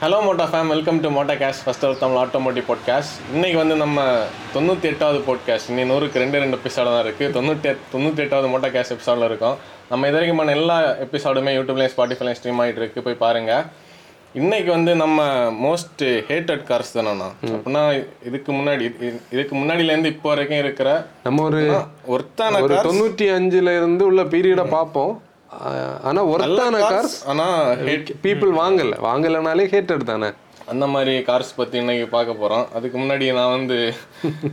Hello 0.00 0.18
moto 0.20 0.44
fam 0.46 0.66
welcome 0.66 1.00
to 1.00 1.08
moto 1.10 1.32
cast 1.32 1.60
first 1.64 1.84
of 1.84 1.98
Tamil 1.98 2.16
automotive 2.16 2.64
podcast 2.68 3.16
இன்னைக்கு 3.32 3.58
வந்து 3.58 3.76
நம்ம 3.76 3.98
தொண்ணூற்றி 4.54 4.82
எட்டாவது 4.82 5.18
பாட்காஸ்ட் 5.26 5.68
இன்னி 5.68 5.84
நூறுக்கு 5.86 6.18
ரெண்டு 6.18 6.38
ரெண்டு 6.38 6.56
எபிசோட 6.56 6.84
தான் 6.86 7.04
இருக்குது 7.04 7.32
தொண்ணூற்றி 7.32 7.70
தொண்ணூற்றி 7.92 8.18
எட்டாவது 8.18 8.48
மோட்டா 8.48 8.68
கேஷ் 8.68 8.90
எபிசோடில் 8.90 9.24
இருக்கும். 9.24 9.56
நம்ம 9.90 10.06
இது 10.06 10.14
வரைக்கும் 10.14 10.36
பண்ண 10.36 10.52
எல்லா 10.52 10.76
எபிசோடுமே 11.04 11.52
யூடியூப்லேயும் 11.56 11.94
ஸ்பாட்டிஃபைலையும் 11.94 12.38
ஸ்ட்ரீம் 12.40 12.60
ஆகிட்டு 12.60 12.76
இருக்கு. 12.76 13.02
போய் 13.02 13.14
பாருங்கள் 13.16 13.64
இன்னைக்கு 14.34 14.70
வந்து 14.70 14.96
நம்ம 14.96 15.20
மோஸ்ட் 15.62 16.02
ஹேட்டட் 16.28 16.64
கார்ஸ் 16.68 16.96
தானேண்ணா 16.96 17.28
அப்படின்னா 17.46 17.82
இதுக்கு 18.24 18.52
முன்னாடி 18.52 18.82
இது- 18.90 19.20
இதுக்கு 19.30 19.56
முன்னாடிலேருந்து 19.56 20.06
இப்போ 20.06 20.28
வரைக்கும் 20.28 20.58
இருக்கிற 20.58 20.88
நம்ம 21.22 21.42
ஒரு 21.42 21.62
ஒர்த்தான 22.08 22.60
தொண்ணூற்றி 22.82 23.28
அஞ்சுல 23.30 23.76
இருந்து 23.76 24.06
உள்ள 24.06 24.22
பீரியடை 24.26 24.66
பார்ப்போம். 24.68 25.12
ஆனா 26.04 26.20
ஒர்த்தான 26.30 26.80
கார்ஸ் 26.84 27.16
ஆனால் 27.26 27.80
பீப்புள் 28.22 28.52
வாங்கல. 28.60 28.94
வாங்கலைனாலே 29.02 29.66
ஹேட்டட் 29.72 30.04
தானே? 30.04 30.28
அந்த 30.66 30.86
மாதிரி 30.86 31.12
கார்ஸ் 31.22 31.56
பற்றி 31.56 31.76
இன்னைக்கு 31.78 32.08
பார்க்க 32.08 32.32
போகிறோம் 32.34 32.66
அதுக்கு 32.74 32.96
முன்னாடி 32.98 33.32
நான் 33.32 33.54
வந்து 33.56 33.78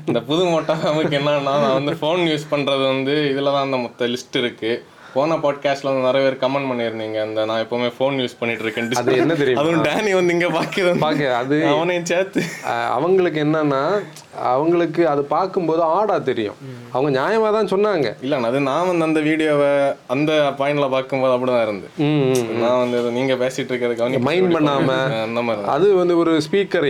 இந்த 0.08 0.20
புது 0.22 0.44
மோட்டாவுக்கு 0.46 1.18
என்னன்னா 1.20 1.56
நான் 1.58 1.74
வந்து 1.74 1.94
ஃபோன் 2.00 2.24
யூஸ் 2.28 2.52
பண்ணுறது 2.52 2.84
வந்து 2.88 3.16
இதில் 3.32 3.52
தான் 3.52 3.66
அந்த 3.66 3.78
மொத்த 3.78 4.08
லிஸ்ட் 4.08 4.38
இருக்குது 4.42 4.82
போன 5.14 5.36
பாட்காஸ்ட்ல 5.44 5.90
வந்து 5.90 6.08
நிறைய 6.08 6.22
பேர் 6.26 6.40
கமெண்ட் 6.42 6.70
பண்ணியிருந்தீங்க. 6.70 7.18
அந்த 7.28 7.46
நான் 7.50 7.62
எப்பவுமே 7.64 7.90
ஃபோன் 7.98 8.16
யூஸ் 8.22 8.38
பண்ணிட்டு 8.40 8.64
இருக்கேன் 8.66 8.90
அது 9.02 9.18
என்ன 9.24 9.36
தெரியுமா? 9.42 9.62
அதுவும் 9.62 9.86
டேனி 9.88 10.12
வந்து 10.20 10.34
இங்கே 10.36 10.50
பார்க்குறது 10.58 11.00
பார்க்க 11.06 11.36
அது 11.42 11.58
அவனையும் 11.74 12.08
சேர்த்து. 12.12 12.42
அவங்களுக்கு 12.98 13.40
என்னன்னா 13.46 13.82
அவங்களுக்கு 14.52 15.02
அது 15.12 15.22
பார்க்கும்போது 15.36 15.82
ஆடா 15.98 16.18
தெரியும். 16.30 16.58
அவங்க 16.96 17.10
நியாயமா 17.20 17.50
தான் 17.56 17.72
சொன்னாங்க. 17.72 18.08
இல்லை 18.26 18.42
அது 18.50 18.60
நான் 18.68 18.90
வந்து 18.90 19.08
அந்த 19.08 19.22
வீடியோவை 19.30 19.72
அந்த 20.16 20.32
பாயிண்ட்ல 20.60 20.90
பார்க்கும்போது 20.96 21.34
அப்படிதான் 21.36 21.66
இருந்து. 21.68 21.88
நான் 22.64 22.82
வந்து 22.84 23.16
நீங்க 23.18 23.36
பேசிட்டு 23.44 23.72
இருக்கிறதுக்கு 23.74 24.22
Mind 24.30 24.52
பண்ணாம. 24.58 25.00
அந்த 25.28 25.42
மாதிரி. 25.48 25.68
அது 25.78 25.88
வந்து 26.02 26.18
ஒரு 26.24 26.34
ஸ்பீக்கர் 26.48 26.90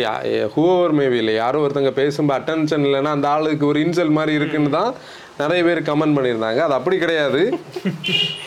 ஹூவர் 0.55 0.95
மேபி 0.99 1.19
இல்லை. 1.23 1.35
யாரோ 1.43 1.61
ஒருத்தங்க 1.67 1.93
பேசும்போது 2.01 2.37
அட்டென்ஷன் 2.39 2.85
இல்லைன்னா 2.89 3.13
அந்த 3.17 3.29
ஆளுக்கு 3.35 3.65
ஒரு 3.71 3.79
இன்சல் 3.85 4.17
மாதிரி 4.19 4.35
இருக்குன்னு 4.41 4.75
தான் 4.79 4.91
நிறைய 5.41 5.61
பேர் 5.67 5.79
கமெண்ட் 5.89 6.15
பண்ணியிருந்தாங்க. 6.17 6.59
அது 6.67 6.75
அப்படி 6.79 6.95
கிடையாது. 7.03 7.41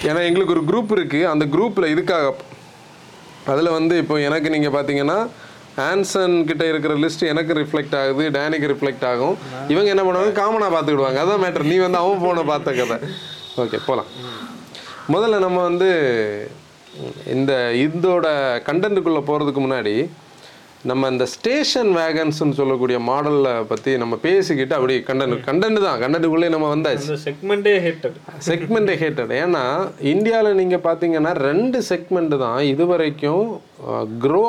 ஏன்னா 0.09 0.21
எங்களுக்கு 0.29 0.55
ஒரு 0.57 0.65
குரூப் 0.71 0.95
இருக்குது 0.97 1.29
அந்த 1.33 1.45
குரூப்பில் 1.55 1.93
இதுக்காக 1.95 2.35
அதில் 3.53 3.77
வந்து 3.79 3.95
இப்போ 4.03 4.17
எனக்கு 4.29 4.49
நீங்கள் 4.55 4.75
பார்த்தீங்கன்னா 4.77 5.19
ஆன்சன் 5.91 6.35
கிட்ட 6.49 6.65
இருக்கிற 6.71 6.93
லிஸ்ட் 7.03 7.23
எனக்கு 7.33 7.53
ரிஃப்ளெக்ட் 7.61 7.95
ஆகுது 8.01 8.25
டேனிக்கு 8.37 8.71
ரிஃப்ளெக்ட் 8.73 9.05
ஆகும். 9.11 9.37
இவங்க 9.73 9.89
என்ன 9.95 10.03
பண்ணுவாங்க? 10.07 10.33
காமனாக 10.41 10.71
பார்த்துக்கிடுவாங்க 10.75 11.21
அதான் 11.25 11.43
மேட்டர் 11.45 11.69
நீ 11.73 11.77
வந்து 11.85 12.01
அவன் 12.03 12.21
ஃபோனை 12.23 12.45
பார்த்த 12.51 12.75
கதை. 12.81 12.97
ஓகே 13.63 13.79
போகலாம் 13.87 14.11
முதல்ல 15.15 15.39
நம்ம 15.47 15.59
வந்து 15.69 15.89
இந்த 17.37 17.53
இதோட 17.85 18.27
கண்டென்ட்டுக்குள்ளே 18.69 19.23
போகிறதுக்கு 19.29 19.61
முன்னாடி 19.67 19.95
நம்ம 20.85 21.09
இந்த 21.13 21.25
ஸ்டேஷன் 21.27 21.91
வேகன்ஸ்னு 21.97 22.57
சொல்லக்கூடிய 22.59 22.99
மாடலில் 23.09 23.67
பற்றி 23.67 23.91
நம்ம 23.97 24.15
பேசிக்கிட்டு 24.23 24.75
அப்படி 24.77 24.95
கண்டென்ட் 25.09 25.45
கண்டென்ட் 25.49 25.81
தான். 25.87 25.99
கண்டென்ட்டுக்குள்ளே 26.03 26.49
நம்ம 26.55 26.69
வந்தாச்சு. 26.75 27.17
செக்மெண்டே 27.25 27.75
ஹேட்டட் 27.87 28.17
செக்மெண்ட் 28.49 28.93
ஹேட்டட் 29.03 29.33
ஏன்னா 29.41 29.65
இந்தியாவில் 30.13 30.59
நீங்கள் 30.61 30.85
பார்த்தீங்கன்னா 30.87 31.33
ரெண்டு 31.49 31.81
செக்மெண்ட் 31.91 32.37
தான் 32.45 32.61
இது 32.67 32.87
வரைக்கும் 32.87 33.45
க்ரோ 34.23 34.41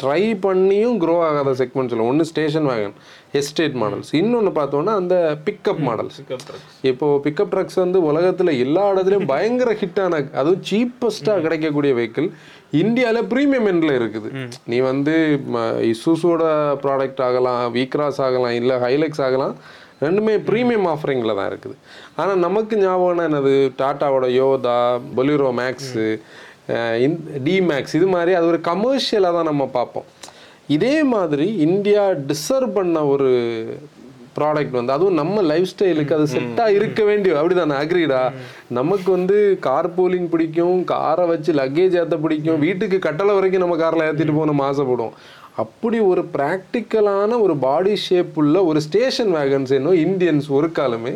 ட்ரை 0.00 0.22
பண்ணியும் 0.46 0.96
க்ரோ 1.02 1.16
ஆகாத 1.28 1.54
செக்மெண்ட் 1.60 1.92
சொல்லுவோம் 1.92 2.12
ஒன்று 2.12 2.30
ஸ்டேஷன் 2.32 2.66
வேகன் 2.70 2.96
எஸ்டேட் 3.34 3.78
மாடல்ஸ் 3.82 4.10
இன்னொன்று 4.18 4.50
பார்த்தோன்னா 4.58 4.92
அந்த 5.00 5.14
பிக்கப் 5.46 5.80
மாடல்ஸ் 5.86 6.18
இப்போ 6.90 7.06
பிக்கப் 7.24 7.52
ட்ரக்ஸ் 7.54 7.80
வந்து 7.84 8.00
உலகத்தில் 8.10 8.52
எல்லா 8.58 8.84
இடத்துலையும் 8.92 9.30
பயங்கர 9.32 9.70
ஹிட்டான 9.80 10.20
அதுவும் 10.34 10.64
சீப்பஸ்ட்டாக 10.70 11.44
கிடைக்கக்கூடிய 11.46 11.94
வெஹிக்கிள் 11.94 12.28
இந்தியாவில் 12.82 13.28
ப்ரீமியம் 13.32 13.68
எண்டில் 13.70 13.96
இருக்குது. 14.00 14.28
நீ 14.70 14.76
வந்து 14.90 15.14
இசூஸோட 15.92 16.42
ப்ராடக்ட் 16.84 17.22
ஆகலாம் 17.28 17.62
வீக்ராஸ் 17.76 18.20
ஆகலாம் 18.26 18.56
இல்லை 18.60 18.76
ஹைலெக்ஸ் 18.84 19.22
ஆகலாம் 19.26 19.54
ரெண்டுமே 20.04 20.34
ப்ரீமியம் 20.48 20.88
ஆஃபரிங்கில் 20.92 21.36
தான் 21.38 21.50
இருக்குது. 21.50 21.76
ஆனால் 22.20 22.42
நமக்கு 22.46 22.74
ஞாபகம் 22.84 23.26
என்னது? 23.28 23.54
டாட்டாவோட 23.80 24.26
Yodha 24.40 24.78
Bolero 25.18 25.50
Max 25.60 26.06
T 27.46 27.54
Max 27.70 27.96
இது 27.98 28.06
மாதிரி 28.14 28.32
அது 28.38 28.46
ஒரு 28.52 28.60
கமர்ஷியலாக 28.70 29.36
தான் 29.38 29.50
நம்ம 29.50 29.64
பார்ப்போம். 29.78 30.06
இதே 30.76 30.96
மாதிரி 31.14 31.46
இந்தியா 31.66 32.02
டிசர்வ் 32.30 32.70
பண்ண 32.78 32.98
ஒரு 33.14 33.30
ப்ராடக்ட் 34.38 34.78
வந்து 34.78 34.94
அதுவும் 34.96 35.18
நம்ம 35.20 35.42
லைஃப் 35.52 35.70
ஸ்டைலுக்கு 35.72 36.16
அது 36.18 36.26
செட்டாக 36.34 36.76
இருக்க 36.78 37.02
வேண்டிய 37.10 37.38
அப்படிதானே 37.40 37.76
அக்ரிடா 37.82 38.22
நமக்கு 38.80 39.08
வந்து 39.16 39.38
கார் 39.68 39.94
பூலிங் 39.96 40.28
பிடிக்கும் 40.34 40.82
காரை 40.94 41.26
வச்சு 41.32 41.52
லக்கேஜ் 41.62 42.00
ஏற்ற 42.02 42.18
பிடிக்கும். 42.24 42.62
வீட்டுக்கு 42.66 42.98
கட்டளை 43.06 43.34
வரைக்கும் 43.38 43.64
நம்ம 43.66 43.78
காரில் 43.84 44.06
ஏற்றிட்டு 44.10 44.36
போக 44.36 44.50
நம்ம 44.52 44.68
ஆசைப்படுவோம். 44.72 45.16
அப்படி 45.62 45.98
ஒரு 46.10 46.22
ப்ராக்டிக்கலான 46.34 47.36
ஒரு 47.42 47.54
பாடி 47.64 47.92
ஷேப் 48.04 48.38
உள்ள 48.40 48.56
ஒரு 48.70 48.78
ஸ்டேஷன் 48.86 49.30
வேகன்ஸ் 49.36 49.72
இன்னும் 49.76 49.98
இந்தியன்ஸ் 50.04 50.46
ஒரு 50.56 50.68
காலமே 50.78 51.12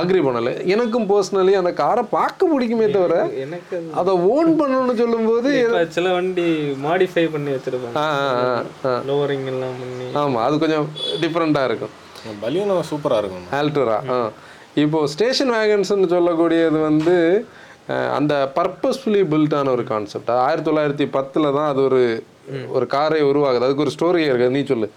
அக்ரி 0.00 0.20
பண்ணல. 0.26 0.52
எனக்கும் 0.74 1.08
பர்சனலி 1.10 1.54
அந்த 1.60 1.72
காரை 1.80 2.04
பார்க்க 2.14 2.48
பிடிக்குமே 2.52 2.86
தவிர 2.94 3.16
எனக்கு 3.44 3.80
அது 4.02 4.14
ஓன் 4.36 4.50
பண்ணணும்னு 4.60 4.94
சொல்லும்போது 5.02 5.50
சில 5.96 6.14
வண்டி 6.16 6.46
மாடிஃபை 6.86 7.26
பண்ணி 7.34 7.52
வச்சிருப்பாங்க. 7.56 8.06
லோவரிங் 9.10 9.46
எல்லாம் 9.52 9.76
பண்ணி. 9.82 10.08
ஆமா 10.22 10.40
அது 10.46 10.62
கொஞ்சம் 10.64 10.88
டிஃப்ரெண்ட்டாக 11.24 11.70
இருக்கும். 11.70 11.94
பலியனோ 12.44 12.76
சூப்பரா 12.90 13.18
இருக்கும். 13.22 13.46
ஆல்ட்ரா 13.60 13.96
ஆ. 14.14 14.18
இப்போ 14.84 15.00
ஸ்டேஷன் 15.14 15.52
வேகன்ஸ்னு 15.56 16.12
சொல்லக்கூடியது 16.14 16.78
வந்து 16.90 17.16
அந்த 18.18 18.34
பர்பஸ்ஃபுல்லி 18.58 19.22
பில்டான 19.32 19.72
ஒரு 19.76 19.84
கான்செப்ட். 19.90 20.30
ஆயிரத்தி 20.44 20.68
தொள்ளாயிரத்தி 20.70 21.06
பத்தில் 21.16 21.54
தான் 21.58 21.68
அது 21.72 21.82
ஒரு 21.88 22.00
ஒரு 22.76 22.86
காரை 22.94 23.20
உருவாகுது. 23.28 23.66
அதுக்கு 23.66 23.84
ஒரு 23.84 23.92
ஸ்டோரி 23.96 24.22
இருக்குது 24.28 24.54
நீ 24.56 24.60
சொல்லு. 24.70 24.88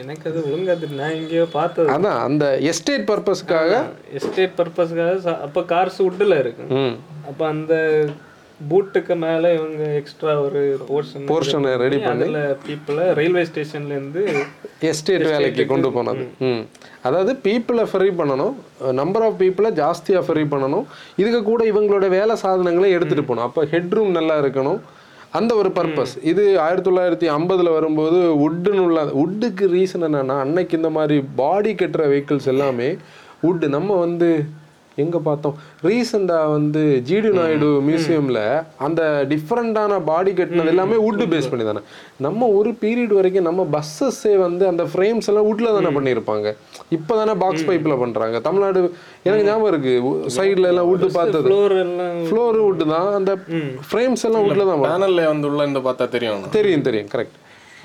எனக்கு 0.00 0.24
அது 0.30 0.38
ஒழுங்கா 0.50 0.74
தெரியல 0.82 1.02
நான் 1.02 1.16
எங்கேயோ 1.18 1.44
பார்த்தது. 1.58 1.88
அதான் 1.94 2.20
அந்த 2.28 2.44
எஸ்டேட் 2.70 3.04
பர்பஸ்க்காக 3.10 3.72
எஸ்டேட் 4.18 4.56
பர்பஸ்க்காக 4.60 5.34
அப்ப 5.46 5.60
கார்ஸ் 5.74 6.00
உட்டில் 6.08 6.40
இருக்கு. 6.42 6.64
அப்ப 7.30 7.40
அந்த 7.54 7.74
பூட்டுக்கு 8.70 9.14
மேல 9.24 9.52
இவங்க 9.56 9.82
எக்ஸ்ட்ரா 10.00 10.34
ஒரு 10.44 10.60
போர்ஷன் 10.90 11.26
போர்ஷனை 11.30 11.72
ரெடி 11.82 11.98
பண்ணி 12.04 12.26
பீப்புளை 12.66 13.04
ரயில்வே 13.18 13.42
ஸ்டேஷன்ல 13.50 13.92
இருந்து 13.98 14.22
எஸ்டேட் 14.90 15.26
வேலைக்கு 15.32 15.66
கொண்டு 15.72 15.88
போனது. 15.96 16.24
ம். 16.48 16.62
அதாவது 17.08 17.32
பீப்புளை 17.46 17.84
ஃப்ரீ 17.90 18.08
பண்ணணும். 18.20 18.54
நம்பர் 19.00 19.26
ஆஃப் 19.26 19.38
பீப்புளை 19.42 19.70
ஜாஸ்தியாக 19.82 20.24
ஃப்ரீ 20.28 20.44
பண்ணணும். 20.54 20.86
இதுக்கு 21.22 21.42
கூட 21.42 21.64
இவங்களோட 21.72 22.08
வேலை 22.18 22.36
சாதனங்களை 22.44 22.90
எடுத்துகிட்டு 22.96 23.28
போகணும். 23.30 23.48
அப்போ 23.48 23.64
ஹெட்ரூம் 23.74 24.16
நல்லா 24.18 24.36
இருக்கணும். 24.44 24.80
அந்த 25.38 25.52
ஒரு 25.60 25.70
பர்பஸ் 25.76 26.12
இது 26.30 26.42
ஆயிரத்தி 26.66 26.88
தொள்ளாயிரத்தி 26.90 27.26
ஐம்பதில் 27.38 27.76
வரும்போது 27.78 28.18
உட்டுன்னு 28.46 28.84
உள்ள 28.88 29.00
உட்டுக்கு 29.22 29.64
ரீசன் 29.76 30.06
என்னன்னா 30.08 30.36
அன்னைக்கு 30.44 30.76
இந்த 30.76 30.90
மாதிரி 30.90 31.16
பாடி 31.40 31.72
கட்டுற 31.72 32.04
வெஹிக்கிள்ஸ் 32.12 32.52
எல்லாமே 32.52 32.88
உட்டு 33.48 33.68
நம்ம 33.68 33.96
வந்து 34.04 34.28
எங்கே 35.02 35.20
பார்த்தோம்? 35.28 35.56
ரீசெண்டாக 35.88 36.52
வந்து 36.54 36.82
ஜிடி 37.08 37.30
நாயுடு 37.38 37.68
மியூசியமில் 37.88 38.40
அந்த 38.86 39.02
டிஃப்ரெண்ட்டான 39.32 39.98
பாடி 40.10 40.32
கட்டினது 40.38 40.72
எல்லாமே 40.74 40.98
வுட்டு 41.06 41.24
பேஸ் 41.32 41.50
பண்ணி 41.52 41.66
தானே 41.70 41.82
நம்ம 42.26 42.48
ஒரு 42.58 42.70
பீரியட் 42.82 43.14
வரைக்கும் 43.18 43.48
நம்ம 43.48 43.66
பஸ்ஸஸே 43.76 44.34
வந்து 44.46 44.64
அந்த 44.72 44.84
ஃப்ரேம்ஸ் 44.92 45.28
எல்லாம் 45.32 45.46
வுட்டில் 45.48 45.74
தானே 45.78 45.92
பண்ணியிருப்பாங்க. 45.98 46.46
இப்போ 46.98 47.12
தானே 47.20 47.34
பாக்ஸ் 47.44 47.66
பைப்பில் 47.70 48.00
பண்ணுறாங்க 48.04 48.40
தமிழ்நாடு 48.48 48.82
எனக்கு 49.28 49.46
ஞாபகம் 49.50 49.70
இருக்கு. 49.72 49.94
சைடில் 50.38 50.70
எல்லாம் 50.72 50.90
வுட்டு 50.90 51.08
பார்த்தது. 51.20 51.48
ஃப்ளோர் 52.28 52.60
வுட்டு 52.66 52.86
தான். 52.94 53.10
அந்த 53.20 53.32
ஃப்ரேம்ஸ் 53.90 54.26
எல்லாம் 54.30 54.44
வுட்டில் 54.46 54.70
தான் 54.70 54.84
பேனல்ல 54.90 55.26
வந்து 55.32 55.50
உள்ள 55.50 55.60
இருந்து 55.66 55.82
பார்த்தா 55.88 56.06
தெரியும். 56.16 56.46
தெரியும் 56.58 56.86
தெரியும். 56.88 57.10
கரெக்ட் 57.16 57.36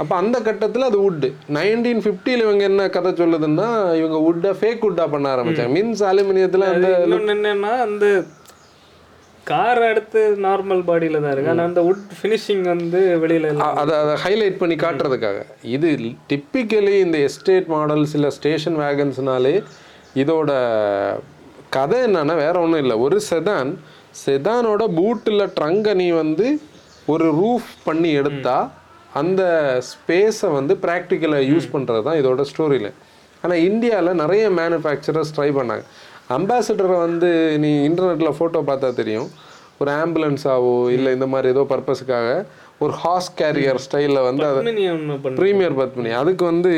அப்போ 0.01 0.13
அந்த 0.21 0.37
கட்டத்தில் 0.47 0.89
அது 0.89 0.99
வுட்டு 1.05 1.29
நைன்டீன் 1.57 2.03
ஃபிஃப்டியில் 2.03 2.43
இவங்க 2.45 2.63
என்ன 2.71 2.89
கதை 2.97 3.11
சொல்லுதுன்னா 3.21 3.69
இவங்க 4.01 4.19
வுட்டை 4.27 4.51
ஃபேக் 4.59 4.85
வுட்டா 4.87 5.07
பண்ண 5.13 5.25
ஆரம்பிச்சாங்க. 5.33 5.73
மீன்ஸ் 5.77 6.03
அலுமினியத்தில் 6.11 6.69
அந்த 6.73 6.89
என்னன்னா 7.35 7.73
அந்த 7.87 8.05
கார் 9.47 9.81
அடுத்து 9.89 10.21
நார்மல் 10.45 10.81
பாடியில 10.87 11.19
தான் 11.21 11.33
இருக்கு. 11.33 11.51
ஆனா 11.53 11.63
அந்த 11.69 11.81
வுட் 11.87 12.09
ஃபினிஷிங் 12.17 12.65
வந்து 12.71 12.99
வெளியில 13.23 13.53
அதை 13.81 13.93
அதை 14.01 14.15
ஹைலைட் 14.25 14.59
பண்ணி 14.59 14.75
காட்டுறதுக்காக. 14.83 15.39
இது 15.75 15.89
டிப்பிக்கலி 16.31 16.95
இந்த 17.05 17.19
எஸ்டேட் 17.27 17.69
மாடல்ஸ் 17.75 18.13
இல்லை 18.19 18.29
ஸ்டேஷன் 18.37 18.77
வேகன்ஸ்னாலே 18.83 19.55
இதோட 20.23 20.51
கதை 21.77 21.99
என்னன்னா 22.07 22.35
வேற 22.45 22.55
ஒன்றும் 22.65 22.83
இல்லை. 22.83 22.97
ஒரு 23.05 23.17
செதான் 23.29 23.71
செதானோட 24.25 24.83
பூட்டில் 24.99 25.51
ட்ரங்கை 25.57 25.93
நீ 26.03 26.07
வந்து 26.23 26.47
ஒரு 27.13 27.27
ரூஃப் 27.41 27.69
பண்ணி 27.87 28.09
எடுத்தா 28.21 28.57
அந்த 29.19 29.41
ஸ்பேஸை 29.91 30.49
வந்து 30.57 30.73
ப்ராக்டிக்கலாக 30.85 31.47
யூஸ் 31.51 31.67
பண்ணுறது 31.73 32.03
தான் 32.07 32.19
இதோட 32.21 32.41
ஸ்டோரியில் 32.51 32.91
ஆனால் 33.43 33.63
இந்தியாவில் 33.69 34.19
நிறைய 34.23 34.43
மேனுஃபேக்சரர்ஸ் 34.59 35.35
ட்ரை 35.37 35.49
பண்ணாங்க. 35.59 35.85
அம்பாசிடரை 36.35 36.97
வந்து 37.05 37.29
நீ 37.63 37.71
இன்டர்நெட்டில் 37.87 38.37
ஃபோட்டோ 38.37 38.59
பார்த்தா 38.69 38.89
தெரியும். 38.99 39.29
ஒரு 39.81 39.91
ஆம்புலன்ஸாவோ 40.01 40.73
இல்லை 40.95 41.11
இந்த 41.17 41.27
மாதிரி 41.33 41.47
ஏதோ 41.53 41.63
பர்பஸுக்காக 41.71 42.29
ஒரு 42.83 42.93
ஹார்ஸ் 43.01 43.31
கேரியர் 43.39 43.79
ஸ்டைலில் 43.85 44.25
வந்து 44.27 44.43
அதை 44.49 44.61
ப்ரீமியர் 45.41 45.75
பத்மினி. 45.79 46.11
அதுக்கு 46.21 46.43
வந்து 46.51 46.71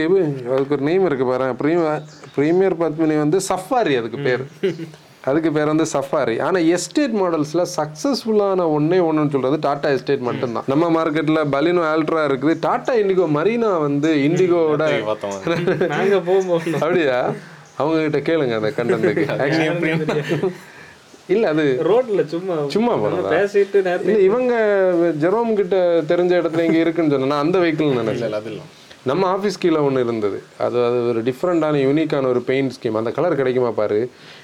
அதுக்கு 0.56 0.76
ஒரு 0.78 0.86
நேம் 0.90 1.06
இருக்கு 1.10 1.26
பாரு. 1.32 1.48
ப்ரீமியர் 1.62 2.04
ப்ரீமியர் 2.38 2.78
பத்மினி 2.84 3.18
வந்து 3.24 3.40
சஃபாரி 3.50 3.96
அதுக்கு 4.02 4.20
பேர். 4.28 4.46
அதுக்கு 5.24 5.50
பேர் 5.56 5.72
வந்து 5.72 5.86
சஃபாரி 5.94 6.36
ஆனால் 6.46 6.66
எஸ்டேட் 6.75 7.16
மாடல்ஸில் 7.20 7.64
சக்ஸஸ்ஃபுல்லான 7.78 8.66
ஒன்றே 8.75 9.00
ஒன்றுன்னு 9.08 9.34
சொல்கிறது 9.36 9.58
டாடா 9.68 9.90
எஸ்டேட் 9.96 10.25
மட்டும்தான். 10.30 10.66
நம்ம 10.72 10.90
மார்க்கெட்டில் 10.98 11.40
பலினோ 11.54 11.84
ஆல்ட்ரா 11.92 12.24
இருக்குது. 12.30 12.56
டாடா 12.66 12.94
இண்டிகோ 13.02 13.28
மரீனா 13.38 13.72
வந்து 13.88 14.12
இண்டிகோவோட 14.28 14.84
அப்படியா? 16.84 17.18
அவங்க 17.81 17.98
கிட்ட 18.06 18.20
கேளுங்க 18.30 18.56
அந்த 18.60 18.72
கண்டென்ட்டுக்கு 18.78 19.25
இல்லை 21.34 21.48
அது 21.54 21.64
ரோட்ல 21.90 22.22
சும்மா 22.31 22.56
சும்மா 22.74 22.94
பேசிட்டு 23.34 23.78
இல்லை 23.81 24.16
இவங்க 24.28 24.54
ஜெரோம் 25.24 25.52
கிட்ட 25.60 25.75
தெரிஞ்ச 26.10 26.31
இடத்துல 26.42 26.66
இங்கே 26.68 26.81
இருக்குன்னு 26.84 27.14
சொன்னா 27.16 27.44
அந்த 27.44 27.58
வெஹிக்கிள் 27.64 28.00
நினைச்சேன். 28.02 28.28
இல்லை 28.30 28.40
அது 28.42 28.50
இல்லை. 28.54 28.66
நம்ம 29.10 29.24
ஆஃபீஸ் 29.36 29.62
கீழே 29.64 29.80
ஒன்று 29.88 30.04
இருந்தது. 30.06 30.38
அது 30.66 30.78
அது 30.88 30.98
ஒரு 31.12 31.22
டிஃப்ரெண்டான 31.30 31.80
யூனிக்கான 31.86 32.30
ஒரு 32.34 32.42
பெயிண்ட் 32.50 32.74
ஸ்கீம் 32.75 33.00
அந்த 33.02 33.12
கலர் 33.18 33.40
கிடைக்குமா 33.40 33.72
பாரு? 33.80 34.00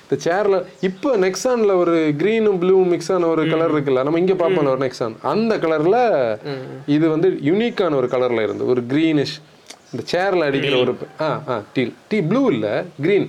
இந்த 0.10 0.18
சேரில் 0.26 0.58
இப்போ 0.88 1.10
நெக்ஸானில் 1.24 1.72
ஒரு 1.82 1.96
க்ரீனும் 2.22 2.60
ப்ளூ 2.62 2.78
மிக்ஸ் 2.92 3.10
ஆன 3.16 3.28
ஒரு 3.34 3.44
கலர் 3.52 3.74
இருக்குல்ல 3.74 4.04
நம்ம 4.06 4.20
இங்கே 4.22 4.36
பார்ப்போம்ல 4.40 4.72
ஒரு 4.76 4.82
நெக்ஸான் 4.86 5.16
அந்த 5.32 5.54
கலரில் 5.64 6.00
இது 6.96 7.06
வந்து 7.14 7.30
யூனிக்கான 7.50 7.98
ஒரு 8.00 8.08
கலரில் 8.14 8.46
இருந்து 8.48 8.66
ஒரு 8.74 8.84
க்ரீனிஷ் 8.94 9.36
இந்த 9.92 10.04
சேரில் 10.14 10.48
அடிக்கிற 10.48 10.76
ஒரு 10.86 10.94
ஆ 11.28 11.30
ஆ 11.52 11.58
டீ 11.76 11.84
டீ 12.10 12.18
ப்ளூ 12.32 12.42
இல்லை 12.56 12.74
க்ரீன் 13.06 13.28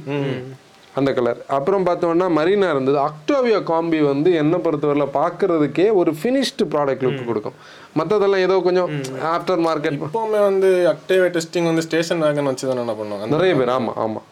அந்த 0.98 1.10
கலர் 1.18 1.38
அப்புறம் 1.56 1.84
பார்த்தோம்னா 1.88 2.28
மரீனா 2.38 2.68
இருந்தது. 2.74 2.98
அக்டோவியா 3.08 3.58
காம்பி 3.70 3.98
வந்து 4.12 4.30
என்ன 4.42 4.54
பொறுத்தவரையில் 4.64 5.12
பார்க்கறதுக்கே 5.18 5.86
ஒரு 6.00 6.12
ஃபினிஷ்டு 6.20 6.64
ப்ராடக்ட் 6.72 7.04
லுக் 7.06 7.28
கொடுக்கும். 7.28 7.56
மற்றதெல்லாம் 7.98 8.44
ஏதோ 8.46 8.56
கொஞ்சம் 8.68 8.90
ஆஃப்டர் 9.34 9.62
மார்க்கெட் 9.68 10.00
இப்போவுமே 10.08 10.40
வந்து 10.48 10.70
அக்டேவே 10.94 11.28
டெஸ்டிங் 11.36 11.68
வந்து 11.70 11.84
ஸ்டேஷன் 11.88 12.24
வேகன் 12.26 12.50
வச்சு 12.50 12.68
தானே 12.70 12.82
என்ன 12.86 12.96
பண்ணுவாங்க? 13.00 13.28
நிறைய 13.36 13.54
பேர் 13.60 13.72
ஆமாம் 13.76 13.98
ஆமாம் 14.06 14.26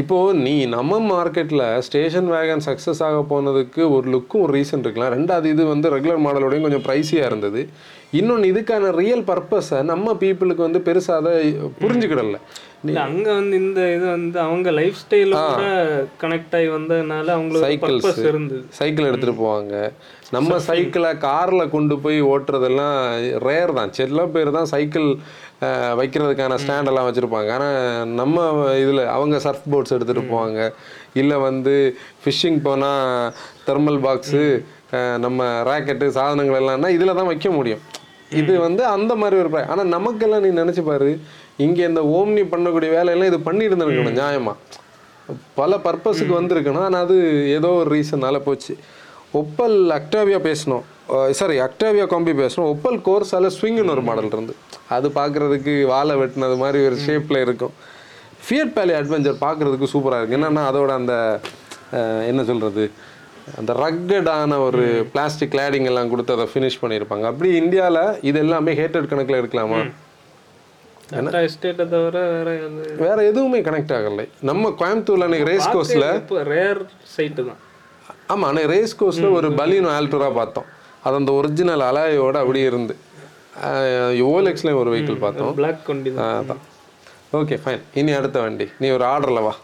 இப்போது 0.00 0.38
நீ 0.46 0.54
நம்ம 0.74 0.98
மார்க்கெட்டில் 1.10 1.64
ஸ்டேஷன் 1.86 2.28
வேகன் 2.32 2.62
சக்ஸஸ் 2.66 3.02
ஆக 3.06 3.18
போனதுக்கு 3.30 3.82
ஒரு 3.96 4.06
லுக்கும் 4.14 4.42
ஒரு 4.44 4.52
ரீசன் 4.58 4.82
இருக்கலாம். 4.84 5.12
ரெண்டாவது 5.16 5.48
இது 5.54 5.62
வந்து 5.72 5.90
ரெகுலர் 5.94 6.24
மாடலோடையும் 6.26 6.66
கொஞ்சம் 6.66 6.86
ப்ரைஸியாக 6.88 7.30
இருந்தது. 7.30 7.62
இன்னொன்று 8.18 8.50
இதுக்கான 8.52 8.90
ரியல் 9.00 9.24
பர்பஸை 9.30 9.78
நம்ம 9.92 10.16
பீப்புளுக்கு 10.20 10.66
வந்து 10.68 10.82
பெருசாக 10.88 11.20
அதை 11.22 11.34
புரிஞ்சுக்கிடல. 11.82 12.40
இல்ல 12.84 12.98
அங்க 13.08 13.26
வந்து 13.38 13.54
இந்த 13.62 13.80
இது 13.94 14.06
வந்து 14.16 14.38
அவங்க 14.46 14.68
லைஃப் 14.78 14.98
ஸ்டைலோட 15.02 15.62
கனெக்ட் 16.22 16.54
ஆகி 16.58 16.68
வந்ததுனால 16.74 17.26
அவங்களுக்கு. 17.36 17.78
பர்பஸ் 17.84 18.20
இருந்தது. 18.30 18.60
சைக்கிள் 18.78 19.08
எடுத்துகிட்டு 19.08 19.42
போவாங்க. 19.42 19.74
நம்ம 20.36 20.58
சைக்கிளை 20.68 21.10
காரில் 21.24 21.72
கொண்டு 21.74 21.94
போய் 22.04 22.18
ஓட்டுறதெல்லாம் 22.32 22.96
ரேர் 23.46 23.72
தான். 23.78 23.92
சில 23.98 24.26
பேர் 24.36 24.56
தான் 24.58 24.70
சைக்கிள் 24.74 25.08
வைக்கிறதுக்கான 26.00 26.58
ஸ்டாண்டெல்லாம் 26.62 27.08
வச்சுருப்பாங்க. 27.08 27.50
ஆனால் 27.58 28.08
நம்ம 28.20 28.46
இதில் 28.84 29.02
அவங்க 29.16 29.36
சர்ஃப் 29.46 29.68
போட்ஸ் 29.74 29.96
எடுத்துகிட்டு 29.96 30.30
போவாங்க. 30.32 30.60
இல்லை 31.22 31.38
வந்து 31.48 31.74
ஃபிஷ்ஷிங் 32.24 32.60
போனால் 32.68 33.32
தெர்மல் 33.68 34.02
பாக்ஸு 34.06 34.44
நம்ம 35.26 35.46
ராக்கெட்டு 35.70 36.08
சாதனங்கள் 36.18 36.60
எல்லாம்னா 36.62 36.90
இதில் 36.96 37.18
தான் 37.20 37.30
வைக்க 37.32 37.48
முடியும். 37.58 37.82
இது 38.40 38.52
வந்து 38.66 38.82
அந்த 38.94 39.12
மாதிரி 39.22 39.36
ஒரு 39.42 39.50
ஆனால் 39.72 39.92
நமக்கெல்லாம் 39.96 40.44
நீ 40.46 40.52
நினச்சி 40.62 40.82
பாரு 40.90 41.10
இங்கே 41.64 41.84
இந்த 41.90 42.02
ஓம்னி 42.16 42.42
பண்ணக்கூடிய 42.52 42.90
வேலையெல்லாம் 42.96 43.30
இது 43.32 43.40
பண்ணியிருந்துருக்கணும் 43.48 44.18
நியாயமாக 44.20 44.56
பல 45.60 45.76
பர்பஸுக்கு 45.86 46.34
வந்திருக்கணும். 46.38 46.84
ஆனால் 46.88 47.04
அது 47.06 47.16
ஏதோ 47.56 47.70
ஒரு 47.80 47.90
ரீசனால 47.96 48.38
போச்சு. 48.48 48.74
ஒப்பல் 49.40 49.76
அக்டாவியா 49.98 50.38
பேசணும். 50.48 50.84
சாரி 51.38 51.56
அக்டாவியா 51.64 52.04
காம்பி 52.12 52.32
பேசணும். 52.42 52.68
ஒப்பல் 52.74 52.98
கோர்ஸால 53.08 53.50
ஸ்விங்னு 53.56 53.94
ஒரு 53.96 54.02
மாடல் 54.08 54.30
இருந்து. 54.34 54.54
அது 54.96 55.06
பார்க்குறதுக்கு 55.18 55.74
வாழை 55.92 56.14
வெட்டினது 56.20 56.56
மாதிரி 56.62 56.78
ஒரு 56.88 56.96
ஷேப்பில் 57.06 57.42
இருக்கும். 57.46 57.74
ஃபியட் 58.46 58.72
பேலி 58.76 58.94
அட்வென்ச்சர் 59.00 59.42
பார்க்குறதுக்கு 59.44 59.92
சூப்பராக 59.94 60.20
இருக்குது 60.20 60.38
என்னென்னா 60.40 60.64
அதோட 60.70 60.90
அந்த 61.00 61.14
என்ன 62.30 62.40
சொல்கிறது 62.50 62.84
அந்த 63.60 63.72
ரக்கடான 63.82 64.56
ஒரு 64.68 64.84
பிளாஸ்டிக் 65.12 65.52
கிளாடிங் 65.54 65.88
எல்லாம் 65.90 66.10
கொடுத்து 66.12 66.34
அதை 66.36 66.46
ஃபினிஷ் 66.52 66.80
பண்ணியிருப்பாங்க. 66.82 67.24
அப்படி 67.32 67.48
இந்தியாவில் 67.62 68.02
இது 68.28 68.38
எல்லாமே 68.44 68.72
ஹேட்டட் 68.80 69.10
கணக்கில் 69.12 69.40
எடுக்கலாமா 69.40 69.80
எஸ்டேட்டை 71.46 71.84
தவிர 71.94 72.20
வேற 72.34 72.50
வேற 73.02 73.16
எதுவுமே 73.30 73.58
கனெக்ட் 73.66 73.92
ஆகலை. 73.96 74.24
நம்ம 74.48 74.70
கோயம்புத்தூர்ல 74.80 75.26
அன்னைக்கு 75.26 75.48
ரேஸ் 75.50 75.68
கோர்ஸில் 75.74 76.06
இப்போ 76.20 76.38
ரேர் 76.52 76.80
சைட்டு 77.16 77.42
தான். 77.50 77.60
ஆமாம் 78.32 78.48
அன்னைக்கு 78.48 78.70
ரேஸ் 78.74 78.96
கோர்ஸில் 79.00 79.28
ஒரு 79.38 79.48
பலீனோ 79.60 79.90
ஆல்டரா 79.98 80.30
பார்த்தோம். 80.40 80.66
அது 81.04 81.16
அந்த 81.20 81.32
ஒரிஜினல் 81.40 81.84
அலாயோட 81.88 82.36
அப்படியே 82.44 82.66
இருந்து. 82.70 82.96
ஓலெக்ஸ்லேயும் 84.32 84.80
ஒரு 84.80 84.90
வெஹிக்கிள் 84.94 85.22
பார்த்தோம். 85.26 85.52
பிளாக் 85.60 85.86
கொண்டி 85.90 86.10
தான். 86.16 86.64
ஓகே 87.40 87.58
ஃபைன் 87.62 87.84
இனி 88.00 88.12
அடுத்த 88.18 88.40
வண்டி. 88.46 88.66
நீ 88.82 88.88
ஒரு 88.96 89.06
ஆர்டரில் 89.12 89.44
வா. 89.46 89.54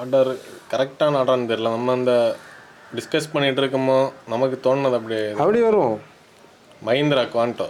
ஆர்டர் 0.00 0.30
கரெக்டான 0.72 1.18
ஆர்டர்னு 1.20 1.50
தெரியல. 1.52 1.74
நம்ம 1.76 1.92
அந்த 1.98 2.14
டிஸ்கஸ் 2.96 3.32
பண்ணிட்டு 3.34 3.60
இருக்கோமோ 3.62 4.00
நமக்கு 4.32 4.56
தோணுனது 4.64 4.98
அப்படியே 5.00 5.22
அப்படி 5.42 5.60
வரும் 5.68 5.94
மஹிந்திரா 6.88 7.22
குவான்டோ 7.34 7.68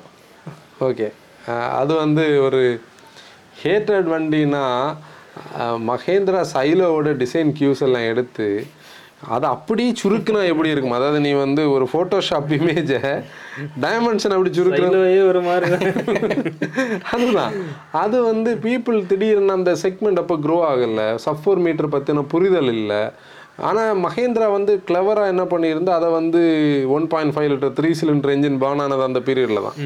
ஓகே 0.89 1.07
அது 1.53 1.93
வந்து 1.95 2.25
ஒரு 2.41 2.63
ஹேட்டட் 3.63 4.09
வண்டினா 4.15 4.65
மகேந்திரா 5.91 6.41
சைலோவோட 6.55 7.11
டிசைன் 7.23 7.51
கியூஸ் 7.59 7.83
எல்லாம் 7.87 8.09
எடுத்து 8.13 8.49
அதை 9.35 9.47
அப்படியே 9.49 9.91
சுருக்குனா 10.01 10.41
எப்படி 10.53 10.69
இருக்கும்? 10.73 10.97
அதாவது 10.97 11.19
நீ 11.27 11.31
வந்து 11.33 11.63
ஒரு 11.75 11.85
ஃபோட்டோஷாப் 11.91 12.51
இமேஜை 12.57 13.01
டைமென்ஷன் 13.85 14.35
அப்படி 14.37 14.51
சுருக்குற 14.59 14.87
சைலோவே 14.87 15.21
ஒரு 15.31 15.41
மாதிரி 15.41 15.67
தான். 15.75 15.87
அதுதான். 17.13 17.55
அது 17.93 18.23
வந்து 18.23 18.51
பீப்புள் 18.67 18.99
திடீர்னு 19.07 19.57
அந்த 19.59 19.73
செக்மெண்ட் 19.85 20.21
அப்போ 20.23 20.37
க்ரோ 20.47 20.59
ஆகல. 20.73 21.07
சஃபோர் 21.27 21.63
மீட்டர் 21.67 21.95
பற்றின 21.95 22.27
புரிதல் 22.35 22.73
இல்லை. 22.77 23.03
ஆனால் 23.69 24.01
மகேந்திரா 24.05 24.47
வந்து 24.57 24.73
கிளவராக 24.89 25.33
என்ன 25.33 25.43
பண்ணியிருந்தா 25.45 25.93
அதை 25.99 26.11
வந்து 26.11 26.41
one 26.97 27.07
point 27.15 27.35
five 27.37 27.51
litre 27.53 27.77
three 27.79 27.91
cylinder 28.01 28.33
engine 28.37 28.61
பான் 28.65 28.83
ஆனது 28.87 29.03
அந்த 29.03 29.21
பீரியடில் 29.21 29.67
தான். 29.69 29.79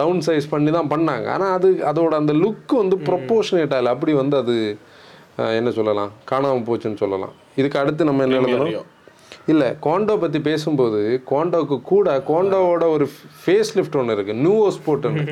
டவுன் 0.00 0.22
சைஸ் 0.28 0.52
பண்ணி 0.52 0.70
தான் 0.78 0.92
பண்ணாங்க. 0.92 1.26
ஆனால் 1.34 1.54
அது 1.58 1.68
அதோட 1.90 2.14
அந்த 2.22 2.32
லுக் 2.44 2.72
வந்து 2.82 2.98
ப்ரொப்போர்ஷனேட் 3.08 3.74
ஆகல 3.78 3.92
அப்படி 3.96 4.14
வந்து 4.22 4.36
அது 4.42 4.56
என்ன 5.58 5.70
சொல்லலாம்? 5.76 6.10
காணாமல் 6.30 6.66
போச்சுன்னு 6.70 7.02
சொல்லலாம். 7.04 7.36
இதுக்கு 7.60 7.80
அடுத்து 7.82 8.08
நம்ம 8.08 8.24
என்ன 8.26 8.40
எழுதணும்? 8.40 8.88
இல்லை 9.52 9.68
கோண்டோ 9.84 10.14
பற்றி 10.22 10.38
பேசும்போது 10.48 10.98
கோண்டோவுக்கு 11.30 11.76
கூட 11.90 12.08
கோண்டோவோட 12.30 12.84
ஒரு 12.94 13.06
ஃபேஸ் 13.42 13.70
லிஃப்ட் 13.76 13.96
ஒன்று 14.00 14.14
இருக்குது 14.16 14.40
நியூவோ 14.44 14.66
ஸ்போர்ட்னு 14.76 15.22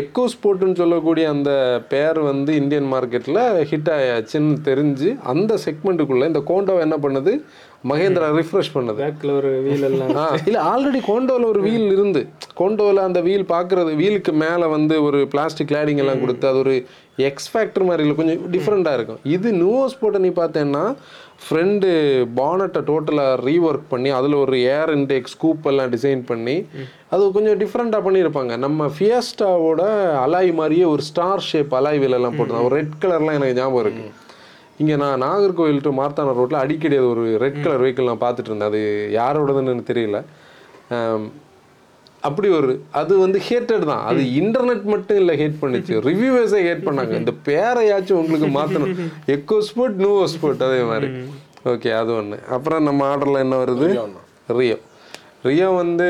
எக்கோ 0.00 0.24
ஸ்போர்ட்னு 0.34 0.78
சொல்லக்கூடிய 0.80 1.24
அந்த 1.34 1.50
பேர் 1.92 2.20
வந்து 2.30 2.54
இந்தியன் 2.62 2.88
மார்க்கெட்டில் 2.94 3.42
ஹிட் 3.70 3.90
ஆயாச்சுன்னு 3.98 4.56
தெரிஞ்சு 4.68 5.10
அந்த 5.32 5.58
செக்மெண்ட்டுக்குள்ளே 5.66 6.30
இந்த 6.32 6.42
கோண்டோ 6.50 6.76
என்ன 6.86 6.98
பண்ணுது? 7.04 7.34
மகேந்திரா 7.90 8.26
ரிஃப்ரெஷ் 8.38 8.72
பண்ணுது. 8.74 8.98
பேக்ல 9.02 9.30
ஒரு 9.38 9.50
வீல் 9.66 9.86
எல்லாம் 9.88 10.10
இல்லை 10.48 10.60
ஆல்ரெடி 10.72 11.00
கோண்டோவில் 11.10 11.46
ஒரு 11.52 11.60
வீல் 11.68 11.88
இருந்து. 11.94 12.20
கோண்டோவில் 12.60 13.06
அந்த 13.08 13.20
வீல் 13.28 13.46
பார்க்குறது 13.54 13.92
வீலுக்கு 14.02 14.32
மேலே 14.44 14.66
வந்து 14.76 14.96
ஒரு 15.06 15.20
பிளாஸ்டிக் 15.32 15.70
கிளாடிங் 15.72 16.02
எல்லாம் 16.04 16.22
கொடுத்து 16.22 16.46
அது 16.50 16.60
ஒரு 16.64 16.74
எக்ஸ் 17.28 17.50
ஃபேக்டர் 17.52 17.86
மாதிரி 17.88 18.04
இல்லை 18.04 18.16
கொஞ்சம் 18.20 18.44
டிஃப்ரெண்ட்டாக 18.54 18.98
இருக்கும். 18.98 19.20
இது 19.34 19.48
நியூவோ 19.62 19.82
ஸ்போர்ட்டை 19.94 20.20
நீ 20.26 20.30
பார்த்தேன்னா 20.38 20.84
ஃப்ரெண்டு 21.44 21.88
பானட்டை 22.38 22.80
டோட்டலாக 22.90 23.34
ரீஒர்க் 23.48 23.90
பண்ணி 23.92 24.10
அதில் 24.18 24.40
ஒரு 24.44 24.56
ஏர் 24.76 24.92
இன்டேக் 24.96 25.32
ஸ்கூப் 25.34 25.68
எல்லாம் 25.70 25.92
டிசைன் 25.94 26.22
பண்ணி 26.30 26.56
அது 27.14 27.22
கொஞ்சம் 27.36 27.60
டிஃப்ரெண்ட்டாக 27.62 28.06
பண்ணியிருப்பாங்க. 28.06 28.52
நம்ம 28.64 28.90
ஃபியஸ்டாவோட 28.96 29.82
அலாய் 30.24 30.52
மாதிரியே 30.60 30.86
ஒரு 30.94 31.04
ஸ்டார் 31.10 31.46
ஷேப் 31.50 31.74
அலாய் 31.80 32.02
வீல் 32.04 32.18
எல்லாம் 32.20 32.36
போட்டிருந்தாங்க. 32.38 32.70
ஒரு 32.70 32.78
ரெட் 32.80 32.98
கலர்லாம் 33.04 33.38
எனக்கு 33.40 33.58
ஞாபகம் 33.60 33.84
இருக்குது 33.84 34.12
இங்கே 34.80 34.96
நான் 35.02 35.22
நாகர்கோவில் 35.24 35.84
டு 35.86 35.90
மார்த்தான 36.00 36.34
ரோட்டில் 36.38 36.62
அடிக்கடி 36.64 36.96
அது 37.00 37.08
ஒரு 37.14 37.24
ரெட் 37.44 37.62
கலர் 37.64 37.82
வெஹிக்கிள் 37.84 38.10
நான் 38.10 38.24
பார்த்துட்டு 38.24 38.50
இருந்தேன் 38.50 38.70
அது 38.72 38.80
யாரோடதுன்னு 39.20 39.72
எனக்கு 39.74 39.92
தெரியல. 39.92 40.18
அப்படி 42.28 42.48
ஒரு 42.58 42.72
அது 43.00 43.12
வந்து 43.24 43.38
ஹேட்டட் 43.48 43.84
தான். 43.90 44.02
அது 44.10 44.20
இன்டர்நெட் 44.40 44.84
மட்டும் 44.94 45.18
இல்லை 45.22 45.34
ஹேட் 45.40 45.56
பண்ணிச்சு. 45.62 45.94
ரிவ்யூவர்ஸே 46.08 46.60
ஹேட் 46.66 46.86
பண்ணாங்க. 46.88 47.14
இந்த 47.22 47.32
பேரையாச்சும் 47.48 48.20
உங்களுக்கு 48.22 48.48
மாற்றணும் 48.58 48.94
எக்கோ 49.34 49.58
ஸ்போர்ட் 49.68 49.98
நூவோ 50.04 50.22
ஸ்போர்ட் 50.34 50.64
அதே 50.68 50.82
மாதிரி. 50.90 51.08
ஓகே 51.72 51.90
அது 52.00 52.10
ஒன்று 52.18 52.38
அப்புறம் 52.56 52.86
நம்ம 52.88 53.04
ஆர்டரில் 53.10 53.44
என்ன 53.44 53.58
வருது? 53.64 53.88
Rio 54.58 54.76
Rio. 55.48 55.68
வந்து 55.80 56.06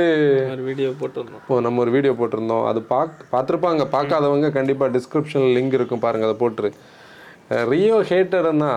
ஒரு 0.54 0.62
வீடியோ 0.68 0.88
போட்டிருந்தோம். 1.00 1.42
இப்போ 1.42 1.56
நம்ம 1.66 1.80
ஒரு 1.84 1.92
வீடியோ 1.96 2.12
போட்டிருந்தோம். 2.18 2.64
அது 2.70 2.80
பாக் 2.92 3.14
பார்த்துருப்பாங்க. 3.34 3.84
பார்க்காதவங்க 3.96 4.50
கண்டிப்பாக 4.58 4.90
டிஸ்கிரிப்ஷனில் 4.96 5.54
லிங்க் 5.58 5.76
இருக்கும் 5.78 6.04
பாருங்கள் 6.04 6.28
அதை 6.30 6.38
போட்டுரு. 6.42 6.70
ரியோ 7.72 7.98
ஹேட்டர்னா 8.10 8.72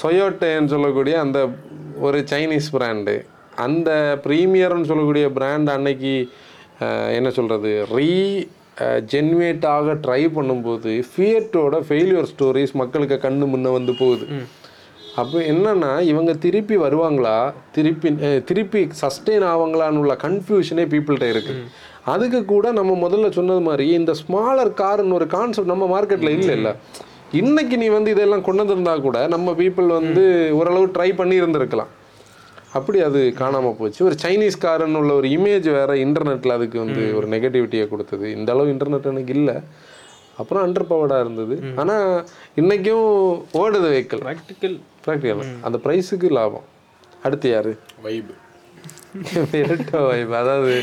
சொயோட்டேன்னு 0.00 0.72
சொல்லக்கூடிய 0.74 1.14
அந்த 1.24 1.38
ஒரு 2.06 2.18
சைனீஸ் 2.32 2.68
பிராண்டு 2.76 3.14
அந்த 3.66 3.90
ப்ரீமியர்னு 4.26 4.88
சொல்லக்கூடிய 4.90 5.26
பிராண்ட் 5.38 5.70
அன்னைக்கு 5.74 6.14
என்ன 7.18 7.28
சொல்கிறது 7.38 7.70
ரீ 7.96 8.12
ஜென்வேட் 9.12 9.64
ஆக 9.76 9.94
ட்ரை 10.04 10.22
பண்ணும்போது 10.36 10.92
ஃபியட்டோட 11.10 11.76
ஃபெயிலியர் 11.86 12.30
ஸ்டோரிஸ் 12.32 12.74
மக்களுக்கு 12.80 13.16
கண்ணு 13.24 13.46
முன்ன 13.52 13.72
வந்து 13.78 13.92
போகுது. 14.02 14.26
அப்போ 15.20 15.38
என்னன்னா 15.52 15.92
இவங்க 16.10 16.32
திருப்பி 16.44 16.76
வருவாங்களா? 16.84 17.36
திருப்பி 17.76 18.10
திருப்பி 18.50 18.82
சஸ்டெயின் 19.02 19.46
ஆவாங்களான்னு 19.52 20.00
உள்ள 20.02 20.14
கன்ஃபியூஷனே 20.26 20.84
பீப்புள்கிட்ட 20.92 21.28
இருக்கு. 21.34 21.54
அதுக்கு 22.14 22.40
கூட 22.54 22.66
நம்ம 22.78 22.92
முதல்ல 23.04 23.30
சொன்னது 23.38 23.62
மாதிரி 23.68 23.86
இந்த 24.00 24.12
ஸ்மாலர் 24.22 24.72
கார்னு 24.82 25.16
ஒரு 25.18 25.26
கான்செப்ட் 25.36 25.72
நம்ம 25.72 25.86
மார்க்கெட்டில் 25.94 26.34
இல்லை 26.36 26.54
இல்லை. 26.58 26.74
இன்னைக்கு 27.40 27.76
நீ 27.80 27.86
வந்து 27.94 28.10
இதெல்லாம் 28.14 28.44
கொண்டு 28.44 28.62
வந்திருந்தா 28.62 28.92
கூட 29.06 29.18
நம்ம 29.32 29.52
பீப்புள் 29.58 29.88
வந்து 29.96 30.22
ஓரளவு 30.58 30.86
ட்ரை 30.94 31.08
பண்ணி 31.16 31.34
இருந்திருக்கலாம் 31.40 31.90
அப்படி 32.78 32.98
அது 33.06 33.20
காணாம 33.40 33.72
போச்சு. 33.78 34.00
ஒரு 34.06 34.16
சைனீஸ் 34.22 34.62
காரன் 34.64 34.96
உள்ள 35.00 35.12
ஒரு 35.20 35.28
இமேஜ் 35.36 35.68
வேற 35.76 35.90
இன்டர்நெட்ல 36.04 36.56
அதுக்கு 36.58 36.78
வந்து 36.84 37.02
ஒரு 37.18 37.26
நெகட்டிவிட்டியை 37.34 37.86
கொடுத்தது. 37.88 38.26
இந்த 38.38 38.48
அளவு 38.54 38.72
இன்டர்நெட் 38.74 39.10
எனக்கு 39.12 39.34
இல்லை. 39.40 39.56
அப்புறம் 40.40 40.64
அண்டர் 40.64 40.90
பவர்டாக 40.90 41.24
இருந்தது 41.24 41.54
ஆனா 41.80 41.96
இன்னைக்கும் 42.60 43.06
ஓடுது 43.60 43.88
வெஹிக்கிள் 43.94 44.22
ப்ராக்டிக்கல் 44.26 44.76
ப்ராக்டிக்கல் 45.06 45.42
அந்த 45.68 45.80
ப்ரைஸுக்கு 45.86 46.30
லாபம். 46.38 46.66
அடுத்து 47.26 47.48
யாரு? 47.54 47.72
வைப் 48.06 48.32
வைப் 50.10 50.34
அதாவது 50.42 50.74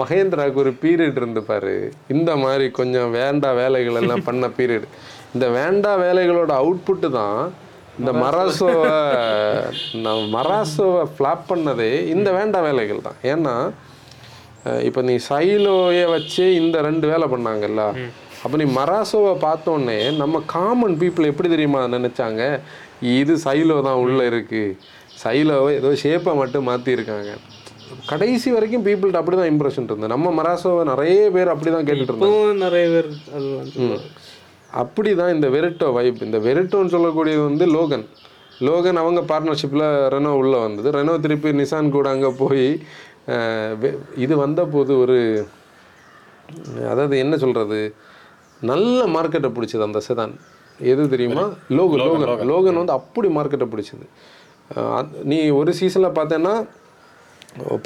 மகேந்திராவுக்கு 0.00 0.62
ஒரு 0.62 0.72
பீரியட் 0.82 1.18
இருந்து 1.20 1.42
பாரு. 1.50 1.74
இந்த 2.14 2.30
மாதிரி 2.44 2.64
கொஞ்சம் 2.78 3.10
வேண்டா 3.18 3.50
வேலைகள் 3.60 4.00
எல்லாம் 4.00 4.26
பண்ண 4.28 4.46
பீரியட் 4.58 4.88
இந்த 5.36 5.46
வேண்டா 5.58 5.92
வேலைகளோட 6.04 6.52
அவுட்புட்டு 6.62 7.10
தான் 7.20 7.40
இந்த 8.00 8.10
மராசோவை 8.22 8.94
மராசோவை 10.36 11.02
ஃப்ளாப் 11.14 11.44
பண்ணதே 11.50 11.92
இந்த 12.14 12.28
வேண்டா 12.36 12.58
வேலைகள் 12.66 13.06
தான். 13.06 13.18
ஏன்னா 13.32 13.54
இப்போ 14.88 15.00
நீ 15.08 15.14
சைலோயை 15.28 16.04
வச்சே 16.14 16.46
இந்த 16.60 16.76
ரெண்டு 16.86 17.06
வேலை 17.10 17.26
பண்ணாங்கல்ல 17.32 17.82
அப்போ 18.42 18.56
நீ 18.60 18.66
மராசோவை 18.78 19.34
பார்த்தோன்னே 19.44 19.98
நம்ம 20.22 20.40
காமன் 20.54 20.96
பீப்புள் 21.02 21.30
எப்படி 21.30 21.48
தெரியுமா 21.54 21.80
நினைச்சாங்க? 21.96 22.42
இது 23.20 23.34
சைலோ 23.46 23.76
தான் 23.88 24.00
உள்ள 24.04 24.20
இருக்கு. 24.30 24.64
சைலோவை 25.22 25.70
ஏதோ 25.80 25.90
ஷேப்பை 26.02 26.34
மட்டும் 26.40 26.68
மாற்றிருக்காங்க 26.70 27.32
கடைசி 28.10 28.48
வரைக்கும் 28.56 28.84
பீப்புள்கிட்ட 28.86 29.22
அப்படி 29.22 29.36
தான் 29.40 29.52
இம்ப்ரெஷன் 29.52 29.86
இருந்தது. 29.88 30.12
நம்ம 30.14 30.32
மராசோவை 30.40 30.82
நிறைய 30.92 31.22
பேர் 31.36 31.52
அப்படி 31.54 31.70
தான் 31.76 31.86
கேட்டுட்டு 31.88 32.16
இப்போவும் 32.16 32.62
நிறைய 32.66 32.86
பேர் 32.94 33.10
அப்படி 34.82 35.10
தான் 35.20 35.34
இந்த 35.36 35.48
வெரிட்டோ 35.56 35.88
வைப் 35.96 36.24
இந்த 36.26 36.38
வெரிட்டோன்னு 36.46 36.94
சொல்லக்கூடியது 36.94 37.42
வந்து 37.48 37.66
லோகன். 37.76 38.04
லோகன் 38.68 39.00
அவங்க 39.02 39.20
பார்ட்னர்ஷிப்பில் 39.30 39.86
ரெனோ 40.14 40.32
உள்ளே 40.40 40.58
வந்தது. 40.64 40.88
ரெனோ 40.98 41.14
திருப்பி 41.24 41.50
நிசான் 41.60 41.94
கூட 41.96 42.08
அங்கே 42.14 42.30
போய் 42.42 42.66
இது 44.24 44.34
வந்த 44.44 44.60
போது 44.74 44.92
ஒரு 45.02 45.18
அதாவது 46.90 47.14
என்ன 47.24 47.34
சொல்கிறது 47.44 47.78
நல்ல 48.70 48.98
மார்க்கெட்டை 49.14 49.50
பிடிச்சது 49.56 49.86
அந்த 49.86 50.00
செதான் 50.06 50.34
எது 50.92 51.02
தெரியுமா? 51.14 51.44
Logan 51.78 52.02
Logan 52.02 52.50
Logan. 52.52 52.80
வந்து 52.80 52.96
அப்படி 52.98 53.28
மார்க்கெட்டை 53.36 53.68
பிடிச்சது. 53.72 54.06
நீ 55.30 55.38
ஒரு 55.60 55.72
சீசனில் 55.78 56.16
பார்த்தேன்னா 56.18 56.54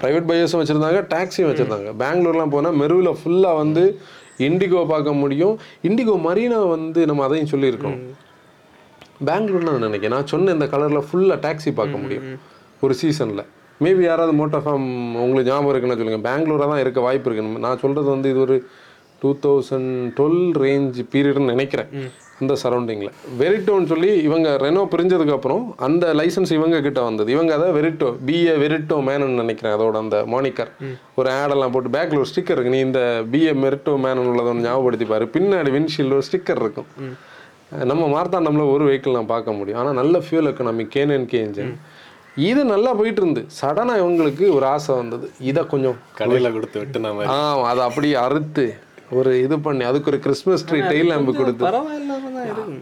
ப்ரைவேட் 0.01 0.29
பையர்ஸும் 0.31 0.61
வச்சுருந்தாங்க 0.61 1.01
டாக்ஸியும் 1.13 1.51
வச்சுருந்தாங்க. 1.51 1.91
பெங்களூர்லாம் 2.03 2.55
போனால் 2.55 2.79
மெருவில் 2.83 3.19
ஃபுல்லாக 3.21 3.61
வந்து 3.63 3.85
இண்டிகோ 4.49 4.83
பார்க்க 4.93 5.13
முடியும். 5.23 5.55
இண்டிகோ 5.89 6.15
மரீனா 6.27 6.59
வந்து 6.75 7.01
நம்ம 7.11 7.25
அதையும் 7.29 7.53
சொல்லியிருக்கோம். 7.53 7.99
பெங்களூர்னு 9.29 9.71
நான் 9.71 9.87
நினைக்கிறேன். 9.87 10.17
நான் 10.17 10.31
சொன்ன 10.33 10.53
இந்த 10.57 10.67
கலரில் 10.75 11.07
ஃபுல்லாக 11.09 11.39
டாக்ஸி 11.47 11.73
பார்க்க 11.81 12.03
முடியும். 12.05 12.29
ஒரு 12.85 12.95
சீசனில் 13.01 13.47
மேபி 13.85 14.03
யாராவது 14.07 14.33
மோட்டார் 14.39 14.65
ஃபார்ம் 14.65 14.89
உங்களுக்கு 15.25 15.51
ஞாபகம் 15.51 15.71
இருக்குன்னு 15.73 15.99
சொல்லுங்கள் 16.01 16.27
பெங்களூராக 16.29 16.69
தான் 16.73 16.83
இருக்க 16.85 17.01
வாய்ப்பு 17.07 17.29
இருக்கு 17.29 17.65
நான் 17.67 17.83
சொல்கிறது 17.83 18.09
வந்து 18.15 18.31
இது 18.33 18.41
ஒரு 18.47 18.57
டூ 19.23 19.31
தௌசண்ட் 19.45 19.93
டுவெல் 20.19 20.43
ரேஞ்ச் 20.65 20.99
பீரியட்னு 21.13 21.53
நினைக்கிறேன். 21.55 21.91
அந்த 22.41 22.55
சரௌண்டிங்கில் 22.63 23.13
வெரிட்டோன்னு 23.41 23.91
சொல்லி 23.93 24.11
இவங்க 24.27 24.49
ரெனோ 24.65 24.83
பிரிஞ்சதுக்கப்புறம் 24.93 25.65
அந்த 25.87 26.05
லைசன்ஸ் 26.21 26.53
இவங்க 26.59 26.77
கிட்ட 26.87 27.01
வந்தது. 27.09 27.29
இவங்க 27.37 27.53
அதை 27.59 27.69
வெரிட்டோ 27.79 28.09
பிஏ 28.29 28.55
வெரிட்டோ 28.65 28.99
மேனன்னு 29.09 29.41
நினைக்கிறேன் 29.45 29.75
அதோட 29.77 29.97
அந்த 30.05 30.19
மானிக்கர் 30.35 30.71
ஒரு 31.21 31.31
ஆடெல்லாம் 31.41 31.75
போட்டு 31.77 31.95
பேக்கில் 31.97 32.23
ஒரு 32.23 32.31
ஸ்டிக்கர் 32.33 32.57
இருக்கு. 32.57 32.75
நீ 32.77 32.83
இந்த 32.89 33.03
பிஏ 33.35 33.55
மெரிட்டோ 33.65 33.95
மேனன் 34.07 34.31
உள்ளதை 34.33 34.51
ஒன்று 34.55 34.67
ஞாபகப்படுத்தி 34.69 35.09
பாரு 35.13 35.27
பின்னாடி 35.37 35.73
விண்ட்ஷீல்டு 35.79 36.19
ஒரு 36.19 36.27
ஸ்டிக்கர் 36.31 36.63
இருக்கும். 36.65 36.91
நம்ம 37.91 38.05
மார்த்தாண்டம்ல 38.17 38.67
ஒரு 38.75 38.85
வெஹிக்கிள் 38.91 39.17
நான் 39.17 39.33
பார்க்க 39.35 39.59
முடியும். 39.59 39.81
ஆனால் 39.81 39.99
நல்ல 40.03 40.19
ஃபியூல் 40.27 40.51
எக்கனாமி 40.51 40.87
கேன் 40.95 41.27
கே 41.33 41.41
இன்ஜின் 41.47 41.75
இது 42.49 42.61
நல்லா 42.75 42.91
போயிட்டு 42.99 43.21
இருந்து. 43.23 43.43
சடனாக 43.61 44.01
இவங்களுக்கு 44.03 44.45
ஒரு 44.57 44.67
ஆசை 44.75 44.93
வந்தது. 45.01 45.27
இதை 45.51 45.63
கொஞ்சம் 45.73 45.99
கடையில் 46.19 46.55
கொடுத்து 46.57 46.81
வெட்டுன 46.83 47.13
மாதிரி. 47.17 47.33
ஆ 47.35 47.67
அதை 47.71 47.83
அப்படியே 47.89 48.17
அறுத்து 48.27 48.65
ஒரு 49.19 49.31
இது 49.45 49.57
பண்ணி 49.65 49.85
அதுக்கு 49.91 50.11
ஒரு 50.11 50.19
கிறிஸ்மஸ் 50.25 50.65
ட்ரீ 50.69 50.81
டெய்ல் 50.91 51.11
லேம்பு 51.13 51.33
கொடுத்து. 51.39 51.65
பரவாயில்லாம 51.69 52.30
தான் 52.43 52.73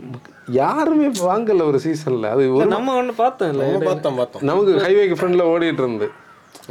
யாருமே 0.59 1.09
வாங்கல 1.23 1.65
ஒரு 1.65 1.79
சீசன்ல 1.85 2.31
அது 2.35 2.45
ஒரு 2.57 2.69
நம்ம 2.69 2.95
ஒன்று 2.97 3.15
பார்த்தோம்ல 3.19 3.65
நம்ம 3.65 3.85
பார்த்தோம் 3.89 4.19
பார்த்தோம். 4.21 4.45
நமக்கு 4.51 4.85
ஹைவேக்கு 4.87 5.19
ஃப்ரண்ட்ல 5.19 5.47
ஓடிட்டு 5.53 5.83
இருந்து 5.85 6.09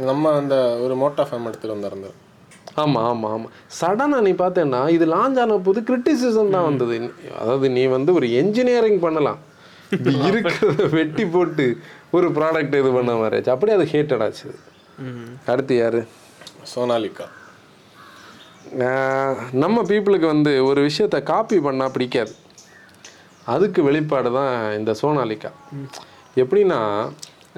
நம்ம 0.06 0.32
அந்த 0.38 0.54
ஒரு 0.84 0.94
மோட்டா 0.94 1.22
ஃபேம் 1.28 1.46
எடுத்துட்டு 1.46 1.76
வந்திருந்தோம் 1.76 2.16
ஆமா 2.82 3.00
ஆமா 3.10 3.28
ஆமா. 3.34 3.48
சடனா 3.78 4.18
நீ 4.26 4.32
பார்த்தேன்னா 4.40 4.80
இது 4.96 5.04
லான்ச் 5.06 5.40
ஆன 5.42 5.58
போது 5.58 5.80
கிரிட்டிசிசம் 5.88 6.54
தான் 6.56 6.66
வந்தது. 6.68 6.96
அதாவது 7.40 7.68
நீ 7.76 7.84
வந்து 7.96 8.10
ஒரு 8.18 8.26
என்ஜினியரிங் 8.40 9.00
பண்ணலாம். 9.00 9.40
இருக்கிறத 10.28 10.82
வெட்டி 10.94 11.24
போட்டு 11.26 11.66
ஒரு 12.16 12.26
ப்ராடக்ட் 12.36 12.74
இது 12.80 12.90
பண்ண 12.96 13.12
மாதிரி 13.14 13.36
ஆச்சு. 13.38 13.52
அப்படியே 13.54 13.76
அது 13.78 13.86
ஹேட்டட் 13.92 14.24
ஆச்சு. 14.26 14.48
அடுத்து 15.52 15.74
யாரு? 15.76 16.00
சோனாலிகா. 16.72 17.26
நம்ம 19.62 19.82
பீப்புளுக்கு 19.90 20.26
வந்து 20.26 20.52
ஒரு 20.70 20.80
விஷயத்த 20.88 21.18
காப்பி 21.30 21.58
பண்ணால் 21.66 21.94
பிடிக்காது. 21.94 22.32
அதுக்கு 23.54 23.80
வெளிப்பாடு 23.88 24.30
தான் 24.38 24.54
இந்த 24.78 24.92
சோனாலிகா. 25.00 25.50
எப்படின்னா 26.42 26.80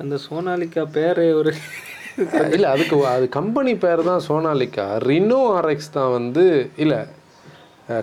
அந்த 0.02 0.16
சோனாலிகா 0.26 0.82
பேரே 0.96 1.28
ஒரு 1.40 1.52
இல்லை 2.54 2.68
அதுக்கு 2.74 2.96
அது 3.14 3.26
கம்பெனி 3.38 3.72
பேர் 3.84 4.02
தான் 4.10 4.22
சோனாலிகா. 4.28 4.86
ரினோ 5.08 5.40
ஆர்எக்ஸ் 5.58 5.94
தான் 5.98 6.12
வந்து 6.18 6.44
இல்லை 6.84 7.00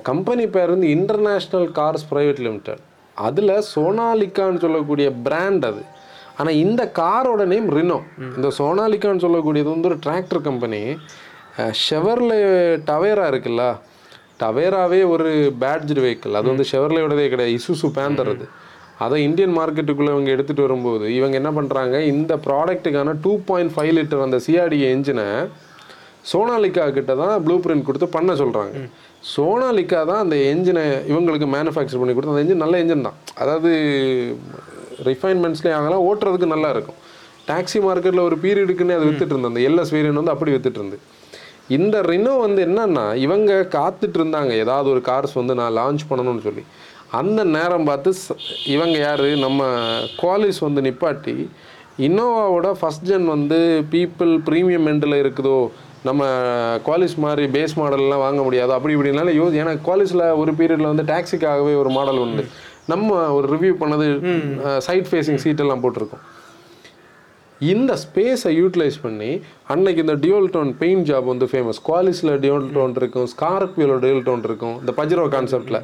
கம்பெனி 0.10 0.46
பேர் 0.56 0.74
வந்து 0.76 0.88
இன்டர்நேஷ்னல் 0.98 1.68
கார்ஸ் 1.80 2.08
ப்ரைவேட் 2.12 2.42
லிமிடெட் 2.46 2.82
அதில் 3.18 3.54
சோனாலிக்கான்னு 3.74 4.64
சொல்லக்கூடிய 4.66 5.08
பிராண்ட் 5.28 5.66
அது. 5.72 5.84
ஆனால் 6.40 6.60
இந்த 6.64 6.82
காரோட 7.00 7.42
நேம் 7.52 7.70
ரினோ 7.78 8.00
இந்த 8.38 8.50
சோனாலிக்கான்னு 8.58 9.24
சொல்லக்கூடியது 9.26 9.70
வந்து 9.76 9.90
ஒரு 9.92 10.00
டிராக்டர் 10.06 10.42
கம்பெனி 10.48 10.82
ஷெவர்ல 11.86 12.34
டவேரா 12.90 13.26
இருக்குல்ல 13.32 13.64
டவேராவே 14.42 15.02
ஒரு 15.14 15.30
பேட்ஜ் 15.64 15.94
வெஹிக்கிள் 16.06 16.38
அது 16.40 16.48
வந்து 16.54 16.66
ஷெவர்லையோடதே 16.72 17.28
கிடையாது. 17.34 17.54
இசுசு 17.60 17.88
பேந்தர் 18.00 18.32
அது 18.34 18.48
அதை 19.06 19.18
இந்தியன் 19.28 19.56
மார்க்கெட்டுக்குள்ளே 19.58 20.12
இவங்க 20.16 20.30
எடுத்துகிட்டு 20.36 20.66
வரும்போது 20.68 21.08
இவங்க 21.18 21.36
என்ன 21.42 21.50
பண்ணுறாங்க 21.58 21.96
இந்த 22.12 22.34
ப்ராடக்ட்டுக்கான 22.46 23.16
டூ 23.24 23.34
பாயிண்ட் 23.50 23.74
ஃபைவ் 23.74 23.92
லிட்டர் 23.98 24.24
அந்த 24.28 24.38
சிஆர்டி 24.46 24.80
என்ஜினை 24.92 25.26
சோனாலிகா 26.32 26.86
கிட்ட 26.96 27.12
தான் 27.22 27.36
ப்ளூ 27.44 27.56
பிரிண்ட் 27.66 27.86
கொடுத்து 27.90 28.08
பண்ண 28.16 28.32
சொல்கிறாங்க 28.42 28.80
சோனாலிகா 29.34 30.00
தான் 30.10 30.24
அந்த 30.24 30.38
என்ஜினை 30.52 30.86
இவங்களுக்கு 31.12 31.48
மேனுஃபேக்சர் 31.56 32.02
பண்ணி 32.02 32.14
கொடுத்து 32.16 32.34
அந்த 32.34 32.44
என்ஜின் 32.46 32.64
நல்ல 32.64 32.76
என்ஜின் 32.84 33.06
தான். 33.08 33.18
அதாவது 33.42 33.70
ரிஃபைன்மெண்ட்ஸ்லேயே 35.10 35.76
ஆகலாம் 35.78 36.06
ஓட்டுறதுக்கு 36.10 36.54
நல்லா 36.56 36.70
இருக்கும். 36.76 36.98
டாக்ஸி 37.50 37.80
மார்க்கெட்டில் 37.88 38.26
ஒரு 38.30 38.38
பீரியடுக்குன்னு 38.44 38.98
அது 38.98 39.08
வித்துட்டு 39.10 39.34
இருந்தது. 39.36 39.52
அந்த 39.54 39.62
எல்எஸ் 39.70 39.94
வேரியன் 39.96 40.20
வந்து 40.22 40.34
அப்படி 40.36 40.54
வித்துட்டு 40.56 40.82
இருந்து 40.82 41.00
இந்த 41.76 41.96
ரினோ 42.10 42.34
வந்து 42.44 42.60
என்னன்னா 42.68 43.06
இவங்க 43.26 43.54
காத்துட்டு 43.78 44.18
இருந்தாங்க 44.20 44.52
ஏதாவது 44.64 44.88
ஒரு 44.94 45.02
கார்ஸ் 45.08 45.34
வந்து 45.40 45.54
நான் 45.60 45.76
லான்ச் 45.80 46.04
பண்ணணும்னு 46.10 46.44
சொல்லி. 46.46 46.64
அந்த 47.20 47.42
நேரம் 47.56 47.88
பார்த்து 47.90 48.12
இவங்க 48.76 48.96
யாரு? 49.08 49.30
நம்ம 49.46 49.66
குவாலிஸ் 50.22 50.62
வந்து 50.68 50.82
நிப்பாட்டி 50.88 51.36
இன்னோவாவோட 52.08 52.70
ஃபஸ்ட் 52.80 53.08
ஜென் 53.10 53.28
வந்து 53.36 53.60
பீப்புள் 53.94 54.32
ப்ரீமியம் 54.48 54.88
எண்டில் 54.92 55.22
இருக்குதோ 55.24 55.60
நம்ம 56.08 56.24
குவாலிஸ் 56.88 57.16
மாதிரி 57.26 57.46
பேஸ் 57.56 57.78
மாடல்லாம் 57.80 58.24
வாங்க 58.26 58.42
முடியாது 58.48 58.72
அப்படி 58.76 58.96
இப்படினால 58.96 59.32
யோ 59.38 59.46
ஏன்னா 59.62 59.74
குவாலிஸில் 59.88 60.26
ஒரு 60.42 60.52
பீரியடில் 60.60 60.92
வந்து 60.92 61.06
டாக்ஸிக்காகவே 61.14 61.74
ஒரு 61.84 61.92
மாடல் 61.98 62.22
உண்டு. 62.26 62.44
நம்ம 62.92 63.16
ஒரு 63.38 63.48
ரிவ்யூ 63.54 63.74
பண்ணது 63.80 64.06
சைட் 64.88 65.10
ஃபேஸிங் 65.10 65.42
சீட்டெல்லாம் 65.46 65.82
போட்டிருக்கோம். 65.86 66.24
இந்த 67.60 67.92
ஸ்பேஸை 68.04 68.52
யூட்டிலைஸ் 68.60 68.98
பண்ணி 69.02 69.30
அன்னைக்கு 69.74 70.04
இந்த 70.06 70.16
டியூல் 70.24 70.50
டோன் 70.56 70.72
பெயிண்ட் 70.82 71.06
ஜாப் 71.10 71.30
வந்து 71.32 71.46
ஃபேமஸ் 71.52 71.80
குவாலிஸில் 71.88 72.34
டியூல் 72.44 72.68
டோன் 72.76 72.94
இருக்கும் 73.02 73.28
ஸ்கார்பியோவில் 73.34 74.02
டியூல் 74.04 74.26
டோன் 74.28 74.44
இருக்கும். 74.50 74.76
இந்த 74.80 74.94
பஜ்ரோ 75.00 75.26
கான்செப்டில் 75.36 75.80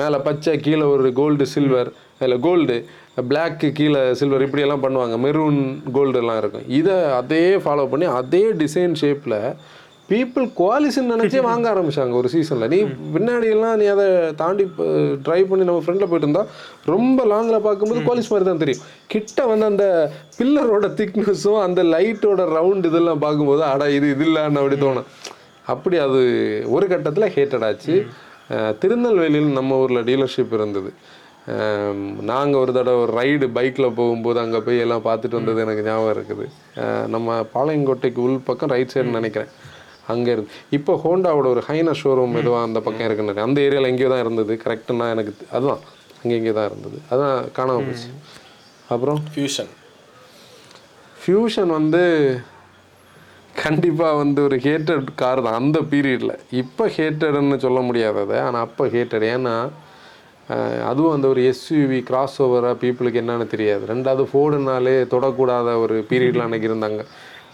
மேலே 0.00 0.18
பச்சை 0.26 0.54
கீழே 0.66 0.86
ஒரு 0.94 1.12
கோல்டு 1.20 1.46
சில்வர் 1.54 1.90
இல்லை 2.24 2.38
கோல்டு 2.46 2.76
பிளாக்கு 3.30 3.68
கீழே 3.78 4.02
சில்வர் 4.20 4.44
இப்படியெல்லாம் 4.46 4.84
பண்ணுவாங்க. 4.84 5.16
மெரூன் 5.26 5.60
கோல்டுலாம் 5.96 6.40
இருக்கும். 6.42 6.66
இதை 6.80 6.96
அதே 7.20 7.44
ஃபாலோ 7.64 7.86
பண்ணி 7.94 8.06
அதே 8.20 8.44
டிசைன் 8.62 8.94
ஷேப்பில் 9.02 9.38
பீப்புள் 10.10 10.46
குவாலிஸ்ன்னு 10.58 11.12
நினச்சே 11.12 11.40
வாங்க 11.46 11.66
ஆரம்பிச்சாங்க 11.72 12.14
ஒரு 12.20 12.28
சீசனில் 12.32 12.70
நீ 12.72 12.78
பின்னாடி 13.14 13.46
எல்லாம் 13.54 13.76
நீ 13.80 13.86
அதை 13.92 14.06
தாண்டி 14.40 14.64
ட்ரைவ் 15.26 15.46
பண்ணி 15.50 15.64
நம்ம 15.68 15.82
ஃப்ரெண்டில் 15.84 16.10
போயிட்டு 16.10 16.28
இருந்தா 16.28 16.42
ரொம்ப 16.94 17.24
லாங்கில் 17.32 17.64
பார்க்கும்போது 17.68 18.02
குவாலிஸ் 18.08 18.30
மாதிரி 18.32 18.48
தான் 18.50 18.62
தெரியும். 18.64 18.82
கிட்ட 19.14 19.46
வந்து 19.52 19.66
அந்த 19.70 19.86
பில்லரோட 20.38 20.88
திக்னஸும் 21.00 21.62
அந்த 21.66 21.82
லைட்டோட 21.94 22.44
ரவுண்ட் 22.58 22.88
இதெல்லாம் 22.90 23.24
பார்க்கும்போது 23.24 23.64
அட 23.72 23.88
இது 23.96 24.12
இது 24.14 24.26
இல்லைன்னு 24.28 24.62
அப்படி 24.62 24.78
தோணும். 24.84 25.08
அப்படி 25.74 25.98
அது 26.06 26.22
ஒரு 26.76 26.86
கட்டத்தில் 26.92 27.32
ஹேட்டட் 27.36 27.66
ஆச்சு. 27.70 27.96
திருநெல்வேலியில் 28.80 29.58
நம்ம 29.58 29.76
ஊரில் 29.82 30.06
டீலர்ஷிப் 30.08 30.56
இருந்தது. 30.60 30.90
நாங்கள் 32.30 32.60
ஒரு 32.62 32.72
தடவை 32.76 32.98
ஒரு 33.04 33.12
ரைடு 33.20 33.46
பைக்கில் 33.56 33.94
போகும்போது 34.00 34.38
அங்கே 34.42 34.60
போய் 34.66 34.82
எல்லாம் 34.84 35.06
பார்த்துட்டு 35.06 35.38
வந்தது 35.38 35.58
எனக்கு 35.64 35.82
ஞாபகம் 35.88 36.14
இருக்குது. 36.16 36.46
நம்ம 37.14 37.36
பாளையங்கோட்டைக்கு 37.54 38.20
உள் 38.26 38.44
பக்கம் 38.50 38.72
ரைட் 38.74 38.92
சைடு 38.94 39.18
நினைக்கிறேன். 39.20 39.50
அங்கே 40.12 40.30
இருந்து. 40.34 40.50
இப்போ 40.78 40.92
ஹோண்டாவோட 41.04 41.46
ஒரு 41.54 41.62
ஹைனா 41.68 41.92
ஷோரூம் 42.02 42.38
எதுவும் 42.40 42.64
அந்த 42.68 42.80
பக்கம் 42.86 43.06
இருக்குன்னு 43.08 43.46
அந்த 43.48 43.60
ஏரியாவில் 43.66 43.90
எங்கேயோ 43.92 44.10
தான் 44.14 44.24
இருந்தது. 44.24 44.54
கரெக்டுன்னா 44.64 45.06
எனக்கு 45.14 45.32
அதுதான். 45.56 45.82
அங்கே 46.22 46.34
இங்கே 46.40 46.52
தான் 46.58 46.68
இருந்தது. 46.70 46.98
அதான் 47.12 47.36
காணாமல் 47.58 47.86
போச்சு. 47.86 48.10
அப்புறம்? 48.94 49.20
ஃபியூஷன் 49.32 49.72
ஃபியூஷன் 51.22 51.70
வந்து 51.78 52.02
கண்டிப்பாக 53.64 54.20
வந்து 54.20 54.40
ஒரு 54.48 54.56
ஹேட்டட் 54.66 55.06
கார் 55.20 55.40
தான். 55.46 55.58
அந்த 55.62 55.78
பீரியடில் 55.90 56.32
இப்போ 56.62 56.84
ஹேட்டட்னு 56.96 57.58
சொல்ல 57.64 57.80
முடியாது 57.88 58.18
அதை 58.24 58.38
ஆனால் 58.46 58.64
அப்போ 58.66 58.84
ஹேட்டட் 58.94 59.26
ஏன்னா 59.34 59.54
அதுவும் 60.88 61.14
அந்த 61.16 61.26
ஒரு 61.32 61.42
எஸ்யூவி 61.50 61.98
கிராஸ் 62.08 62.34
ஓவராக 62.44 62.74
பீப்புளுக்கு 62.82 63.20
என்னன்னு 63.20 63.46
தெரியாது. 63.52 63.84
ரெண்டாவது 63.92 64.24
ஃபோர்டுனாலே 64.30 64.96
தொடக்கூடாத 65.14 65.68
ஒரு 65.84 65.94
பீரியடில் 66.10 66.44
அன்னைக்கு 66.46 66.68
இருந்தாங்க. 66.70 67.02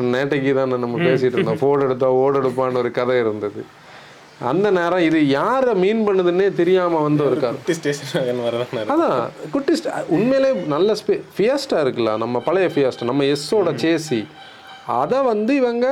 நேட்டைக்கு 0.01 0.53
தான் 0.55 0.75
நம்ம 0.79 0.99
பேசிகிட்டு 0.99 1.37
இருந்தோம். 1.37 1.61
ஃபோர்டு 1.63 1.85
எடுத்தா 1.85 2.09
ஓடு 2.23 2.41
எடுப்பான்னு 2.41 2.77
ஒரு 2.77 2.91
கதை 2.91 3.17
இருந்தது. 3.19 3.63
அந்த 4.41 4.71
நேரம் 4.71 4.99
இது 4.99 5.19
யாரை 5.29 5.73
மீன் 5.75 6.05
பண்ணுதுன்னே 6.07 6.47
தெரியாமல் 6.55 7.03
வந்த 7.03 7.23
ஒரு 7.25 7.37
குட்டி 7.41 7.75
ஸ்டேஷன் 7.75 8.89
அதான் 8.95 9.19
குட்டி 9.51 9.73
உண்மையிலே 10.09 10.53
நல்ல 10.67 10.95
ஸ்பே 10.95 11.17
ஃபியஸ்டா 11.37 11.81
இருக்குல்ல 11.81 12.17
நம்ம 12.17 12.41
பழைய 12.41 12.69
ஃபியஸ்டா 12.69 13.05
நம்ம 13.05 13.25
எஸ்ஸோட 13.25 13.73
சேசி 13.77 14.21
அதை 14.93 15.19
வந்து 15.23 15.55
இவங்க 15.55 15.87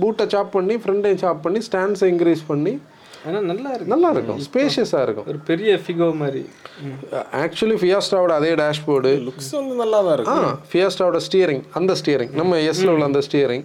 பூட்டை 0.00 0.24
சாப் 0.28 0.50
பண்ணி 0.50 0.74
ஃப்ரண்டையும் 0.74 1.16
சாப் 1.16 1.42
பண்ணி 1.42 1.60
ஸ்டாண்ட்ஸை 1.68 2.08
இன்க்ரீஸ் 2.08 2.42
பண்ணி 2.46 2.72
ஆனா 3.28 3.38
நல்லா 3.50 3.70
இருக்கு. 3.74 3.90
நல்லா 3.92 4.08
இருக்கும் 4.14 4.40
ஸ்பேஷியஸாக 4.46 5.04
இருக்கும். 5.06 5.26
ஒரு 5.32 5.38
பெரிய 5.50 5.70
ஃபிகோ 5.84 6.08
மாதிரி. 6.22 6.42
ஆக்சுவலி 7.44 7.76
ஃபியாஸ்டாவோட 7.82 8.32
அதே 8.40 8.50
டேஷ்போர்டு 8.62 9.12
லுக்ஸ் 9.28 9.50
வந்து 9.60 9.74
நல்லா 9.82 9.98
தான் 10.00 10.12
ஆ 10.12 10.16
இருக்கும் 10.18 10.60
ஃபியாஸ்டாவோட 10.72 11.20
ஸ்டியரிங் 11.28 11.62
அந்த 11.80 11.94
ஸ்டியரிங் 12.00 12.34
நம்ம 12.40 12.58
எஸ்ல 12.70 12.92
உள்ள 12.94 13.06
அந்த 13.10 13.22
ஸ்டியரிங் 13.28 13.64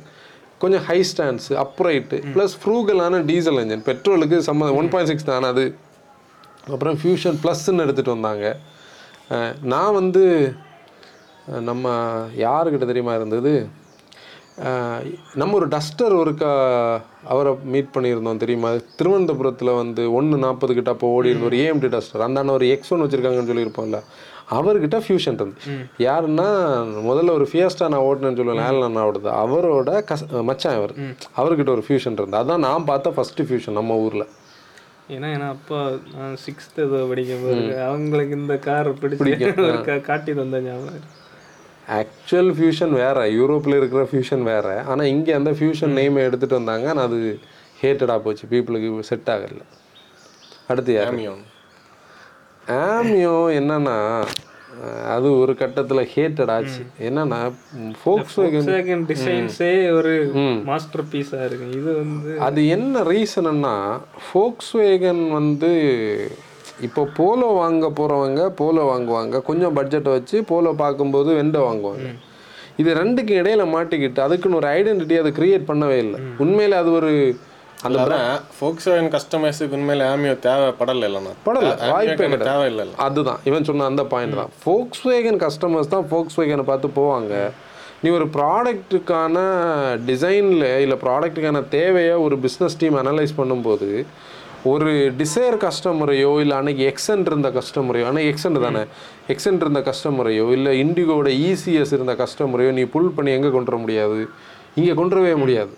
கொஞ்சம் 0.64 0.84
ஹை 0.90 1.00
ஸ்டாண்ட்ஸ் 1.12 1.50
அப்ரைட்டு 1.64 2.18
ப்ளஸ் 2.36 2.56
ஃப்ரூகலான 2.62 3.22
டீசல் 3.32 3.60
இன்ஜின் 3.64 3.86
பெட்ரோலுக்கு 3.90 4.40
சம்ம 4.48 4.72
ஒன் 4.80 4.90
பாயிண்ட் 4.94 5.12
சிக்ஸ் 5.12 5.30
தானே. 5.32 5.50
அது 5.54 5.66
அப்புறம் 6.74 6.98
ஃபியூஷன் 7.02 7.38
ப்ளஸ்ன்னு 7.44 7.86
எடுத்துகிட்டு 7.86 8.16
வந்தாங்க. 8.18 8.48
நான் 9.74 9.96
வந்து 10.00 10.24
நம்ம 11.70 11.94
யாருக்கிட்ட 12.46 12.86
தெரியுமா 12.90 13.14
இருந்தது? 13.20 13.54
நம்ம 15.42 15.52
ஒரு 15.60 15.68
டஸ்டர் 15.74 16.14
ஒருக்கா 16.22 16.52
அவரை 17.24 17.52
மீட் 17.74 17.94
பண்ணியிருந்தோம் 17.96 18.42
தெரியுமா? 18.44 18.70
திருவனந்தபுரத்தில் 19.00 19.78
வந்து 19.82 20.04
ஒன்று 20.18 20.38
நாற்பது 20.44 20.74
கிட்ட 20.74 20.90
அப்போ 20.96 21.08
ஓடி 21.16 21.30
இருந்த 21.30 21.48
ஒரு 21.50 21.58
ஏஎம்டி 21.66 21.90
டஸ்டர் 21.96 22.26
அந்த 22.26 22.40
அண்ணன் 22.42 22.58
ஒரு 22.58 22.68
எக்ஸ் 22.76 22.92
ஒன் 22.94 23.04
வச்சுருக்காங்கன்னு 23.06 23.52
சொல்லியிருப்போம்ல. 23.52 24.00
அவர்கிட்ட 24.58 24.98
ஃபியூஷன் 25.06 25.40
இருந்து 25.40 25.74
யாருன்னா 26.06 26.48
முதல்ல 27.10 27.34
ஒரு 27.38 27.48
ஃபியஸ்டா 27.52 27.90
நான் 27.94 28.06
ஓட்டினேன்னு 28.08 28.40
சொல்லுவேன் 28.40 28.64
ஆலன் 28.68 28.88
அண்ணாவோடது 28.90 29.30
அவரோட 29.44 29.90
கஸ் 30.12 30.26
மச்சான் 30.50 30.78
அவர் 30.80 30.94
அவர்கிட்ட 31.40 31.70
ஒரு 31.76 31.86
ஃபியூஷன் 31.88 32.18
இருந்து 32.20 32.42
அதான் 32.42 32.66
நான் 32.68 32.88
பார்த்த 32.92 33.16
ஃபர்ஸ்ட் 33.18 33.42
ஃபியூஷன் 33.42 33.78
நம்ம 33.80 33.98
ஊரில். 34.06 34.26
ஏன்னா 35.16 35.28
ஏன்னா 35.36 35.48
அப்பா 35.50 35.80
நான் 36.16 36.36
சிக்ஸ்த் 36.46 36.82
ஏதோ 36.88 36.98
படிக்கும் 37.12 37.46
போது 37.46 37.62
அவங்களுக்கு 37.90 38.36
இந்த 38.42 38.58
கார் 38.68 38.90
பிடிச்சி 39.02 40.02
காட்டி 40.02 40.34
தந்த 40.34 40.60
ஞாபகம். 40.68 41.08
ஆக்சுவல் 41.98 42.52
ஃபியூஷன் 42.58 42.94
வேற 43.04 43.20
யூரோப்பில் 43.40 43.78
இருக்கிற 43.78 44.02
ஃபியூஷன் 44.12 44.44
வேற. 44.50 44.68
ஆனால் 44.92 45.12
இங்கே 45.14 45.32
அந்த 45.40 45.52
ஃபியூஷன் 45.52 45.96
நேமை 46.00 46.26
எடுத்துகிட்டு 46.28 46.60
வந்தாங்க. 46.62 46.88
ஆனால் 46.90 47.08
அது 47.10 47.20
ஹேட்டடாக 47.82 48.24
போச்சு. 48.26 48.46
பீப்புளுக்கு 48.52 49.08
செட் 49.12 49.32
ஆகல. 49.36 49.64
அடுத்து 50.68 50.94
யார்? 50.94 51.14
ஆமியோன் 51.14 51.46
ஆமியோ 52.68 53.38
என்னன்னா 53.60 53.98
அது 55.14 55.28
ஒரு 55.40 55.54
கட்டத்தில் 55.62 56.02
ஹேட்டட் 56.16 56.52
ஆச்சு. 56.56 56.82
என்னன்னா 57.08 57.40
ஃபோக்ஸ் 58.02 58.38
டிசைன்ஸே 59.12 59.72
ஒரு 59.96 60.12
மாஸ்டர் 60.70 61.04
பீஸா 61.14 61.40
இருக்கு. 61.46 61.68
இது 61.80 61.90
வந்து 62.02 62.34
அது 62.48 62.62
என்ன 62.76 63.02
ரீசன்னா 63.12 63.74
ஃபோக்ஸ் 64.28 64.72
வந்து 65.38 65.72
இப்போ 66.88 67.02
போலோ 67.20 67.48
வாங்க 67.62 67.86
போகிறவங்க 68.00 68.42
போலோ 68.62 68.84
வாங்குவாங்க. 68.92 69.36
கொஞ்சம் 69.50 69.76
பட்ஜெட்டை 69.78 70.12
வச்சு 70.18 70.38
போலோ 70.52 70.72
பார்க்கும்போது 70.84 71.30
வெண்டோ 71.40 71.62
வாங்குவாங்க. 71.68 72.08
இது 72.82 72.90
ரெண்டுக்கு 73.02 73.34
இடையில 73.42 73.64
மாட்டிக்கிட்டு 73.76 74.20
அதுக்குன்னு 74.26 74.60
ஒரு 74.62 74.70
ஐடென்டிட்டி 74.78 75.16
அதை 75.22 75.32
கிரியேட் 75.40 75.70
பண்ணவே 75.72 75.98
இல்லை. 76.06 76.20
உண்மையில 76.44 76.80
அது 76.84 76.92
ஒரு 77.00 77.12
அந்த 77.88 78.00
ஆனால் 78.04 78.40
ஃபோக்ஸ் 78.56 78.88
வேகன் 78.92 79.12
கஸ்டமைஸுக்கு 79.16 79.76
உண்மையில 79.78 80.08
ஆமியோ 80.14 80.34
தேவைப்படலை 80.46 81.06
இல்லைண்ணா 81.10 81.34
படல, 81.46 81.70
வாய்ப்பே 81.92 82.26
தேவையில்லை 82.50 82.86
அதுதான் 83.06 83.40
இவன் 83.50 83.68
சொன்ன 83.70 83.86
அந்த 83.92 84.04
பாயிண்ட் 84.14 84.40
தான். 84.40 84.52
ஃபோக்ஸ் 84.64 85.04
வேகன் 85.10 85.40
கஸ்டமர்ஸ் 85.46 85.94
தான் 85.94 86.08
ஃபோக்ஸ் 86.10 86.38
வேகனை 86.40 86.66
பார்த்து 86.72 86.90
போவாங்க. 87.00 87.34
நீ 88.04 88.10
ஒரு 88.18 88.26
ப்ராடக்ட்டுக்கான 88.36 89.38
டிசைனில் 90.10 90.68
இல்லை 90.84 90.98
ப்ராடக்ட்டுக்கான 91.06 91.62
தேவையை 91.78 92.18
ஒரு 92.26 92.36
பிஸ்னஸ் 92.46 92.78
டீம் 92.82 92.98
அனலைஸ் 93.04 93.34
பண்ணும்போது 93.40 93.90
ஒரு 94.64 95.14
டிசைர் 95.18 95.56
கஸ்டமரையோ 95.58 96.40
இல்லை 96.40 96.58
அன்னைக்கு 96.58 96.94
எக்ஸன்ட் 96.94 97.26
இருந்த 97.26 97.50
கஸ்டமரையோ 97.50 98.06
அன்னைக்கு 98.06 98.34
எக்ஸன்ட் 98.34 98.60
தானே? 98.60 98.80
எக்ஸன்ட் 99.28 99.62
இருந்த 99.62 99.80
கஸ்டமரையோ 99.80 100.52
இல்லை 100.52 100.84
இண்டிகோட 100.84 101.28
இசிஎஸ் 101.28 101.94
இருந்த 101.94 102.16
கஸ்டமரையோ 102.16 102.72
நீ 102.72 102.84
புல் 102.84 103.10
பண்ணி 103.10 103.32
எங்கே 103.32 103.50
கொண்டு 103.50 103.72
வர 103.72 103.82
முடியாது? 103.82 104.28
இங்கே 104.76 104.94
கொண்டு 104.94 105.16
வரவே 105.16 105.36
முடியாது. 105.36 105.70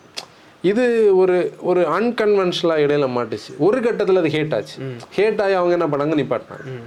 இது 0.61 1.17
ஒரு 1.17 1.53
ஒரு 1.59 1.81
அன்கன்வென்ஷனலாக 1.81 2.83
இடையில 2.85 3.09
மாட்டுச்சு. 3.17 3.57
ஒரு 3.57 3.81
கட்டத்தில் 3.81 4.15
அது 4.15 4.27
ஹேட் 4.27 4.55
ஆச்சு. 4.55 4.81
ஹேட் 5.17 5.41
ஆகி 5.41 5.53
அவங்க 5.53 5.83
என்ன 5.83 5.97
பண்ணாங்க? 5.97 6.17
நிப்பாட்டினாங்க. 6.21 6.79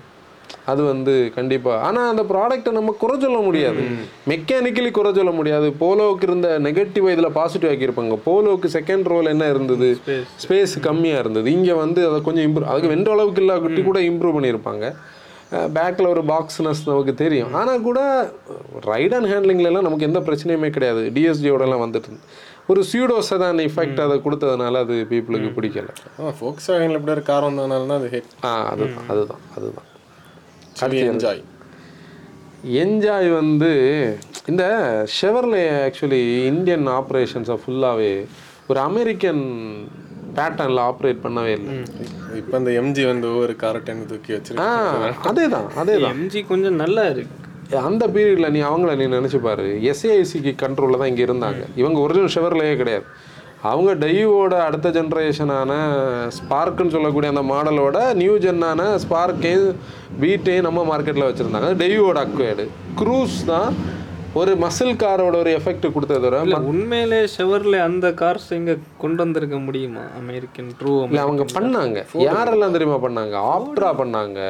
அது 0.70 0.82
வந்து 0.90 1.14
கண்டிப்பாக 1.36 1.84
ஆனால் 1.86 2.08
அந்த 2.12 2.22
ப்ராடக்ட்டை 2.32 2.72
நம்ம 2.78 2.94
குறை 3.02 3.16
சொல்ல 3.24 3.38
முடியாது. 3.46 3.82
மெக்கானிக்கலி 4.32 4.90
குறை 4.98 5.10
சொல்ல 5.18 5.32
முடியாது. 5.38 5.66
போலோவுக்கு 5.82 6.28
இருந்த 6.28 6.48
நெகட்டிவ் 6.66 7.08
இதில் 7.14 7.34
பாசிட்டிவ் 7.38 7.72
ஆக்கியிருப்பாங்க. 7.72 8.16
போலோவுக்கு 8.28 8.70
செகண்ட் 8.78 9.10
ரோல் 9.14 9.32
என்ன 9.34 9.48
இருந்தது? 9.54 9.90
ஸ்பேஸ் 10.44 10.76
கம்மியாக 10.88 11.24
இருந்தது. 11.24 11.48
இங்கே 11.56 11.76
வந்து 11.84 12.02
அதை 12.10 12.20
கொஞ்சம் 12.28 12.46
இம்ப்ரூவ் 12.48 12.70
அதுக்கு 12.72 12.94
வென்ற 12.94 13.12
அளவுக்கு 13.16 13.44
இல்லா 13.44 13.56
குட்டி 13.66 13.82
கூட 13.90 14.00
இம்ப்ரூவ் 14.10 14.36
பண்ணியிருப்பாங்க. 14.38 14.86
பேக்கில் 15.76 16.12
ஒரு 16.12 16.22
பாக்ஸ்னஸ் 16.30 16.80
நமக்கு 16.90 17.12
தெரியும். 17.22 17.52
ஆனால் 17.58 17.84
கூட 17.86 18.00
ரைட் 18.90 19.14
அண்ட் 19.16 19.30
ஹேண்ட்லிங்லலாம் 19.32 19.86
நமக்கு 19.86 20.08
எந்த 20.08 20.20
பிரச்சனையுமே 20.28 20.70
கிடையாது. 20.76 21.02
டிஎஸ்டியோடலாம் 21.16 21.84
வந்துட்டு 21.84 22.08
இருந்து. 22.10 22.26
ஒரு 22.72 22.80
சியூடோஸை 22.90 23.36
தான் 23.42 23.64
எஃபெக்ட் 23.68 24.04
அதை 24.04 24.16
கொடுத்ததுனால 24.26 24.80
அது 24.84 24.94
பீப்புளுக்கு 25.10 25.50
பிடிக்கல. 25.56 25.90
ஃபோக்ஸ் 26.38 26.68
வேகனில் 26.72 26.98
இப்படி 26.98 27.14
ஒரு 27.16 27.24
கார் 27.30 27.48
வந்ததுனால 27.48 27.88
தான் 27.90 28.00
அது 28.02 28.10
ஹேட் 28.14 28.30
ஆ 28.48 28.52
அதுதான் 28.72 29.08
அதுதான் 29.14 29.42
அதுதான். 29.56 29.88
என்ஜாய் 31.12 31.42
என்ஜாய் 32.82 33.28
வந்து 33.40 33.72
இந்த 34.50 34.64
ஷெவர்லே 35.18 35.62
ஆக்சுவலி 35.84 36.22
இந்தியன் 36.52 36.86
ஆப்ரேஷன்ஸை 36.98 37.56
ஃபுல்லாகவே 37.62 38.12
ஒரு 38.70 38.78
அமெரிக்கன் 38.88 39.42
பேட்டர்னில் 40.36 40.82
ஆப்ரேட் 40.88 41.20
பண்ணவே 41.24 41.52
இல்லை. 41.58 41.74
இப்போ 42.40 42.54
இந்த 42.60 42.70
எம்ஜி 42.80 43.02
வந்து 43.10 43.26
ஒவ்வொரு 43.32 43.54
காரை 43.62 43.80
டென் 43.88 44.06
தூக்கி 44.10 44.32
ஆ 44.32 44.36
வச்சிருக்கு. 44.36 45.28
அதே 45.30 45.44
தான் 45.54 45.68
அதே 45.82 45.94
தான் 46.04 46.14
எம்ஜி 46.16 46.40
கொஞ்சம் 46.52 46.80
நல்லா 46.82 47.04
இருக்கு. 47.14 47.36
அந்த 47.88 48.04
பீரியடில் 48.14 48.52
நீ 48.56 48.60
அவங்கள 48.70 48.90
நீ 49.00 49.06
நினச்சி 49.18 49.38
பாரு. 49.46 49.68
எஸ்ஏஐசிக்கு 49.90 50.52
கண்ட்ரோலில் 50.64 51.00
தான் 51.02 51.10
இங்கே 51.12 51.24
இருந்தாங்க. 51.28 51.62
இவங்க 51.82 51.98
ஒரிஜினல் 52.06 52.34
ஷெவர்லேயே 52.36 52.74
கிடையாது. 52.82 53.06
அவங்க 53.70 53.90
டைவோட 54.00 54.54
அடுத்த 54.66 54.88
ஜென்ரேஷனான 54.96 55.72
ஸ்பார்க்குன்னு 56.36 56.94
சொல்லக்கூடிய 56.94 57.28
அந்த 57.32 57.42
மாடலோட 57.50 57.98
நியூ 58.20 58.34
ஜென்னான 58.44 58.80
ஸ்பார்க்கே 59.04 59.52
வீட்டே 60.24 60.56
நம்ம 60.66 60.80
மார்க்கெட்டில் 60.90 61.28
வச்சுருந்தாங்க. 61.28 61.70
டைவோட 61.82 62.18
அக்வேர்டு 62.24 62.64
க்ரூஸ் 63.00 63.38
தான் 63.52 63.70
ஒரு 64.40 64.52
மசில் 64.64 64.92
காரோட 65.02 65.34
ஒரு 65.42 65.50
எஃபெக்ட் 65.58 65.86
கொடுத்தது 65.94 66.20
தவிர 66.24 66.40
இல்ல 66.46 66.58
உண்மையிலே 66.72 67.20
ஷெவர்ல 67.36 67.78
அந்த 67.88 68.06
கார்ஸ் 68.22 68.48
இங்க 68.56 68.72
கொண்டு 69.02 69.20
வந்திருக்க 69.24 69.58
முடியுமா? 69.66 70.04
அமெரிக்கன் 70.20 70.70
ட்ரூ 70.80 70.94
இல்லை 71.06 71.22
அவங்க 71.26 71.46
பண்ணாங்க. 71.56 72.00
யாரெல்லாம் 72.28 72.74
தெரியுமா 72.76 72.98
பண்ணாங்க? 73.06 73.36
ஆப்ட்ரா 73.54 73.92
பண்ணாங்க. 74.02 74.40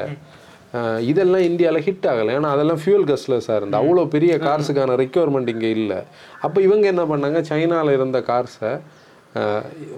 இதெல்லாம் 1.11 1.47
இந்தியாவில் 1.51 1.85
ஹிட் 1.89 2.07
ஆகலை. 2.13 2.31
ஏன்னா 2.39 2.53
அதெல்லாம் 2.55 2.83
ஃபியூல் 2.85 3.07
கஸ்லஸாக 3.11 3.59
இருந்து 3.59 3.81
அவ்வளோ 3.81 4.05
பெரிய 4.17 4.33
கார்ஸுக்கான 4.47 4.97
ரெக்யர்மெண்ட் 5.05 5.53
இங்கே 5.55 5.71
இல்லை. 5.79 6.01
அப்போ 6.47 6.59
இவங்க 6.69 6.87
என்ன 6.95 7.03
பண்ணாங்க? 7.13 7.41
சைனாவில் 7.53 7.97
இருந்த 7.99 8.21
கார்ஸை 8.33 8.73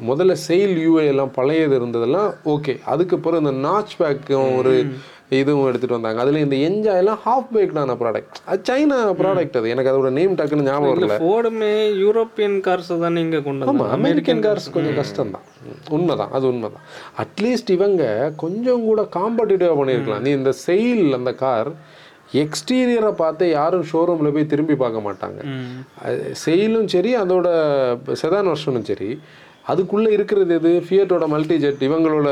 முதல்ல 0.08 0.34
செயில் 0.46 0.76
யூஏ 0.84 1.04
எல்லாம் 1.12 1.34
பழையது 1.38 1.74
இருந்ததெல்லாம் 1.78 2.30
ஓகே 2.54 2.74
அதுக்கப்புறம் 2.92 3.42
இந்த 3.44 3.52
நாச் 3.68 3.94
பேக்கும் 3.98 4.54
ஒரு 4.60 4.72
இதுவும் 5.38 5.66
எடுத்துகிட்டு 5.68 5.96
வந்தாங்க. 5.96 6.20
அதில் 6.22 6.42
இந்த 6.44 6.56
என்ஜாய் 6.66 7.00
எல்லாம் 7.02 7.20
ஹாஃப் 7.24 7.48
பேக்டான 7.54 7.94
ப்ராடக்ட் 8.02 8.36
அது 8.50 8.60
சைனா 8.68 8.98
ப்ராடக்ட் 9.20 9.56
அது. 9.60 9.72
எனக்கு 9.74 9.90
அதோட 9.92 10.10
நேம் 10.18 10.36
டக்குன்னு 10.38 10.66
ஞாபகம் 10.68 10.92
வரல. 10.92 11.16
ஃபோர்டுமே 11.22 11.72
யூரோப்பியன் 12.02 12.56
கார்ஸ் 12.66 12.92
தான் 13.04 13.20
இங்க 13.24 13.40
கொண்டு 13.48 13.66
ஆமாம் 13.66 13.80
வந்தாங்க. 13.80 13.96
அமெரிக்கன் 13.98 14.42
கார்ஸ் 14.46 14.68
கொஞ்சம் 14.76 14.98
கஷ்டம் 15.00 15.34
தான் 15.36 15.46
உண்மைதான் 15.96 16.32
அது 16.38 16.46
உண்மைதான். 16.52 16.86
அட்லீஸ்ட் 17.24 17.74
இவங்க 17.76 18.32
கொஞ்சம் 18.44 18.84
கூட 18.88 19.02
காம்படிட்டிவாக 19.18 19.78
பண்ணியிருக்கலாம். 19.80 20.24
நீ 20.26 20.32
இந்த 20.40 20.52
செயில் 20.66 21.06
அந்த 21.20 21.34
கார் 21.44 21.70
எக்ஸ்டீரியரை 22.42 23.12
பார்த்து 23.22 23.44
யாரும் 23.50 23.86
ஷோரூமில் 23.92 24.34
போய் 24.36 24.50
திரும்பி 24.52 24.74
பார்க்க 24.82 25.06
மாட்டாங்க. 25.08 25.40
செயிலும் 26.44 26.88
சரி 26.94 27.12
அதோட 27.22 27.48
செதான் 28.22 28.50
வருஷனும் 28.52 28.88
சரி. 28.90 29.10
அதுக்குள்ளே 29.72 30.10
இருக்கிறது 30.16 30.54
எது? 30.58 30.72
ஃபியட்டோட 30.88 31.24
மல்டி 31.34 31.56
ஜெட் 31.64 31.82
இவங்களோட 31.88 32.28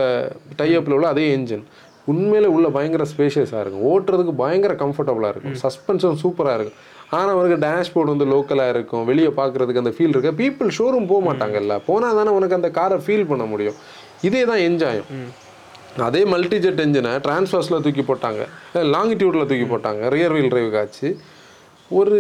டைஅப்பில் 0.61 0.97
உள்ள 0.97 1.09
அதே 1.15 1.27
என்ஜின் 1.37 1.65
உண்மையில 2.13 2.51
உள்ள 2.55 2.69
பயங்கர 2.69 3.05
ஸ்பேஷியஸாக 3.13 3.63
இருக்கும். 3.65 3.85
ஓட்டுறதுக்கு 3.93 4.35
பயங்கர 4.43 4.73
கம்ஃபர்டபுளாக 4.83 5.33
இருக்கும். 5.35 5.57
சஸ்பென்ஷன் 5.63 6.19
சூப்பராக 6.23 6.57
இருக்கும். 6.59 6.81
ஆனால் 7.17 7.33
அவருக்கு 7.35 7.59
டேஷ்போர்டு 7.67 8.13
வந்து 8.15 8.27
லோக்கலாக 8.33 8.75
இருக்கும். 8.75 9.05
வெளியே 9.11 9.31
பார்க்குறதுக்கு 9.39 9.83
அந்த 9.83 9.93
ஃபீல் 9.97 10.13
இருக்கு. 10.15 10.33
பீப்புள் 10.43 10.71
ஷோரூம் 10.79 11.09
போக 11.13 11.23
மாட்டாங்கல்ல 11.29 11.77
போனால் 11.89 12.19
தானே 12.19 12.31
உனக்கு 12.39 12.59
அந்த 12.59 12.71
காரை 12.79 12.99
ஃபீல் 13.07 13.31
பண்ண 13.31 13.47
முடியும். 13.53 13.79
இதே 14.29 14.45
தான் 14.51 14.63
என்ஜாயும் 14.69 15.09
அதே 16.09 16.21
மல்டிஜெட் 16.33 16.81
என்ஜினை 16.85 17.13
டிரான்ஸ்வர்ஸில் 17.27 17.83
தூக்கி 17.85 18.05
போட்டாங்க. 18.11 18.43
லாங்கிடியூடில் 18.95 19.49
தூக்கி 19.51 19.67
போட்டாங்க. 19.73 20.03
ரியர் 20.15 20.35
வீல் 20.37 20.53
டிரைவ் 20.53 20.71
காச்சு 20.77 21.09
ஒரு 22.01 22.19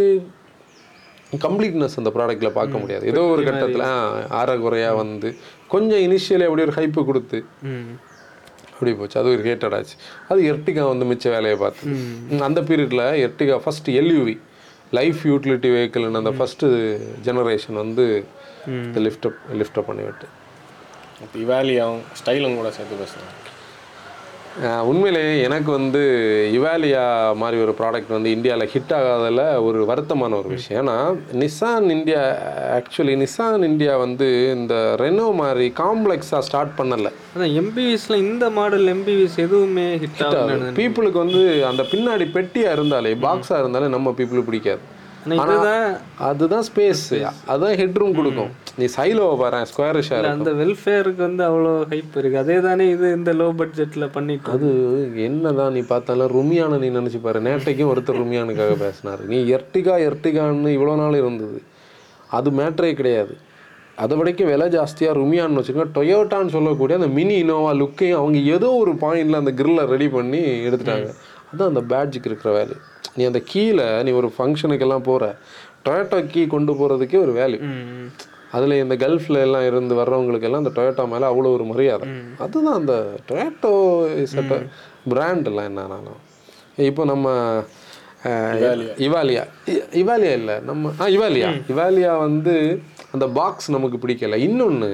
கம்ப்ளீட்னஸ் 1.45 1.97
அந்த 2.01 2.11
ப்ராடக்ட்டில் 2.17 2.57
பார்க்க 2.59 2.83
முடியாது. 2.83 3.05
ஏதோ 3.13 3.23
ஒரு 3.35 3.43
கட்டத்தில் 3.45 3.87
ஆறகுறையாக 4.41 4.99
வந்து 5.03 5.29
கொஞ்சம் 5.75 6.03
இனிஷியலி 6.07 6.47
அப்படி 6.49 6.65
ஒரு 6.67 6.75
ஹைப்பு 6.79 7.03
கொடுத்து. 7.11 7.39
அப்படி 8.75 8.93
போச்சு. 9.01 9.19
அது 9.21 9.29
ஒரு 9.35 9.43
ஹேட்டட் 9.49 9.75
ஆச்சு. 9.79 9.97
அது 10.29 10.41
எர்டிகா 10.53 10.85
வந்து 10.93 11.07
மிச்ச 11.11 11.31
வேலையை 11.37 11.57
பார்த்து. 11.65 11.85
அந்த 12.49 12.61
பீரியடில் 12.71 13.05
Ertiga 13.27 13.57
first 13.65 13.91
LUV 14.01 14.37
life 14.99 15.21
utility 15.33 15.69
வெஹிக்கிள்னு 15.77 16.21
அந்த 16.23 16.33
ஃபஸ்ட்டு 16.39 16.69
ஜெனரேஷன் 17.29 17.79
வந்து 17.83 18.05
லிஃப்டப் 19.07 19.39
லிஃப்டப் 19.61 19.89
பண்ணிவிட்டு. 19.91 20.29
இப்போ 21.25 21.39
இவாலியாவும் 21.45 22.05
ஸ்டைலும் 22.21 22.57
கூட 22.61 22.71
சேர்த்து 22.77 23.01
பேசுகிறேன் 23.03 23.33
உண்மையிலேயே 24.63 25.43
எனக்கு 25.43 25.71
வந்து 25.71 26.01
இவாலியா 26.59 27.35
மாதிரி 27.37 27.57
ஒரு 27.63 27.75
ப்ராடக்ட் 27.79 28.13
வந்து 28.17 28.31
இந்தியாவில் 28.31 28.71
ஹிட் 28.75 28.93
ஆகாததில் 28.99 29.63
ஒரு 29.63 29.81
வருத்தமான 29.89 30.37
ஒரு 30.41 30.49
விஷயம். 30.49 30.79
ஏன்னா 30.81 30.97
Nissan 31.43 31.89
India 31.91 32.21
actually 32.77 33.15
Nissan 33.23 33.67
India 33.71 33.97
வந்து 33.97 34.29
இந்த 34.57 34.75
ரெனோ 35.01 35.35
மாதிரி 35.35 35.73
காம்ப்ளெக்ஸாக 35.83 36.43
ஸ்டார்ட் 36.49 36.79
பண்ணலை. 36.79 37.13
அதான் 37.35 37.55
எம்பிவிஸ்ல 37.63 38.15
இந்த 38.15 38.51
மாடல் 38.51 38.87
எம்பிவிஸ் 38.95 39.39
எதுவுமே 39.47 39.97
ஹிட் 39.97 40.25
ஆகல 40.29 40.73
பீப்புளுக்கு 40.81 41.25
வந்து 41.25 41.45
அந்த 41.73 41.83
பின்னாடி 41.83 42.27
பெட்டியாக 42.39 42.77
இருந்தாலே 42.79 43.15
பாக்ஸாக 43.15 43.59
இருந்தாலே 43.59 43.87
நம்ம 43.87 44.15
பீப்புளுக்கு 44.19 44.51
பிடிக்காது. 44.51 44.81
அதுதான் 46.29 46.65
ஸ்பேஸ் 46.69 47.05
அதுதான் 47.51 47.77
ஹெட்ரூம் 47.81 48.17
கொடுக்கும். 48.19 48.51
நீ 48.81 48.87
சைலோவை 48.97 49.35
பாரு 49.43 49.61
ஸ்கொயர் 49.71 49.99
ஷேர் 50.09 50.29
அந்த 50.33 50.53
வெல்ஃபேருக்கு 50.61 51.23
வந்து 51.27 51.43
அவ்வளோ 51.49 51.73
ஹைப் 51.93 52.17
இருக்கு. 52.21 52.39
அதே 52.43 52.57
தானே 52.67 52.85
இது 52.95 53.07
இந்த 53.19 53.33
லோ 53.41 53.49
பட்ஜெட்ல 53.61 54.07
பண்ணிட்டு 54.17 54.53
அது 54.57 54.69
என்னதான் 55.29 55.75
நீ 55.77 55.83
பார்த்தாலும் 55.93 56.33
ருமியான 56.37 56.79
நீ 56.85 56.91
நினைச்சு 56.99 57.21
பாரு. 57.27 57.41
நேட்டைக்கும் 57.49 57.91
ஒருத்தர் 57.93 58.21
ருமியானுக்காக 58.23 58.77
பேசினாரு. 58.85 59.25
நீ 59.33 59.41
எர்டிகா 59.59 59.97
எர்டிகான்னு 60.09 60.77
இவ்வளோ 60.77 60.97
நாள் 61.03 61.21
இருந்தது. 61.23 61.61
அது 62.39 62.51
மேட்ரே 62.61 62.93
கிடையாது. 63.01 63.35
அதை 64.03 64.15
விடைக்கும் 64.19 64.49
விலை 64.51 64.67
ஜாஸ்தியாக 64.75 65.19
ருமியான்னு 65.19 65.59
வச்சுக்கோங்க. 65.61 65.91
டொயோட்டான்னு 65.99 66.55
சொல்லக்கூடிய 66.55 66.99
அந்த 67.01 67.11
மினி 67.19 67.35
இனோவா 67.43 67.73
லுக்கையும் 67.83 68.21
அவங்க 68.21 68.39
ஏதோ 68.57 68.69
ஒரு 68.83 68.93
பாயிண்டில் 69.03 69.41
அந்த 69.41 69.53
கிரில்லை 69.61 69.85
ரெடி 69.93 70.09
பண்ணி 70.17 70.41
எடுத்துட்டாங்க. 70.69 71.11
அதுதான் 71.55 71.73
அந்த 71.75 71.83
பேட்ஜுக்கு 71.93 72.31
இருக்கிற 72.31 72.51
வேல்யூ 72.59 72.79
நீ 73.17 73.25
அந்த 73.25 73.41
கீழே 73.45 73.89
நீ 74.03 74.11
ஒரு 74.11 74.33
ஃபங்க்ஷனுக்கெல்லாம் 74.37 75.09
போகிற 75.09 75.25
டொயோட்டோ 75.87 76.19
கீ 76.27 76.47
கொண்டு 76.47 76.73
போகிறதுக்கே 76.73 77.19
ஒரு 77.25 77.33
வேல்யூ 77.33 77.61
அதில் 78.53 78.81
இந்த 78.83 78.95
கல்ஃப்ல 78.95 79.37
எல்லாம் 79.47 79.67
இருந்து 79.67 79.95
வர்றவங்களுக்கு 79.95 80.47
எல்லாம் 80.49 80.63
அந்த 80.65 80.73
டொயோட்டோ 80.77 81.05
மேலே 81.09 81.27
அவ்வளோ 81.27 81.53
ஒரு 81.57 81.65
மரியாதை. 81.65 82.07
அதுதான் 82.39 82.75
அந்த 82.75 82.95
டொயோட்டோ 83.31 83.73
இஸ் 84.23 84.37
அ 84.37 84.45
எல்லாம் 85.47 85.69
என்னன்னாலும் 85.71 86.21
இப்போ 86.89 87.05
நம்ம 87.05 87.29
இவாலியா. 89.07 89.43
இவாலியா. 90.01 90.33
இல்லை 90.41 90.55
நம்ம 90.61 90.93
ஆ 91.01 91.07
இவாலியா. 91.07 91.49
இவாலியா 91.73 92.19
வந்து 92.19 92.55
அந்த 93.13 93.27
பாக்ஸ் 93.39 93.71
நமக்கு 93.71 93.99
பிடிக்கல. 94.05 94.37
இன்னொன்று 94.49 94.91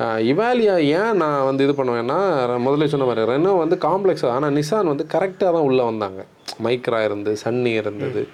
இவாலியா 0.00 0.76
ஏன் 0.98 1.16
நான் 1.16 1.44
வந்து 1.44 1.64
இது 1.66 1.74
பண்ணுவேன்னா 1.80 2.16
முதல்ல 2.64 2.84
சொன்ன 2.84 3.06
மாதிரி 3.06 3.28
ரெனோ 3.30 3.52
வந்து 3.58 3.76
காம்ப்ளெக்ஸ் 3.76 4.26
ஆனால் 4.26 4.52
நிசான் 4.52 4.90
வந்து 4.92 5.06
கரெக்டாக 5.14 5.50
தான் 5.56 5.66
உள்ளே 5.68 5.84
வந்தாங்க. 5.84 6.20
மைக்ரா 6.64 7.04
இருந்து 7.04 7.36
சன்னி 7.44 7.72
இருந்தது. 7.82 8.28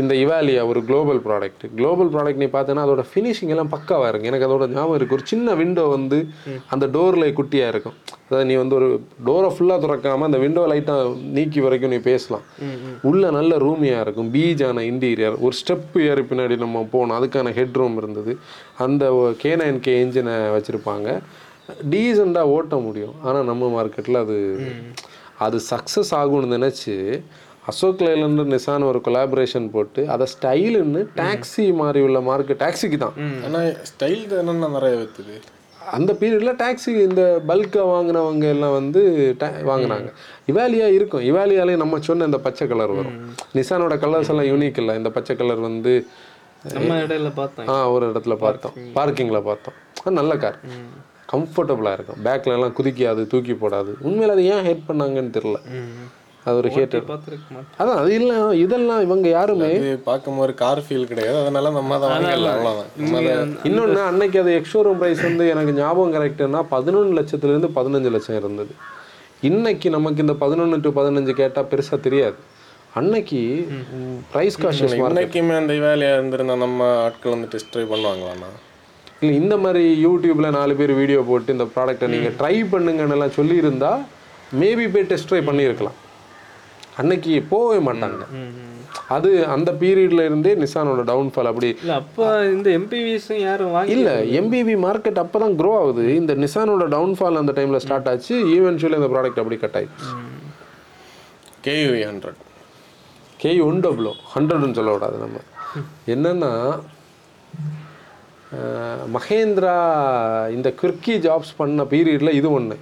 இந்த 0.00 0.12
இவாலியா 0.22 0.62
ஒரு 0.70 0.80
குளோபல் 0.88 1.20
ப்ராடக்ட் 1.26 1.62
குளோபல் 1.78 2.10
ப்ராடக்ட் 2.14 2.40
நீ 2.42 2.48
பார்த்தேன்னா 2.56 2.82
அதோட 2.86 3.02
ஃபினிஷிங் 3.10 3.52
எல்லாம் 3.54 3.70
பக்காவாக 3.74 4.08
இருக்கும். 4.10 4.30
எனக்கு 4.30 4.46
அதோட 4.48 4.64
ஞாபகம் 4.74 4.96
இருக்குது 4.98 5.16
ஒரு 5.18 5.26
சின்ன 5.32 5.54
விண்டோ 5.60 5.84
வந்து 5.94 6.18
அந்த 6.74 6.84
டோரில் 6.96 7.26
குட்டியாக 7.38 7.72
இருக்கும். 7.74 7.96
அதாவது 8.26 8.46
நீ 8.50 8.54
வந்து 8.60 8.76
ஒரு 8.80 8.88
டோரை 9.28 9.50
ஃபுல்லாக 9.56 9.78
திறக்காம 9.84 10.26
அந்த 10.28 10.40
விண்டோ 10.44 10.62
லைட்டாக 10.72 11.14
நீக்கி 11.36 11.60
வரைக்கும் 11.66 11.92
நீ 11.94 12.00
பேசலாம். 12.10 12.44
உள்ள 13.10 13.30
நல்ல 13.38 13.58
ரூமியாக 13.66 14.04
இருக்கும். 14.06 14.30
பீஜான 14.36 14.84
இன்டீரியர் 14.90 15.38
ஒரு 15.46 15.56
ஸ்டெப் 15.62 15.98
ஏறி 16.10 16.24
பின்னாடி 16.30 16.56
நம்ம 16.64 16.84
போகணும் 16.94 17.16
அதுக்கான 17.18 17.52
ஹெட் 17.60 17.78
ரூம் 17.82 17.98
இருந்தது. 18.02 18.34
அந்த 18.86 19.10
கே 19.42 19.52
நைன் 19.62 19.80
கே 19.88 19.96
இன்ஜினை 20.04 20.36
வச்சுருப்பாங்க. 20.56 21.08
டீசெண்டாக 21.92 22.54
ஓட்ட 22.56 22.76
முடியும். 22.88 23.14
ஆனால் 23.26 23.48
நம்ம 23.52 23.70
மார்க்கெட்டில் 23.76 24.22
அது 24.24 24.38
அது 25.44 25.56
சக்ஸஸ் 25.72 26.12
ஆகும்னு 26.18 26.54
நினச்சி 26.56 26.94
அசோக் 27.66 28.00
லைலண்ட் 28.00 28.58
நிசான் 28.58 28.84
ஒரு 28.84 29.00
கொலாபரேஷன் 29.04 29.70
போட்டு 29.70 30.10
அதை 30.10 30.26
ஸ்டைலுன்னு 30.40 31.06
டாக்ஸி 31.16 31.74
மாதிரி 31.74 32.04
உள்ள 32.04 32.20
மார்க்கெட் 32.20 32.60
டாக்ஸிக்கு 32.62 32.96
தான். 32.96 33.12
ஆனால் 33.44 33.76
ஸ்டைல் 33.82 34.38
என்னென்ன 34.38 34.68
நிறைய 34.68 34.96
வித்துது? 34.96 35.40
அந்த 35.90 36.12
பீரியடில் 36.12 36.56
டாக்ஸி 36.58 36.88
இந்த 36.88 37.42
பல்காக 37.48 37.86
வாங்கினவங்க 37.86 38.48
எல்லாம் 38.48 38.72
வந்து 38.72 39.34
ta- 39.38 39.42
வாங்குனாங்க. 39.42 40.12
இவாலியா 40.52 40.92
இருக்கும். 40.92 41.20
இவாலியாலே 41.20 41.76
நம்ம 41.76 41.98
சொன்ன 42.00 42.24
இந்த 42.24 42.38
பச்சை 42.38 42.68
கலர் 42.68 42.90
வரும். 42.90 43.34
நிசானோட 43.54 43.94
கலர்ஸ் 43.98 44.28
எல்லாம் 44.28 44.44
யூனிக் 44.44 44.78
இல்லை. 44.78 44.96
இந்த 44.96 45.10
பச்சை 45.10 45.36
கலர் 45.36 45.58
வந்து 45.58 46.06
நம்ம 46.72 46.94
இடையில 46.94 47.32
பார்த்தேன் 47.34 47.68
ஆ 47.68 47.90
ஒரு 47.90 48.10
இடத்துல 48.10 48.36
பார்த்தோம். 48.36 48.72
பார்க்கிங்கில் 48.94 49.42
பார்த்தோம். 49.42 49.74
நல்ல 50.04 50.36
கார் 50.36 50.58
கம்ஃபர்டபுளாக 51.32 51.92
இருக்கும். 51.92 52.24
பேக்ல 52.24 52.52
எல்லாம் 52.52 52.74
குதிக்காது 52.82 53.26
தூக்கி 53.26 53.52
போடாது. 53.52 53.94
உண்மையில 54.04 54.28
அதை 54.28 54.44
ஏன் 54.44 54.66
ஹேட் 54.66 54.90
பண்ணாங்கன்னு 54.90 55.34
தெரில 55.36 55.54
அது 56.48 56.56
ஒரு 56.60 56.68
ஹேட்டர். 56.74 57.06
அதான் 57.80 57.98
அது 58.00 58.10
இல்லை 58.18 58.34
இதெல்லாம் 58.64 59.00
இவங்க 59.06 59.26
யாருமே 59.36 59.68
இது 59.76 59.92
பார்க்கும்போது 60.10 60.52
கார் 60.60 60.82
ஃபீல் 60.86 61.08
கிடையாது. 61.12 61.38
அதனால 61.42 61.70
நம்ம 61.76 61.94
அதை 61.98 62.08
வாங்கிடலாம். 62.12 62.82
இன்னொன்று 63.68 64.00
அன்னைக்கு 64.10 64.38
அது 64.42 64.52
எக்ஸ்ஷோரூம் 64.58 65.00
ப்ரைஸ் 65.00 65.22
வந்து 65.28 65.46
எனக்கு 65.54 65.72
ஞாபகம் 65.80 66.14
கரெக்டுன்னா 66.16 66.60
பதினொன்று 66.74 67.16
லட்சத்துலேருந்து 67.20 67.70
பதினஞ்சு 67.78 68.12
லட்சம் 68.16 68.38
இருந்தது. 68.42 68.74
இன்னைக்கு 69.50 69.90
நமக்கு 69.96 70.24
இந்த 70.26 70.36
பதினொன்று 70.44 70.78
டு 70.84 70.92
பதினஞ்சு 71.00 71.34
கேட்டால் 71.40 71.68
பெருசாக 71.72 72.00
தெரியாது. 72.06 72.38
அன்னைக்கு 73.00 73.40
ப்ரைஸ் 74.32 74.60
காஷியஸ் 74.62 74.96
இன்னைக்குமே 75.00 75.56
அந்த 75.62 75.74
வேலையா 75.88 76.12
இருந்திருந்தா 76.18 76.54
நம்ம 76.64 76.86
ஆட்கள் 77.06 77.34
வந்து 77.34 77.50
டெஸ்ட் 77.54 77.72
ட்ரை 77.74 77.84
பண்ணுவாங்களாண்ணா? 77.92 78.48
இல்லை 79.20 79.34
இந்த 79.42 79.54
மாதிரி 79.64 79.84
யூடியூப்ல 80.06 80.48
நாலு 80.60 80.72
பேர் 80.78 80.92
வீடியோ 81.02 81.20
போட்டு 81.28 81.54
இந்த 81.56 81.66
ப்ராடக்ட்டை 81.74 82.08
நீங்கள் 82.14 82.36
ட்ரை 82.40 82.56
பண்ணுங்கன்னு 82.72 83.16
எல்லாம் 83.16 83.36
சொல்லியிருந்தா 83.38 83.92
மேபி 84.62 84.84
போய் 84.94 85.10
டெஸ்ட் 85.12 85.30
ட்ரை 85.30 85.44
பண்ணியிருக்கலாம். 85.50 85.98
அன்னைக்கு 87.00 87.32
போகவே 87.52 87.78
மாட்டாங்க. 87.88 88.22
அது 89.16 89.30
அந்த 89.54 89.70
பீரியட்ல 89.80 90.22
இருந்தே 90.28 90.52
நிசானோட 90.62 91.00
டவுன்ஃபால் 91.10 91.50
அப்படி. 91.50 91.68
இல்ல 91.82 91.94
அப்ப 92.02 92.28
இந்த 92.54 92.68
எம்பிவிஸும் 92.78 93.42
யாரும் 93.46 93.74
வாங்கி 93.74 93.92
இல்ல 93.96 94.10
எம்பிவி 94.40 94.74
மார்க்கெட் 94.86 95.20
அப்போ 95.24 95.38
தான் 95.44 95.56
க்ரோ 95.60 95.72
ஆகுது. 95.82 96.04
இந்த 96.20 96.34
நிசானோட 96.44 96.86
டவுன்ஃபால் 96.96 97.40
அந்த 97.42 97.54
டைம்ல 97.58 97.80
ஸ்டார்ட் 97.84 98.10
ஆச்சு. 98.12 98.34
ஈவென்ச்சுவலி 98.56 98.98
இந்த 99.00 99.10
ப்ராடக்ட் 99.14 99.40
அப்படி 99.42 99.58
கட் 99.64 99.78
ஆயிடுச்சு. 99.80 100.10
KUV 101.68 102.02
hundred 102.08 102.42
K 103.42 103.52
one 103.68 103.80
double O 103.86 104.12
ஹண்ட்ரட்னு 104.34 104.76
சொல்ல 104.80 104.92
விடாது 104.96 105.16
நம்ம. 105.24 105.38
என்னன்னா 106.14 106.52
மகேந்திரா 109.14 109.76
இந்த 110.56 110.68
குர்க்கி 110.80 111.14
ஜாப்ஸ் 111.24 111.56
பண்ண 111.60 111.84
பீரியடில் 111.92 112.36
இது 112.40 112.48
ஒன்று 112.58 112.76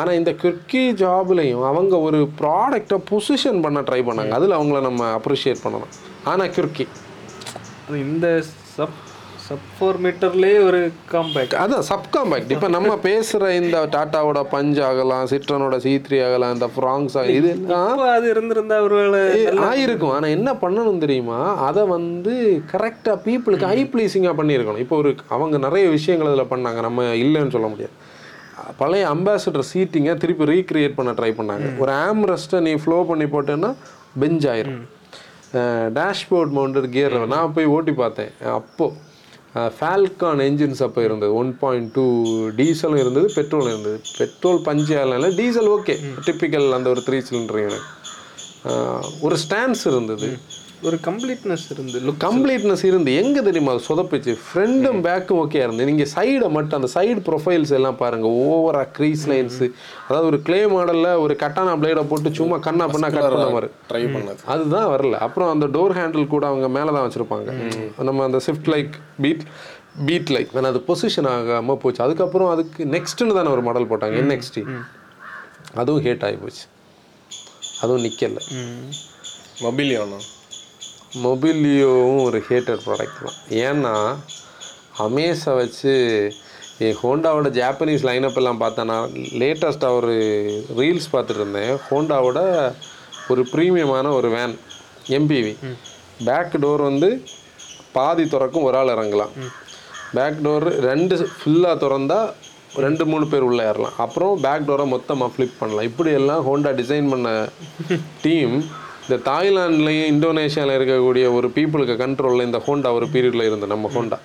ஆனால் 0.00 0.18
இந்த 0.20 0.32
குர்க்கி 0.42 0.82
ஜாப்லையும் 1.04 1.64
அவங்க 1.70 1.94
ஒரு 2.08 2.20
ப்ராடக்டை 2.40 2.98
பொசிஷன் 3.12 3.62
பண்ண 3.66 3.80
ட்ரை 3.88 4.00
பண்ணாங்க. 4.08 4.34
அதில் 4.38 4.58
அவங்கள 4.58 4.80
நம்ம 4.88 5.12
அப்ரிஷியேட் 5.20 5.64
பண்ணணும். 5.64 5.94
ஆனால் 6.32 6.52
குர்க்கி 6.58 6.86
அது 7.86 7.96
இந்த 8.08 8.26
சப் 8.76 8.98
சப் 9.46 9.64
ஃபோர் 9.76 9.96
மீட்டர்லயே 10.04 10.58
ஒரு 10.66 10.80
காம்பேக்ட் 11.12 11.54
அதான் 11.62 11.86
சப்காம்பேக்ட் 11.90 12.52
இப்போ 12.54 12.68
நம்ம 12.74 12.92
பேசுகிற 13.06 13.48
இந்த 13.60 13.78
டாட்டாவோட 13.94 14.40
பஞ்ச் 14.52 14.78
ஆகலாம் 14.88 15.24
சிட்ரனோட 15.32 15.76
சி 15.84 15.92
த்ரீ 16.04 16.18
ஆகலாம் 16.26 16.54
இந்த 16.56 16.68
ஃப்ராங்ஸ் 16.74 17.16
ஆகலாம் 17.20 17.38
இது 17.38 17.50
அது 18.14 18.26
இருந்திருந்தா 18.34 18.76
ஒருவேளை 18.86 19.20
ஆயிருக்கும். 19.70 20.14
ஆனால் 20.16 20.34
என்ன 20.36 20.52
பண்ணணும் 20.62 21.02
தெரியுமா? 21.04 21.40
அதை 21.68 21.84
வந்து 21.96 22.34
கரெக்டாக 22.72 23.16
பீப்புளுக்கு 23.26 23.68
ஐ 23.76 23.82
ப்ளீஸிங்காக 23.94 24.36
பண்ணியிருக்கணும். 24.40 24.84
இப்போ 24.86 24.96
ஒரு 25.02 25.12
அவங்க 25.36 25.58
நிறைய 25.66 25.84
விஷயங்கள் 25.96 26.30
அதில் 26.32 26.52
பண்ணாங்க. 26.54 26.80
நம்ம 26.88 27.08
இல்லைன்னு 27.24 27.54
சொல்ல 27.56 27.70
முடியாது. 27.74 27.94
பழைய 28.80 29.04
அம்பாசிடர் 29.14 29.70
சீட்டிங்கை 29.72 30.14
திருப்பி 30.22 30.44
ரீக்ரியேட் 30.52 30.98
பண்ண 30.98 31.10
ட்ரை 31.18 31.30
பண்ணாங்க. 31.38 31.68
ஒரு 31.82 31.92
ஆம்ரெஸ்ட்டை 32.08 32.60
நீ 32.66 32.72
ஃப்ளோ 32.82 32.98
பண்ணி 33.10 33.26
போட்டேன்னா 33.34 33.70
பெஞ்ச் 34.22 34.46
ஆயிரும். 34.52 34.82
டேஷ்போர்ட் 35.98 36.52
மவுண்டட் 36.58 36.90
கியர் 36.94 37.16
நான் 37.32 37.54
போய் 37.56 37.72
ஓட்டி 37.76 37.92
பார்த்தேன். 38.02 38.30
அப்போது 38.58 39.10
ஃபால்கான் 39.78 40.42
என்ஜின்ஸ் 40.48 40.82
அப்போ 40.86 41.00
இருந்தது. 41.08 41.32
ஒன் 41.40 41.50
பாயிண்ட் 41.62 41.90
டூ 41.96 42.04
டீசலும் 42.60 43.00
இருந்தது 43.02 43.26
பெட்ரோல் 43.34 43.68
இருந்தது. 43.72 43.98
பெட்ரோல் 44.20 44.60
பஞ்சு 44.68 44.94
ஆகல 45.00 45.28
டீசல் 45.40 45.70
ஓகே 45.76 45.96
டிப்பிக்கல் 46.26 46.68
அந்த 46.76 46.88
ஒரு 46.94 47.02
த்ரீ 47.08 47.20
சிலிண்டர் 47.28 47.60
யூனிட் 47.64 47.88
ஒரு 49.26 49.36
ஸ்டான்ஸ் 49.44 49.84
இருந்தது. 49.92 50.30
ஒரு 50.88 50.96
கம்ப்ளீட்னஸ் 51.06 51.64
இருந்து 51.72 51.98
லுக் 52.04 52.22
கம்ப்ளீட்னஸ் 52.24 52.82
இருந்து 52.88 53.10
எங்க 53.20 53.38
தெரியுமா 53.48 53.72
அது 53.74 53.82
சொதப்பிச்சு? 53.88 54.32
ஃப்ரண்ட்டும் 54.46 55.00
பேக்கும் 55.06 55.40
ஓகே 55.42 55.60
இருந்து 55.64 55.86
நீங்க 55.90 56.04
சைடை 56.14 56.48
மட்டும் 56.56 56.78
அந்த 56.78 56.88
சைடு 56.94 57.20
ப்ரொஃபைல்ஸ் 57.28 57.72
எல்லாம் 57.78 57.98
பாருங்க. 58.00 58.26
ஓவரா 58.46 58.82
க்ரீஸ் 58.96 59.24
லைன்ஸ் 59.32 59.60
அதாவது 60.06 60.26
ஒரு 60.30 60.40
க்ளே 60.46 60.58
மாடல்ல 60.74 61.10
ஒரு 61.24 61.36
கட்டானா 61.42 61.74
பிளேடை 61.82 62.02
போட்டு 62.12 62.32
சும்மா 62.40 62.58
கண்ணா 62.66 62.86
பண்ணா 62.94 63.10
கட் 63.16 63.28
பண்ண 63.34 63.46
மாதிரி. 63.56 63.70
ட்ரை 63.92 64.02
பண்ணது. 64.16 64.42
அதுதான் 64.54 64.88
வரல. 64.94 65.20
அப்புறம் 65.28 65.52
அந்த 65.54 65.68
டோர் 65.76 65.96
ஹேண்டில் 66.00 66.26
கூட 66.34 66.46
அவங்க 66.52 66.70
மேலே 66.78 66.90
தான் 66.96 67.06
வச்சுருப்பாங்க. 67.06 67.48
நம்ம 68.10 68.24
அந்த 68.28 68.40
Swift 68.48 68.72
like 68.74 68.92
Beat 69.22 69.46
Beat 70.08 70.34
like 70.36 70.52
ஆனால் 70.58 70.70
அது 70.72 70.82
பொசிஷன் 70.90 71.30
ஆகாமல் 71.34 71.80
போச்சு. 71.84 72.02
அதுக்கப்புறம் 72.08 72.52
அதுக்கு 72.56 72.90
நெக்ஸ்ட்னு 72.96 73.38
தானே 73.40 73.54
ஒரு 73.56 73.64
மாடல் 73.68 73.90
போட்டாங்க. 73.94 74.20
என்எக்ஸ்டி 74.24 74.64
அதுவும் 75.80 76.04
ஹேட் 76.08 76.24
ஆகி 76.28 76.38
போச்சு. 76.44 76.64
அதுவும் 77.82 78.04
நிற்கல 78.08 78.40
மொபிலியோண்ணா 79.64 80.20
மொபிலியோவும் 81.24 82.22
ஒரு 82.24 82.44
ஹேட்டட் 82.48 82.84
ப்ராடக்ட் 82.86 83.22
தான். 83.24 83.38
ஏன்னா 83.50 83.94
அமேஸை 84.98 85.54
வச்சு 85.56 85.92
ஹோண்டாவோட 87.02 87.48
ஜாப்பனீஸ் 87.58 88.06
லைனப் 88.08 88.38
எல்லாம் 88.40 88.60
பார்த்தேன்னா 88.60 88.96
லேட்டஸ்ட்டாக 89.40 89.98
ஒரு 89.98 90.14
ரீல்ஸ் 90.78 91.12
பார்த்துட்டு 91.12 91.42
இருந்தேன். 91.42 91.72
ஹோண்டாவோட 91.88 92.40
ஒரு 93.28 93.42
ப்ரீமியமான 93.52 94.06
ஒரு 94.18 94.28
வேன் 94.30 94.54
எம்பிவி 95.18 95.52
பேக் 96.28 96.56
டோர் 96.62 96.82
வந்து 96.90 97.10
பாதி 97.92 98.24
திறக்கும் 98.28 98.62
ஒரு 98.62 98.76
ஆள் 98.76 98.94
இறங்கலாம். 98.96 99.32
பேக் 100.16 100.40
டோர் 100.46 100.66
ரெண்டு 100.88 101.14
ஃபுல்லாக 101.38 101.76
திறந்தா 101.84 102.20
ரெண்டு 102.84 103.06
மூணு 103.06 103.26
பேர் 103.26 103.46
உள்ளே 103.48 103.64
ஏறலாம். 103.64 103.96
அப்புறம் 103.96 104.40
பேக் 104.40 104.68
டோரை 104.68 104.86
மொத்தமாக 104.86 105.32
ஃப்ளிப் 105.34 105.58
பண்ணலாம். 105.58 105.88
இப்படி 105.90 106.10
எல்லாம் 106.10 106.44
ஹோண்டா 106.48 106.70
டிசைன் 106.80 107.10
பண்ண 107.10 107.48
டீம் 108.24 108.56
இந்த 109.04 109.16
தாய்லாண்ட்லேயும் 109.30 110.10
இந்தோனேஷியாவில் 110.14 110.76
இருக்கக்கூடிய 110.78 111.24
ஒரு 111.38 111.48
பீப்புளுக்கு 111.56 111.96
கண்ட்ரோலில் 112.04 112.46
இந்த 112.48 112.60
ஹோண்டா 112.66 112.90
ஒரு 112.98 113.08
பீரியடில் 113.14 113.48
இருந்த 113.48 113.68
நம்ம 113.74 113.90
ஹோண்டா. 113.96 114.18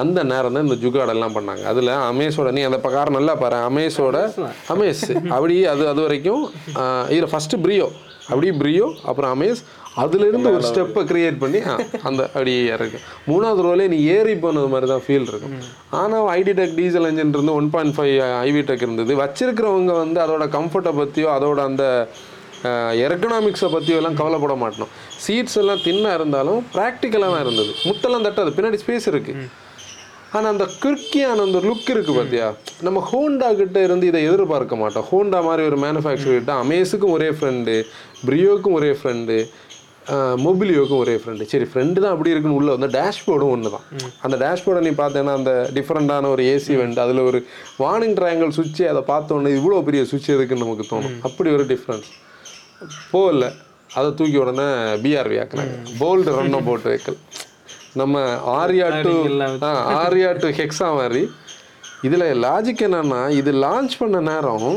அந்த 0.00 0.20
நேரம் 0.30 0.54
தான் 0.56 0.66
இந்த 0.66 0.76
ஜுகாடெல்லாம் 0.82 1.34
பண்ணாங்க. 1.36 1.62
அதில் 1.70 1.90
அமேஸோட 2.10 2.48
நீ 2.56 2.62
அந்த 2.68 2.78
பக்கம் 2.84 3.16
நல்லா 3.18 3.34
பாரு 3.42 3.58
அமேஸோட 3.68 4.16
அமேஸ் 4.74 5.04
அப்படி 5.36 5.56
அது 5.72 5.84
அது 5.92 6.00
வரைக்கும் 6.06 6.42
இதில் 7.12 7.32
ஃபஸ்ட்டு 7.32 7.60
ப்ரியோ. 7.66 7.86
அப்படி 8.30 8.48
ப்ரியோ 8.62 8.86
அப்புறம் 9.08 9.32
அமேஸ் 9.34 9.60
அதுலேருந்து 10.02 10.48
ஒரு 10.56 10.64
ஸ்டெப்பை 10.70 11.02
கிரியேட் 11.10 11.38
பண்ணி 11.42 11.58
அந்த 12.08 12.20
அப்படியே 12.34 12.62
இருக்கு 12.76 12.98
மூணாவது 13.30 13.62
ரோலே 13.66 13.84
நீ 13.92 13.98
ஏறி 14.16 14.34
போனது 14.44 14.68
மாதிரி 14.72 14.88
தான் 14.92 15.04
ஃபீல் 15.04 15.28
இருக்கும் 15.32 15.54
ஆனால் 16.00 16.26
ஐடி 16.38 16.54
டெக் 16.60 16.74
டீசல் 16.80 17.08
என்ஜின் 17.10 17.34
இருந்து 17.36 17.54
one 17.60 17.70
point 17.74 17.94
five 17.98 18.14
IV 18.46 18.62
tech 18.70 18.84
இருந்தது. 18.86 19.12
வச்சிருக்கிறவங்க 19.22 19.92
வந்து 20.04 20.20
அதோட 20.24 20.46
கம்ஃபர்ட்டை 20.56 20.94
பற்றியோ 21.00 21.30
அதோட 21.36 21.60
அந்த 21.70 21.84
எர்கனாமிக்ஸை 23.06 23.68
பற்றியோ 23.74 23.98
எல்லாம் 24.00 24.18
கவலைப்பட 24.20 24.56
மாட்டோம் 24.62 24.90
சீட்ஸ் 25.26 25.58
எல்லாம் 25.62 25.84
தின்னாக 25.86 26.18
இருந்தாலும் 26.20 26.60
ப்ராக்டிக்கலாக 26.74 27.30
தான் 27.34 27.44
இருந்தது. 27.46 27.72
முட்டெல்லாம் 27.88 28.26
தட்டாது. 28.28 28.52
பின்னாடி 28.58 28.80
ஸ்பேஸ் 28.84 29.08
இருக்குது 29.12 29.46
ஆனால் 30.36 30.50
அந்த 30.52 30.64
குர்க்கியான 30.82 31.44
அந்த 31.48 31.58
லுக் 31.66 31.90
இருக்கு 31.92 32.12
பார்த்தியா 32.16 32.46
நம்ம 32.86 33.02
ஹோண்டா 33.10 33.48
கிட்ட 33.60 33.78
இருந்து 33.86 34.08
இதை 34.10 34.20
எதிர்பார்க்க 34.30 34.82
மாட்டோம். 34.82 35.06
ஹோண்டா 35.10 35.38
மாதிரி 35.46 35.62
ஒரு 35.70 35.76
மேனுஃபேக்சர் 35.84 36.36
கிட்ட 36.38 36.54
அமேஸுக்கும் 36.64 37.14
ஒரே 37.18 37.28
ஃப்ரெண்டு 37.36 37.76
பிரியோக்கும் 38.26 38.76
ஒரே 38.80 38.90
ஃப்ரெண்டு 38.98 39.36
மொபிலியோக்கும் 40.44 41.00
ஒரே 41.04 41.14
ஃப்ரெண்டு 41.20 41.44
சரி 41.52 41.66
ஃப்ரெண்டு 41.70 42.02
தான் 42.02 42.12
அப்படி 42.14 42.32
இருக்குன்னு 42.32 42.58
உள்ள 42.58 42.68
வந்து 42.74 42.88
டேஷ்போர்டும் 42.96 43.52
ஒன்று 43.54 43.72
தான். 43.74 43.86
அந்த 44.24 44.36
டேஷ்போர்டை 44.42 44.82
நீ 44.86 44.92
பார்த்தேன்னா 45.00 45.32
அந்த 45.38 45.52
டிஃப்ரெண்டான 45.78 46.28
ஒரு 46.34 46.42
ஏசி 46.52 46.74
வெண்ட் 46.80 47.00
அதில் 47.04 47.22
ஒரு 47.30 47.38
வார்னிங் 47.84 48.14
ட்ரையாங்கிள் 48.18 48.52
சுவிட்சு 48.58 48.84
அதை 48.92 49.02
பார்த்தோன்னே 49.10 49.52
இவ்வளோ 49.58 49.80
பெரிய 49.88 50.02
சுவிட்ச் 50.10 50.30
எதுக்குன்னு 50.36 50.64
நமக்கு 50.66 50.86
தோணும். 50.92 51.16
அப்படி 51.28 51.50
ஒரு 51.56 51.66
டிஃப்ரென்ஸ் 51.72 52.10
போகல. 53.12 53.44
அதை 53.98 54.08
தூக்கி 54.18 54.38
உடனே 54.44 54.68
பிஆர்வி 55.04 55.36
ஆக்குனாங்க 55.42 55.76
போல்டு 56.00 56.30
ரன்னை 56.38 56.60
போட்டு 56.68 56.88
வைக்கல். 56.92 57.18
நம்ம 58.00 58.24
Aria 58.60 58.88
to 59.06 59.12
Aria 60.02 60.30
to 60.42 60.48
Hexa 60.60 60.88
மாதிரி. 61.00 61.22
இதில் 62.06 62.26
லாஜிக் 62.46 62.84
என்னன்னா 62.88 63.20
இது 63.40 63.52
லான்ச் 63.64 63.94
பண்ண 63.98 64.20
நேரம் 64.30 64.68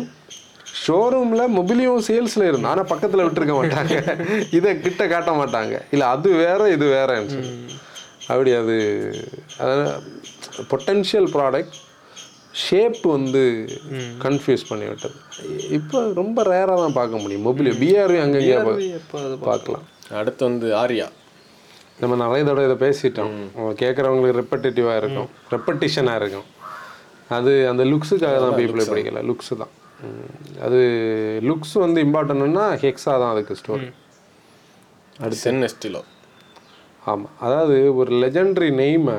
ஷோரூமில் 0.85 1.53
மொபிலியும் 1.55 2.05
சேல்ஸில் 2.07 2.47
இருந்தா 2.49 2.71
ஆனால் 2.73 2.89
பக்கத்தில் 2.91 3.23
விட்டுருக்க 3.25 3.55
மாட்டாங்க. 3.59 3.95
இதை 4.57 4.71
கிட்ட 4.85 5.07
காட்ட 5.07 5.31
மாட்டாங்க. 5.31 5.75
இல்லை 5.91 6.07
அது 6.07 6.29
வேற 6.43 6.69
இது 6.75 6.85
வேறன்னு 6.95 7.33
சொல்லி. 7.35 7.53
அப்படி 8.31 8.51
அது 8.62 8.75
பொட்டன்ஷியல் 10.71 11.29
ப்ராடக்ட் 11.35 11.75
ஷேப் 12.53 13.01
வந்து 13.15 13.41
கன்ஃபியூஸ் 14.25 14.67
பண்ணி 14.69 14.85
விட்டது. 14.91 15.17
இப்போ 15.77 15.99
ரொம்ப 16.21 16.43
ரேராக 16.51 16.77
தான் 16.83 16.97
பார்க்க 16.99 17.21
முடியும். 17.23 17.45
மொபிலியோ 17.47 17.75
பிஆர்வி 17.81 18.19
அங்கங்கே 18.25 18.53
எப்போ 18.99 19.17
அது 19.25 19.35
பார்க்கலாம். 19.49 19.85
அடுத்து 20.19 20.41
வந்து 20.49 20.69
ஆரியா. 20.83 21.07
நம்ம 22.01 22.15
நிறைய 22.23 22.43
தடவை 22.49 22.65
இதை 22.69 22.77
பேசிட்டோம். 22.85 23.35
கேட்குறவங்களுக்கு 23.81 24.39
ரெப்படேட்டிவாக 24.41 25.01
இருக்கும். 25.01 25.29
ரெப்படிஷனாக 25.55 26.21
இருக்கும். 26.21 26.47
அது 27.38 27.51
அந்த 27.71 27.83
லுக்ஸுக்காக 27.91 28.38
தான் 28.45 28.57
பீப்புளை 28.59 28.85
பிடிக்கல. 28.91 29.21
லுக்ஸு 29.31 29.55
தான். 29.63 29.73
அது 30.65 30.79
லுக்ஸ் 31.49 31.73
வந்து 31.85 31.99
இம்பார்ட்டன்ட்னா 32.05 32.65
ஹெக்ஸா 32.83 33.13
தான் 33.21 33.33
அதுக்கு 33.33 33.57
ஸ்டோரி 33.62 33.88
அடுத்து 35.23 35.41
சென் 35.45 35.65
எஸ்டிலோ 35.67 36.01
ஆமாம் 37.12 37.33
அதாவது 37.45 37.77
ஒரு 37.99 38.12
லெஜெண்டரி 38.23 38.69
நெய்மை 38.81 39.15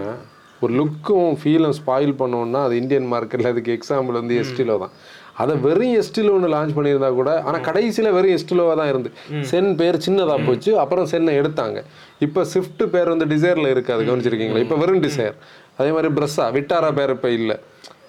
ஒரு 0.65 0.73
லுக்கும் 0.81 1.33
ஃபீலும் 1.41 1.75
ஸ்பாயில் 1.79 2.15
பண்ணோன்னா 2.21 2.61
அது 2.67 2.75
இந்தியன் 2.83 3.09
மார்க்கெட்டில் 3.13 3.51
அதுக்கு 3.53 3.73
எக்ஸாம்பிள் 3.79 4.19
வந்து 4.21 4.37
எஸ்டிலோ 4.43 4.77
தான். 4.83 4.95
அதை 5.43 5.55
வெறும் 5.65 5.95
எஸ்டிலோன்னு 6.01 6.49
லான்ச் 6.55 6.75
பண்ணியிருந்தா 6.79 7.11
கூட 7.19 7.31
ஆனால் 7.47 7.63
கடைசியில் 7.69 8.11
வெறும் 8.17 8.35
எஸ்டிலோவாக 8.37 8.77
தான் 8.81 8.91
இருந்து. 8.93 9.11
சென் 9.51 9.71
பேர் 9.81 9.99
சின்னதாக 10.07 10.39
போச்சு 10.49 10.71
அப்புறம் 10.83 11.09
சென்னை 11.13 11.35
எடுத்தாங்க. 11.41 11.79
இப்போ 12.27 12.41
ஸ்விஃப்ட் 12.53 12.85
பேர் 12.95 13.13
வந்து 13.15 13.29
டிசைரில் 13.33 13.73
இருக்காது 13.75 14.03
கவனிச்சிருக்கீங்களா? 14.09 14.63
இப்போ 14.67 14.79
வெறும் 14.83 15.03
டிசைர் 15.07 15.37
அதே 15.81 15.91
மாதிரி 15.97 16.11
பிரஸ்ஸா 16.19 16.47
விட்டாரா 16.59 16.91
பேர் 17.01 17.15
இப்போ 17.17 17.31
இல்லை. 17.41 17.57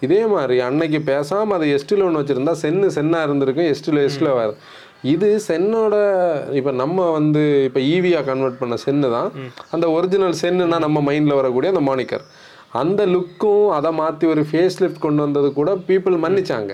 இதே 0.05 0.21
மாதிரி 0.33 0.55
அன்னைக்கு 0.67 0.99
பேசாமல் 1.09 1.55
அதை 1.57 1.65
எஸ்டிலோன்னு 1.77 2.21
வச்சுருந்தா 2.21 2.53
சென்னு 2.63 2.87
சென்னாக 2.97 3.27
இருந்திருக்கும் 3.27 3.69
எஸ்டிலோ 3.73 4.01
எஸ்டிலோ 4.09 4.31
வேறு 4.39 4.55
இது 5.13 5.27
சென்னோட 5.47 5.95
இப்போ 6.59 6.71
நம்ம 6.81 7.05
வந்து 7.17 7.41
இப்போ 7.67 7.79
ஈவியாக 7.93 8.25
கன்வெர்ட் 8.29 8.59
பண்ண 8.59 8.75
சென்னு 8.85 9.07
தான். 9.15 9.29
அந்த 9.75 9.85
ஒரிஜினல் 9.97 10.35
சென்னுனா 10.41 10.77
நம்ம 10.85 11.01
மைண்டில் 11.07 11.39
வரக்கூடிய 11.39 11.71
அந்த 11.73 11.83
மானிக்கர் 11.89 12.25
அந்த 12.79 13.01
லுக்கும் 13.13 13.67
அதை 13.77 13.89
மாற்றி 13.99 14.25
ஒரு 14.33 14.43
ஃபேஸ் 14.49 14.77
லிஃப்ட் 14.81 15.03
கொண்டு 15.05 15.21
வந்தது 15.25 15.47
கூட 15.59 15.71
பீப்புள் 15.87 16.15
மன்னிச்சாங்க. 16.25 16.71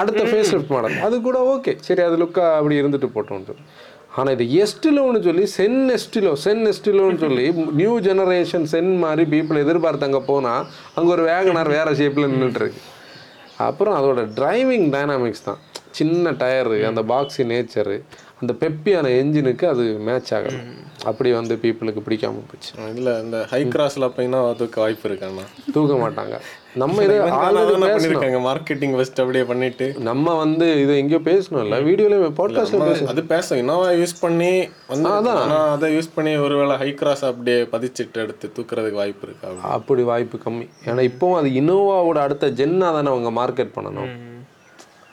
அடுத்த 0.00 0.22
ஃபேஸ் 0.30 0.50
லிஃப்ட் 0.54 0.74
மாடல். 0.74 0.96
அது 1.06 1.16
கூட 1.28 1.38
ஓகே 1.54 1.72
சரி 1.86 2.02
அது 2.08 2.16
லுக்காக 2.22 2.52
அப்படி 2.58 2.76
இருந்துட்டு 2.82 3.08
போட்டோம்னு 3.14 3.48
சொல்லி. 3.50 3.64
ஆனால் 4.18 4.34
இது 4.36 4.44
எஸ்டிலோன்னு 4.64 5.20
சொல்லி 5.26 5.44
சென் 5.56 5.80
எஸ்டிலோ 5.96 6.32
சென் 6.44 6.62
எஸ்டிலோன்னு 6.70 7.20
சொல்லி 7.24 7.44
நியூ 7.80 7.92
ஜெனரேஷன் 8.06 8.66
சென் 8.72 8.92
மாதிரி 9.02 9.24
பீப்புள் 9.34 9.62
எதிர்பார்த்து 9.64 10.08
அங்கே 10.08 10.22
போனால் 10.30 10.64
அங்கே 10.96 11.10
ஒரு 11.16 11.24
வேகனார் 11.30 11.70
வேறு 11.76 11.92
ஷேப்பில் 12.00 12.30
நின்றுட்டு 12.32 12.60
இருக்கு 12.62 12.80
அப்புறம் 13.68 13.96
அதோட 13.98 14.20
டிரைவிங் 14.38 14.88
டைனாமிக்ஸ் 14.94 15.46
தான். 15.48 15.60
சின்ன 15.98 16.32
டயரு 16.40 16.76
அந்த 16.88 17.02
பாக்ஸி 17.12 17.44
நேச்சரு 17.52 17.96
அந்த 18.40 18.52
பெப்பியான 18.52 19.06
என்ஜினுக்கு 19.22 19.64
அது 19.64 19.98
மேட்ச் 19.98 20.34
ஆகணும் 20.34 20.68
அப்படி 21.04 21.32
வந்து 21.32 21.54
பீப்புளுக்கு 21.62 22.00
பிடிக்காம 22.06 22.40
போச்சு. 22.50 22.70
இதில் 22.90 23.22
இந்த 23.22 23.46
ஹை 23.50 23.64
கிராஸில் 23.64 24.12
போயின்னா 24.16 24.48
அதுக்கு 24.48 24.80
வாய்ப்பு 24.80 25.08
இருக்காண்ணா 25.08 25.44
தூக்க 25.72 25.94
மாட்டாங்க. 25.94 26.40
நம்ம 26.74 27.02
இதை 27.02 27.16
பேசணும். 27.20 27.84
பண்ணியிருக்காங்க 27.84 28.40
மார்க்கெட்டிங் 28.48 28.94
வெஸ்ட் 28.94 29.20
அப்படியே 29.20 29.44
பண்ணிட்டு. 29.44 29.94
நம்ம 29.98 30.34
வந்து 30.34 30.80
இதை 30.82 30.98
எங்கேயோ 30.98 31.20
பேசணும்ல 31.24 31.78
வீடியோல 31.82 32.18
பாட்காஸ்ட்ல 32.40 32.80
பேசணும். 32.90 33.06
அது 33.06 33.24
பேச 33.24 33.56
இனோவா 33.56 33.88
யூஸ் 34.00 34.14
பண்ணி 34.20 34.68
ஆனால் 34.88 35.68
அதை 35.70 35.98
யூஸ் 35.98 36.10
பண்ணி 36.14 36.36
ஒருவேளை 36.36 36.76
ஹை 36.76 36.94
கிராஸ் 36.94 37.24
அப்படியே 37.24 37.62
பதிச்சிட்டு 37.62 38.12
எடுத்து 38.12 38.52
தூக்குறதுக்கு 38.56 38.92
வாய்ப்பு 38.92 39.26
இருக்கா? 39.26 39.48
அப்படி? 39.48 39.72
அப்படி 39.72 40.02
வாய்ப்பு 40.02 40.38
கம்மி. 40.44 40.68
ஏன்னா 40.84 41.10
இப்போவும் 41.10 41.36
அது 41.36 41.48
இனோவாவோட 41.48 42.18
அடுத்த 42.18 42.48
ஜென்னா 42.50 42.78
தானே 42.78 43.08
அவங்க 43.08 43.32
மார்க்கெட் 43.40 43.76
பண்ணணும். 43.76 44.29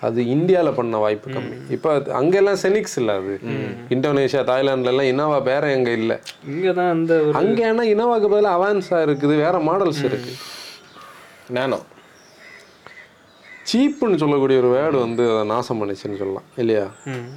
அது 0.02 0.20
இந்தியாவில் 0.28 0.78
பண்ண 0.78 0.98
வாய்ப்பு 1.04 1.28
கம்மி. 1.36 1.56
இப்போ 1.76 1.90
அங்கெல்லாம் 2.20 2.60
செனிக்ஸ் 2.64 2.98
இல்லை 3.02 3.14
அது. 3.22 3.34
இந்தோனேஷியா 3.96 4.42
தாய்லாந்துல 4.50 4.94
எல்லாம் 4.94 5.10
இனோவா 5.12 5.38
வேற 5.50 5.64
எங்க 5.78 5.90
இல்லை. 6.00 6.18
இங்கே 6.54 6.72
தான் 6.80 6.92
அந்த 6.96 7.14
அங்கே 7.42 7.64
ஏன்னா 7.70 7.86
இனோவாக்கு 7.94 8.30
பதிலாக 8.34 8.58
அவான்ஸாக 8.58 9.06
இருக்குது 9.08 9.36
வேற 9.46 9.58
மாடல்ஸ் 9.70 10.04
இருக்கு. 10.10 10.34
நானோ 11.58 11.80
சீப்புன்னு 13.72 14.22
சொல்லக்கூடிய 14.22 14.58
ஒரு 14.62 14.70
வேர்டு 14.76 14.98
வந்து 15.06 15.24
அதை 15.32 15.44
நாசம் 15.54 15.80
பண்ணுச்சுன்னு 15.82 16.20
சொல்லலாம் 16.22 16.48
இல்லையா? 16.62 16.86
ம். 17.14 17.28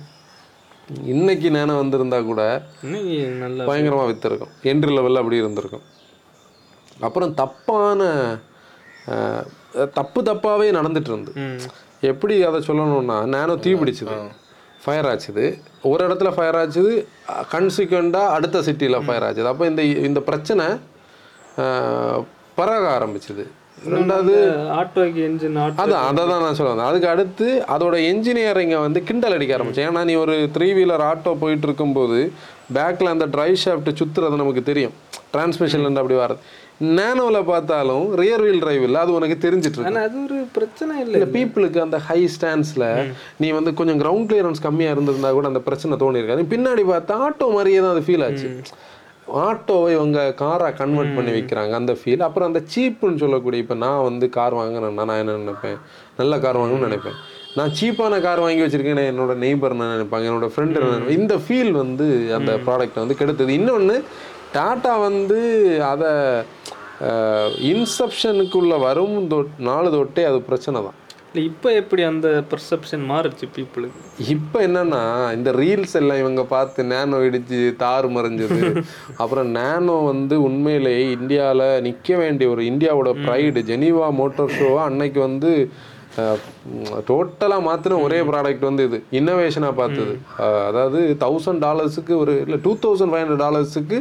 இன்னைக்கு 1.13 1.49
நேனம் 1.57 1.81
வந்திருந்தா 1.81 2.19
கூட 2.29 2.43
பயங்கரமாக 3.69 4.09
விற்றுருக்கும் 4.11 4.53
என்ட்ரி 4.71 4.93
லெவலில் 4.97 5.21
அப்படி 5.23 5.41
இருந்திருக்கும். 5.43 5.85
அப்புறம் 7.01 7.33
தப்பான 7.43 8.01
தப்பு 9.99 10.21
தப்பாகவே 10.29 10.67
நடந்துட்டு 10.79 11.11
இருந்து 11.13 11.33
ம். 11.45 11.61
எப்படி 12.09 12.35
அதை 12.49 12.59
சொல்லணும்னா 12.67 13.17
நேனோ 13.35 13.55
தீ 13.65 13.73
பிடிச்சது. 13.81 14.17
ஃபயர் 14.83 15.09
ஆச்சுது. 15.13 15.45
ஒரு 15.91 16.01
இடத்துல 16.07 16.31
ஃபயர் 16.37 16.59
ஆச்சுது 16.61 16.93
கன்சிக்வெண்ட்டாக 17.55 18.35
அடுத்த 18.37 18.63
சிட்டியில் 18.69 19.05
ஃபயர் 19.07 19.27
ஆச்சுது. 19.29 19.51
அப்போ 19.53 19.65
இந்த 19.71 19.83
இந்த 20.09 20.21
பிரச்சனை 20.29 20.67
பரவ 22.59 22.85
ஆரம்பிச்சுது. 22.97 23.45
ரெண்டாவது 23.95 24.33
ஆட்டோக்கு 24.79 25.21
என்ஜின் 25.27 25.59
அதான் 25.83 26.07
அதை 26.09 26.23
தான் 26.31 26.43
நான் 26.45 26.57
சொல்ல 26.57 26.73
வந்தேன். 26.73 26.89
அதுக்கு 26.91 27.09
அடுத்து 27.13 27.47
அதோட 27.75 27.97
என்ஜினியரிங்கை 28.13 28.79
வந்து 28.87 29.01
கிண்டல் 29.09 29.37
அடிக்க 29.37 29.53
ஆரம்பிச்சேன். 29.57 29.89
ஏன்னா 29.91 30.03
நீ 30.11 30.15
ஒரு 30.25 30.35
த்ரீ 30.57 30.69
வீலர் 30.79 31.05
ஆட்டோ 31.11 31.33
போயிட்டு 31.43 31.67
இருக்கும்போது 31.69 32.19
பேக்கில் 32.77 33.13
அந்த 33.15 33.27
ட்ரைவ் 33.35 33.57
ஷாஃப்ட் 33.65 33.99
சுற்றுறது 34.01 34.43
நமக்கு 34.43 34.65
தெரியும். 34.71 34.95
டிரான்ஸ்மிஷன்லேருந்து 35.35 36.03
அப்படி 36.03 36.19
வர்றது. 36.23 36.43
நேனோவில் 36.99 37.49
பார்த்தாலும் 37.51 38.05
ரியர் 38.21 38.43
வீல் 38.45 38.61
டிரைவ் 38.63 38.85
இல்லை 38.89 39.01
அது 39.05 39.17
உனக்கு 39.17 39.37
தெரிஞ்சிட்டு 39.47 39.79
இருக்கு. 39.79 40.05
அது 40.07 40.19
ஒரு 40.27 40.39
பிரச்சனை 40.55 40.93
இல்லை 41.03 41.17
இல்லை 41.17 41.29
பீப்புளுக்கு 41.35 41.81
அந்த 41.87 41.99
ஹை 42.07 42.21
ஸ்டாண்ட்ஸில் 42.35 42.87
நீ 43.43 43.49
வந்து 43.57 43.73
கொஞ்சம் 43.81 44.01
கிரவுண்ட் 44.03 44.29
கிளியரன்ஸ் 44.31 44.65
கம்மியாக 44.67 44.95
இருந்திருந்தா 44.97 45.33
கூட 45.39 45.49
அந்த 45.53 45.63
பிரச்சனை 45.67 45.99
தோணி 46.03 46.21
இருக்காது 46.23 46.53
பின்னாடி 46.55 46.85
பார்த்தா 46.93 47.19
ஆட்டோ 47.27 47.49
மாதிரியே 47.57 47.81
தான் 47.85 47.95
அது 47.97 48.07
ஃபீல் 48.07 48.25
ஆச்சு. 48.29 48.49
ஆட்டோவை 49.49 49.91
இவங்க 49.97 50.21
காராக 50.41 50.73
கன்வெர்ட் 50.79 51.13
பண்ணி 51.17 51.33
வைக்கிறாங்க 51.37 51.73
அந்த 51.81 51.93
ஃபீல் 51.99 52.25
அப்புறம் 52.27 52.49
அந்த 52.51 52.61
சீப்புன்னு 52.73 53.23
சொல்லக்கூடிய 53.25 53.65
இப்போ 53.65 53.77
நான் 53.85 54.07
வந்து 54.09 54.27
கார் 54.37 54.57
வாங்கினேன்னா 54.61 55.05
நான் 55.11 55.21
என்ன 55.25 55.37
நினைப்பேன்? 55.43 55.79
நல்ல 56.21 56.39
கார் 56.45 56.61
வாங்கணும்னு 56.61 56.89
நினைப்பேன். 56.89 57.19
நான் 57.59 57.75
சீப்பான 57.79 58.21
கார் 58.27 58.45
வாங்கி 58.45 58.65
வச்சிருக்கேன் 58.65 59.11
என்னோட 59.13 59.35
நெய்பர் 59.45 59.77
நினைப்பாங்க? 59.83 60.27
என்னோட 60.31 60.49
ஃப்ரெண்டு 60.55 61.13
இந்த 61.19 61.37
ஃபீல் 61.45 61.73
வந்து 61.83 62.09
அந்த 62.39 62.53
ப்ராடக்ட் 62.67 63.03
வந்து 63.03 63.19
கெடுத்தது. 63.21 63.55
இன்னொன்று 63.61 63.99
டாட்டா 64.57 64.93
வந்து 65.09 65.39
அதை 65.93 66.11
இன்செப்ஷனுக்குள்ளே 67.71 68.79
வரும் 68.81 69.15
நாலு 69.59 69.91
தொட்டே 69.91 70.25
அது 70.25 70.41
பிரச்சனை 70.41 70.83
தான். 70.83 70.97
இல்லை 71.35 71.43
இப்போ 71.47 71.73
எப்படி 71.73 72.03
அந்த 72.03 72.29
பெர்செப்ஷன் 72.51 73.03
மாறுச்சு 73.11 73.47
பீப்புளுக்கு 73.57 74.25
இப்போ 74.29 74.59
என்னன்னா 74.61 75.03
இந்த 75.35 75.51
ரீல்ஸ் 75.53 75.95
எல்லாம் 75.97 76.19
இவங்க 76.19 76.43
பார்த்து 76.45 76.85
நேனோ 76.85 77.19
இடிச்சு 77.23 77.75
தாறு 77.77 78.09
மறைஞ்சது. 78.09 78.59
அப்புறம் 79.23 79.49
நேனோ 79.55 80.05
வந்து 80.05 80.41
உண்மையிலேயே 80.43 81.11
இந்தியாவில் 81.11 81.83
நிற்க 81.83 82.17
வேண்டிய 82.17 82.51
ஒரு 82.51 82.65
இந்தியாவோட 82.65 83.13
ப்ரைடு 83.25 83.63
ஜெனீவா 83.63 84.09
மோட்டார் 84.13 84.57
ஷோவா 84.59 84.83
அன்னைக்கு 84.83 85.21
வந்து 85.21 85.53
டோட்டலாக 87.09 87.67
மாற்றின 87.67 87.99
ஒரே 88.07 88.19
ப்ராடக்ட் 88.29 88.65
வந்து 88.69 88.85
இது. 88.89 88.99
இன்னோவேஷனாக 89.19 89.75
பார்த்தது. 89.81 90.15
அதாவது 90.69 91.01
தௌசண்ட் 91.25 91.63
டாலர்ஸுக்கு 91.67 92.15
ஒரு 92.23 92.33
இல்லை 92.45 92.59
டூ 92.65 92.73
தௌசண்ட் 92.85 93.13
ஃபைவ் 93.13 93.23
ஹண்ட்ரட் 93.23 93.45
டாலர்ஸுக்கு 93.47 93.99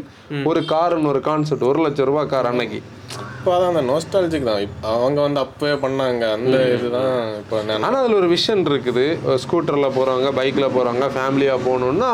ஒரு 0.52 0.62
காருன்னு 0.74 1.12
ஒரு 1.14 1.22
கான்செப்ட் 1.30 1.68
ஒரு 1.72 1.82
லட்ச 1.86 2.08
ரூபா 2.10 2.24
கார் 2.34 2.50
அன்னைக்கு. 2.52 2.80
இப்போ 3.38 3.52
அதான் 3.56 3.72
அந்த 3.74 3.84
நோஸ்டாலஜிக் 3.92 4.48
தான். 4.50 4.64
இப்ப 4.66 4.88
அவங்க 4.96 5.20
வந்து 5.26 5.40
அப்பவே 5.44 5.76
பண்ணாங்க. 5.84 6.24
அந்த 6.38 6.58
இதுதான் 6.74 7.14
இப்போ 7.42 7.56
ஆனால் 7.76 8.00
அதில் 8.02 8.18
ஒரு 8.22 8.30
விஷன் 8.34 8.66
இருக்குது. 8.72 9.06
ஸ்கூட்டரில் 9.44 9.94
போகிறவங்க 9.98 10.32
பைக்கில் 10.40 10.74
போகிறவங்க 10.76 11.08
ஃபேமிலியாக 11.16 11.64
போகணுன்னா 11.68 12.12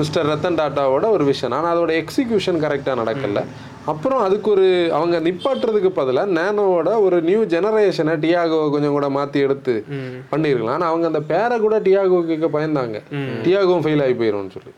மிஸ்டர் 0.00 0.28
ரத்தன் 0.32 0.60
டாட்டாவோட 0.60 1.08
ஒரு 1.16 1.26
விஷன் 1.30 1.56
ஆனால் 1.58 1.72
அதோட 1.74 1.94
எக்ஸிக்யூஷன் 2.02 2.62
கரெக்டாக 2.66 3.00
நடக்கல. 3.02 3.42
அப்புறம் 3.88 4.20
அதுக்கு 4.24 4.48
ஒரு 4.50 4.66
அவங்க 4.96 5.16
நிப்பாட்டுறதுக்கு 5.26 5.90
பதிலாக 5.94 6.34
நேனோவோட 6.38 6.90
ஒரு 7.04 7.16
நியூ 7.22 7.40
ஜெனரேஷனை 7.52 8.14
டியாகோ 8.24 8.58
கொஞ்சம் 8.72 8.96
கூட 8.96 9.08
மாற்றி 9.16 9.38
எடுத்து 9.40 9.74
பண்ணியிருக்கலாம் 10.32 10.76
ஆனால் 10.76 10.90
அவங்க 10.90 11.06
அந்த 11.06 11.22
பேரை 11.30 11.56
கூட 11.58 11.76
டியாகோ 11.86 12.18
கேட்க 12.26 12.48
பயந்தாங்க 12.56 12.98
டியாகவும் 13.44 13.84
ஃபெயில் 13.84 14.04
ஆகி 14.04 14.16
போயிடும்னு 14.20 14.54
சொல்லி. 14.56 14.72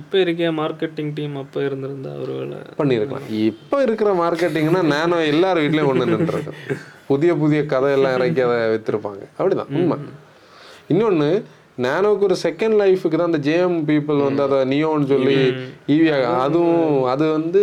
இப்போ 0.00 0.16
இருக்க 0.24 0.50
மார்க்கெட்டிங் 0.58 1.12
டீம் 1.14 1.36
அப்போ 1.40 1.60
இருந்திருந்தா 1.66 2.10
ஒருவேளை 2.22 2.58
பண்ணியிருக்கலாம் 2.76 3.28
இப்போ 3.44 3.76
இருக்கிற 3.82 4.10
மார்க்கெட்டிங்னா 4.20 4.82
நேனோ 4.92 5.18
எல்லார் 5.30 5.62
வீட்லேயும் 5.62 5.92
ஒன்று 5.92 6.10
நின்றுருக்கும் 6.12 6.58
புதிய 7.08 7.30
புதிய 7.36 7.60
கதையெல்லாம் 7.66 8.16
இறக்கி 8.16 8.42
அதை 8.44 8.58
விற்றுருப்பாங்க 8.74 9.22
அப்படிதான். 9.38 9.70
உண்மை. 9.78 9.96
இன்னொன்று 10.92 11.30
நேனோக்கு 11.84 12.26
ஒரு 12.28 12.36
செகண்ட் 12.46 12.76
லைஃபுக்கு 12.82 13.18
தான் 13.20 13.30
அந்த 13.30 13.40
ஜேஎம் 13.48 13.78
பீப்புள் 13.90 14.18
வந்து 14.26 14.42
அதை 14.46 14.58
நியோன்னு 14.72 15.06
சொல்லி 15.12 15.38
ஈவியா 15.94 16.16
அதுவும் 16.46 17.04
அது 17.12 17.24
வந்து 17.36 17.62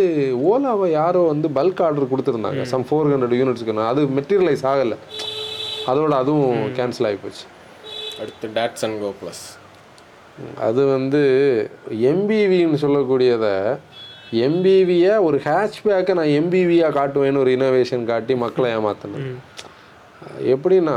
ஓலாவை 0.50 0.88
யாரோ 1.00 1.22
வந்து 1.32 1.48
பல்க் 1.58 1.82
ஆர்டர் 1.86 2.10
கொடுத்துருந்தாங்க. 2.12 2.62
சம் 2.72 2.86
ஃபோர் 2.88 3.10
ஹண்ட்ரட் 3.12 3.36
யூனிட்ஸ்க்கு 3.40 3.90
அது 3.92 4.04
மெட்டீரியலைஸ் 4.18 4.64
ஆகலை. 4.72 4.98
அதோட 5.92 6.12
அதுவும் 6.22 6.60
கேன்சல் 6.78 7.08
ஆகி 7.10 7.20
போச்சு. 7.24 7.44
அடுத்து 8.20 8.48
அண்ட் 8.86 9.00
கோ 9.04 9.10
ப்ளஸ் 9.20 9.44
அது 10.66 10.82
வந்து 10.94 11.20
எம்பிவின்னு 12.10 12.78
சொல்லக்கூடியதை 12.82 13.54
எம்பிவியை 14.46 15.12
ஒரு 15.26 15.36
ஹேட்ச்பேக்கை 15.44 16.14
நான் 16.18 16.34
எம்பிவியாக 16.40 16.96
காட்டுவேன்னு 16.98 17.42
ஒரு 17.44 17.50
இனோவேஷன் 17.56 18.04
காட்டி 18.10 18.34
மக்களை 18.42 18.70
ஏமாத்தினேன். 18.78 19.28
எப்படின்னா 20.54 20.96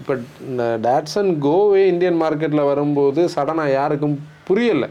இப்போ 0.00 0.14
இந்த 0.50 0.64
டேட்சன் 0.86 1.30
கோவே 1.46 1.82
இந்தியன் 1.92 2.20
மார்க்கெட்டில் 2.22 2.68
வரும்போது 2.70 3.22
சடனாக 3.34 3.76
யாருக்கும் 3.78 4.16
புரியலை. 4.48 4.88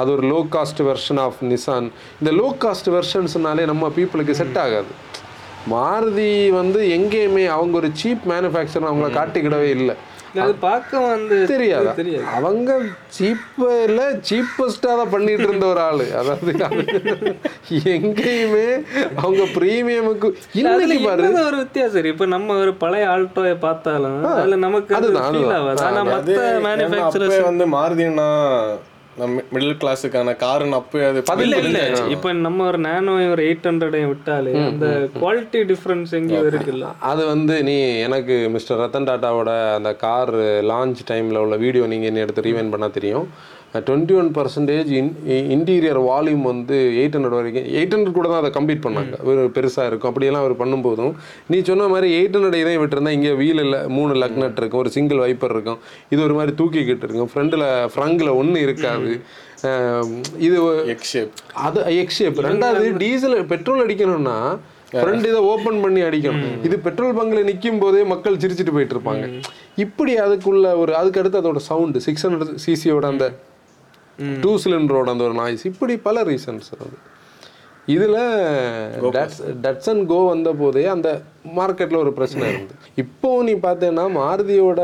அது 0.00 0.10
ஒரு 0.16 0.24
low 0.32 0.40
cost 0.54 0.80
version 0.88 1.20
of 1.24 1.40
Nissan 1.50 1.86
இந்த 2.20 2.30
லோ 2.40 2.48
காஸ்ட் 2.64 2.88
வெர்ஷன்ஸ்னாலே 2.96 3.64
நம்ம 3.70 3.90
பீப்புளுக்கு 3.96 4.34
செட் 4.40 4.58
ஆகாது. 4.64 4.92
மாருதி 5.72 6.30
வந்து 6.60 6.80
எங்கேயுமே 6.96 7.44
அவங்க 7.56 7.76
ஒரு 7.80 7.90
சீப் 8.00 8.24
மேனுஃபேக்சர் 8.32 8.86
அவங்கள 8.90 9.08
காட்டிக்கிடவே 9.18 9.68
இல்ல, 9.78 9.90
அது 10.40 10.52
பார்க்க 10.54 11.00
வந்து 11.00 11.46
தெரியாதா? 11.46 11.90
தெரியாது. 11.92 12.24
அவங்க 12.36 12.70
சீப்பில் 13.18 14.00
சீப்பஸ்டாக 14.28 14.94
தான் 15.00 15.10
பண்ணிட்டு 15.10 15.42
இருந்த 15.42 15.66
ஒரு 15.66 15.80
ஆளு. 15.80 16.06
அதாவது 16.20 16.52
எங்கேயுமே 17.96 18.66
அவங்க 19.22 19.42
ப்ரீமியமுக்கு 19.56 20.30
இன்னைக்கு 20.54 20.98
பாரு. 21.08 21.28
ஒரு 21.48 21.56
வித்தியாசம்? 21.56 22.10
இப்ப 22.12 22.26
நம்ம 22.26 22.56
ஒரு 22.56 22.74
பழைய 22.74 23.06
ஆல்டோயை 23.08 23.58
பார்த்தாலும் 23.66 24.24
அதுல 24.24 24.56
நமக்கு 24.56 24.94
அதுதான், 24.94 25.34
ஏன்னா 25.86 26.04
மேனுஃபேக்சரர்ஸ் 26.68 27.48
வந்து 27.50 27.66
நம்ம 27.66 28.28
மிடில் 29.52 29.78
கிளாஸுக்கான 29.80 30.34
காருன்னு 30.36 30.76
அப்பவே 30.78 31.04
அது 31.06 31.44
இல்ல 31.46 31.80
இப்ப 32.14 32.32
நம்ம 32.46 32.66
ஒரு 32.66 32.78
நானோ 32.86 33.14
ஒரு 33.32 33.42
எயிட் 33.48 33.68
ஹண்ட்ரடையும் 33.70 34.12
விட்டாலே 34.12 34.52
அந்த 34.66 34.86
குவாலிட்டி 35.18 35.60
டிஃபரன்ஸ் 35.72 36.12
எங்கேயும் 36.18 36.48
இருக்குல்ல 36.50 36.88
அது 37.10 37.22
வந்து 37.26 37.56
நீ 37.62 37.76
எனக்கு 38.06 38.36
மிஸ்டர் 38.48 38.80
ரத்தன் 38.82 39.08
டாட்டாவோட 39.10 39.52
அந்த 39.78 39.92
கார் 39.96 40.34
லான்ச் 40.72 41.02
டைமில் 41.10 41.42
உள்ள 41.44 41.56
வீடியோ 41.56 41.86
நீங்கள் 41.86 42.10
என்ன 42.12 42.24
எடுத்து 42.26 42.46
ரீவைன் 42.48 42.72
பண்ணால் 42.74 42.96
தெரியும். 42.98 43.26
Twenty 43.88 44.14
one 44.20 44.28
percentage 44.38 44.90
in 44.98 45.10
interior 45.54 46.00
volume 46.08 46.42
வந்து 46.50 46.78
எயிட் 47.02 47.14
ஹண்ட்ரட் 47.16 47.36
வரைக்கும். 47.38 47.68
எயிட் 47.78 47.94
ஹண்ட்ரட் 47.94 48.16
கூட 48.18 48.26
தான் 48.32 48.40
அதை 48.42 48.50
கம்ப்ளீட் 48.56 48.82
பண்ணாங்க. 48.86 49.14
ஒரு 49.30 49.42
பெருசாக 49.56 49.86
இருக்கும். 49.90 50.10
அப்படியெல்லாம் 50.10 50.42
அவர் 50.44 50.54
பண்ணும்போதும் 50.62 51.12
நீ 51.52 51.58
சொன்ன 51.68 51.86
மாதிரி 51.92 52.08
எயிட் 52.18 52.36
ஹண்ட்ரட் 52.36 52.58
இதையும் 52.62 52.82
விட்டுருந்தா 52.82 53.14
இங்கே 53.18 53.32
வீல் 53.42 53.62
இல்லை 53.64 53.80
மூணு 53.98 54.14
லக் 54.22 54.36
நட் 54.42 54.60
இருக்கும். 54.62 54.82
ஒரு 54.84 54.92
சிங்கிள் 54.96 55.22
வைப்பர் 55.24 55.54
இருக்கும். 55.56 55.78
இது 56.14 56.20
ஒரு 56.26 56.36
மாதிரி 56.38 56.54
தூக்கிக்கிட்டு 56.60 57.06
இருக்கும். 57.08 57.30
ஃப்ரண்டில் 57.34 57.64
ஃப்ரங்கில் 57.94 58.32
ஒன்று 58.40 58.60
இருக்காது. 58.66 59.12
இது 60.46 60.56
எக் 60.92 61.08
ஷேப் 61.12 61.32
அது 61.66 61.80
எக்ஸ் 62.02 62.20
ஷேப் 62.20 62.38
ரெண்டாவது 62.46 62.86
டீசல் 63.02 63.36
பெட்ரோல் 63.52 63.82
அடிக்கணும்னா 63.84 64.36
ஃப்ரண்ட் 64.96 65.26
இதை 65.28 65.40
ஓப்பன் 65.50 65.78
பண்ணி 65.84 66.00
அடிக்கணும். 66.06 66.56
இது 66.66 66.76
பெட்ரோல் 66.86 67.14
பங்க்ல 67.18 67.42
நிற்கும் 67.48 67.80
போதே 67.82 68.02
மக்கள் 68.12 68.40
சிரிச்சிட்டு 68.42 68.74
போயிட்டு 68.76 68.94
இருப்பாங்க. 68.96 69.26
இப்படி 69.84 70.14
அதுக்குள்ள 70.24 70.74
ஒரு 70.82 70.92
அதுக்கு 71.00 71.20
அடுத்து 71.22 71.40
அதோட 71.42 71.62
சவுண்டு 71.68 72.04
சிக்ஸ் 72.08 72.26
ஹண்ட்ரட் 72.26 72.52
சிசியோட 72.66 73.06
அந்த 73.12 73.26
டூ 74.40 74.52
சிலிண்டரோட 74.58 75.08
அந்த 75.08 75.24
ஒரு 75.24 75.34
நாய்ஸ் 75.34 75.64
இப்படி 75.66 75.96
பல 76.00 76.22
ரீசன்ஸ் 76.24 76.68
அது. 76.76 76.96
இதில் 77.88 78.18
டட்சன் 79.62 80.06
கோ 80.06 80.18
வந்த 80.26 80.52
போதே 80.52 80.84
அந்த 80.86 81.08
மார்க்கெட்டில் 81.56 81.96
ஒரு 81.96 82.12
பிரச்சனை 82.12 82.44
இருந்து 82.48 82.74
இப்போ 82.96 83.42
நீ 83.42 83.54
பார்த்தேன்னா 83.62 84.04
மாருதியோட 84.16 84.80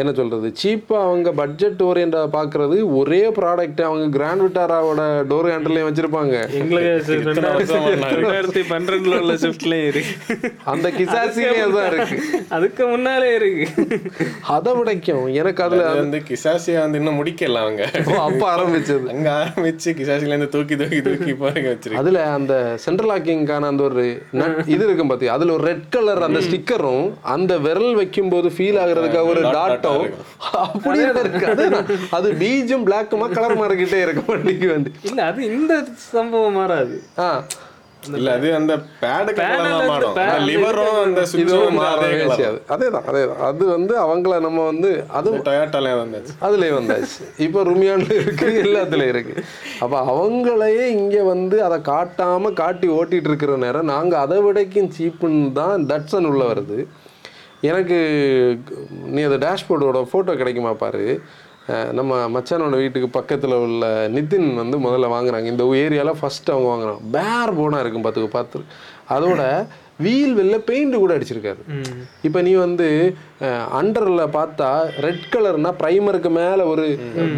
என்ன 0.00 0.10
சொல்கிறது 0.18 0.48
சீப்பாக 0.62 1.04
அவங்க 1.08 1.28
பட்ஜெட் 1.40 1.82
ஓரியண்டாக 1.88 2.28
பார்க்குறது 2.36 2.76
ஒரே 2.98 3.20
ப்ராடக்ட் 3.38 3.82
அவங்க 3.88 4.06
கிராண்ட் 4.16 4.42
விட்டாராவோட 4.44 5.02
டோர் 5.30 5.48
ஹேண்டல்லையும் 5.52 5.88
வச்சுருப்பாங்க. 5.88 6.34
எங்களுக்கு 6.60 7.18
ரெண்டாயிரத்தி 7.28 8.62
பன்னிரெண்டுல 8.72 9.18
உள்ள 9.22 9.34
ஷிஃப்ட்லயும் 9.44 9.88
இருக்கு. 9.92 10.14
அந்த 10.72 10.86
கிசாசிலே 10.98 11.52
தான் 11.76 11.88
இருக்கு. 11.92 12.16
அதுக்கு 12.56 12.82
முன்னாலே 12.92 13.28
இருக்கு. 13.38 13.66
அதை 14.56 14.72
விடைக்கும் 14.78 15.24
எனக்கு 15.40 15.64
அதில் 15.66 15.84
அது 15.90 16.00
வந்து 16.04 16.20
கிசாசியா 16.30 16.80
வந்து 16.84 17.00
இன்னும் 17.02 17.18
முடிக்கல 17.20 17.62
அவங்க. 17.64 17.82
அப்போ 18.26 18.44
ஆரம்பிச்சது. 18.54 19.06
அங்க 19.14 19.30
ஆரம்பிச்சு 19.42 19.88
கிசாசில 20.00 20.32
இருந்து 20.34 20.50
தூக்கி 20.56 20.76
தூக்கி 20.82 21.00
தூக்கி 21.08 21.34
போய் 21.44 21.66
வச்சிருக்கு. 21.70 22.00
அதுல 22.02 22.26
அந்த 22.38 22.54
சென்ட்ரல் 22.86 23.12
லாக்கிங்கான 23.12 23.70
அந்த 23.72 23.84
ஒரு 23.90 24.06
நட் 24.40 24.60
இது 24.74 24.82
இருக்கும் 24.88 25.12
பாத்தி 25.12 25.32
அதுல 25.36 25.54
ஒரு 25.58 25.66
ரெட் 25.70 25.88
கலர் 25.96 26.26
அந்த 26.28 26.42
ஸ்டிக்கரும் 26.48 27.06
அந்த 27.36 27.52
விரல் 27.68 27.94
வைக்கும்போது 28.00 28.50
ஃபீல் 28.56 28.80
ஆகுறதுக்காக 28.82 29.26
ஒரு 29.34 29.42
டாட்டும் 29.56 29.83
அப்படியே 29.86 31.08
இருக்கு. 31.16 31.46
அதுதான். 31.46 31.86
அது 32.10 32.32
பீஜும் 32.32 32.86
பிளாக்குமா 32.86 33.32
கலர் 33.32 33.56
மாறிக்கிட்டே 33.56 34.00
இருக்கும் 34.02 34.26
வண்டிக்கு 34.26 34.72
வந்து. 34.72 34.92
இல்ல 35.02 35.22
அது 35.24 35.52
இந்த 35.52 35.74
சம்பவம் 36.10 36.52
மாறாது. 36.52 36.96
ஆ. 37.18 37.28
இல்ல 38.08 38.32
அது 38.32 38.54
அந்த 38.54 38.72
அந்த 39.10 39.30
லிவரும் 40.44 40.98
அந்த 41.04 41.20
சுவிட்சும் 41.26 41.78
மாறவே 41.78 42.08
செய்யாது 42.30 42.58
அதேதான் 42.68 43.06
அதேதான் 43.08 43.40
அது 43.40 43.64
வந்து 43.66 43.98
அவங்கள 43.98 44.40
நம்ம 44.40 44.64
வந்து 44.64 44.90
அது 45.08 45.30
டொயாட்டாலே 45.46 45.92
வந்தாச்சு. 45.98 46.32
அதுலயே 46.40 46.72
வந்தாச்சு. 46.72 47.16
இப்போ 47.38 47.62
ருமியான்ல 47.62 48.10
இருக்கு 48.14 48.46
எல்லாத்துலயும் 48.62 49.08
இருக்கு. 49.08 49.34
அப்ப 49.80 50.00
அவங்களையே 50.12 50.86
இங்க 50.96 51.22
வந்து 51.24 51.64
அதை 51.64 51.78
காட்டாம 51.88 52.52
காட்டி 52.52 52.88
ஓட்டிட்டு 52.88 53.24
இருக்கிற 53.24 53.56
நேரம் 53.56 53.84
நாங்க 53.84 54.18
அதை 54.18 54.40
விடைக்கும் 54.42 54.92
சீப்புன்னு 54.98 55.52
தான் 55.52 55.86
டட்சன் 55.86 56.24
உள்ள 56.24 56.44
வருது. 56.44 56.78
எனக்கு 57.70 57.98
நீ 59.14 59.20
அந்த 59.28 59.38
டேஷ்போர்டோட 59.46 60.00
ஃபோட்டோ 60.10 60.32
கிடைக்குமா 60.40 60.72
பாரு. 60.84 61.06
நம்ம 61.98 62.16
மச்சானோட 62.34 62.78
வீட்டுக்கு 62.80 63.08
பக்கத்தில் 63.16 63.54
உள்ள 63.66 63.84
நிதின் 64.16 64.48
வந்து 64.62 64.76
முதல்ல 64.86 65.06
வாங்குறாங்க. 65.14 65.46
இந்த 65.52 65.64
ஏரியாவில் 65.84 66.18
ஃபர்ஸ்ட் 66.20 66.52
அவங்க 66.54 66.68
வாங்குறாங்க. 66.72 67.02
பேர் 67.16 67.52
போனா 67.60 67.78
இருக்கும் 67.82 68.04
பார்த்துக்க 68.06 68.30
பார்த்து 68.38 68.66
அதோட 69.16 69.42
வீல் 70.04 70.34
வெளில 70.38 70.56
பெயிண்ட் 70.68 71.00
கூட 71.02 71.12
அடிச்சிருக்காரு. 71.16 71.62
இப்போ 72.26 72.38
நீ 72.46 72.52
வந்து 72.66 72.88
அண்டரில் 73.80 74.32
பார்த்தா 74.38 74.70
ரெட் 75.06 75.26
கலர்னா 75.34 75.70
ப்ரைமருக்கு 75.82 76.30
மேலே 76.40 76.64
ஒரு 76.72 76.86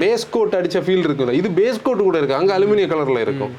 பேஸ் 0.02 0.26
கோட் 0.36 0.58
அடிச்ச 0.60 0.80
ஃபீல் 0.86 1.06
இருக்குல்ல 1.08 1.38
இது 1.40 1.50
பேஸ் 1.62 1.84
கோட் 1.88 2.06
கூட 2.08 2.16
இருக்கு. 2.20 2.38
அங்கே 2.40 2.54
அலுமினிய 2.58 2.88
கலரில் 2.92 3.24
இருக்கும். 3.26 3.52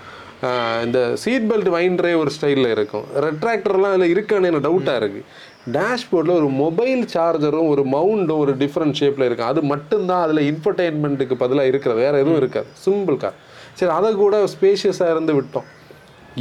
இந்த 0.86 1.00
சீட் 1.22 1.48
பெல்ட் 1.52 1.70
வைண்டரே 1.76 2.16
ஒரு 2.24 2.32
ஸ்டைலில் 2.38 2.74
இருக்கும். 2.78 3.06
ரெட்ராக்டர்லாம் 3.28 3.94
அதில் 3.94 4.14
இருக்கான்னு 4.16 4.50
எனக்கு 4.52 4.68
டவுட்டாக 4.70 5.02
இருக்குது 5.02 5.26
டேஷ்போர்டில் 5.76 6.38
ஒரு 6.40 6.50
மொபைல் 6.64 7.04
சார்ஜரும் 7.14 7.70
ஒரு 7.74 7.84
மவுண்டும் 7.96 8.42
ஒரு 8.44 8.54
டிஃப்ரெண்ட் 8.62 8.98
ஷேப்பில் 9.00 9.28
இருக்கும். 9.28 9.50
அது 9.52 9.62
மட்டும்தான் 9.72 10.24
அதில் 10.26 10.42
இன்ஃபர்டைன்மெண்ட்டுக்கு 10.52 11.36
பதிலாக 11.44 11.72
இருக்கிறது 11.72 12.02
வேறு 12.06 12.22
எதுவும் 12.24 12.40
இருக்காது. 12.42 12.70
சிம்பிள் 12.86 13.18
கார் 13.24 13.38
சரி 13.80 13.92
அதை 13.98 14.10
கூட 14.24 14.36
ஸ்பேஷியஸாக 14.54 15.14
இருந்து 15.16 15.34
விட்டோம். 15.40 15.68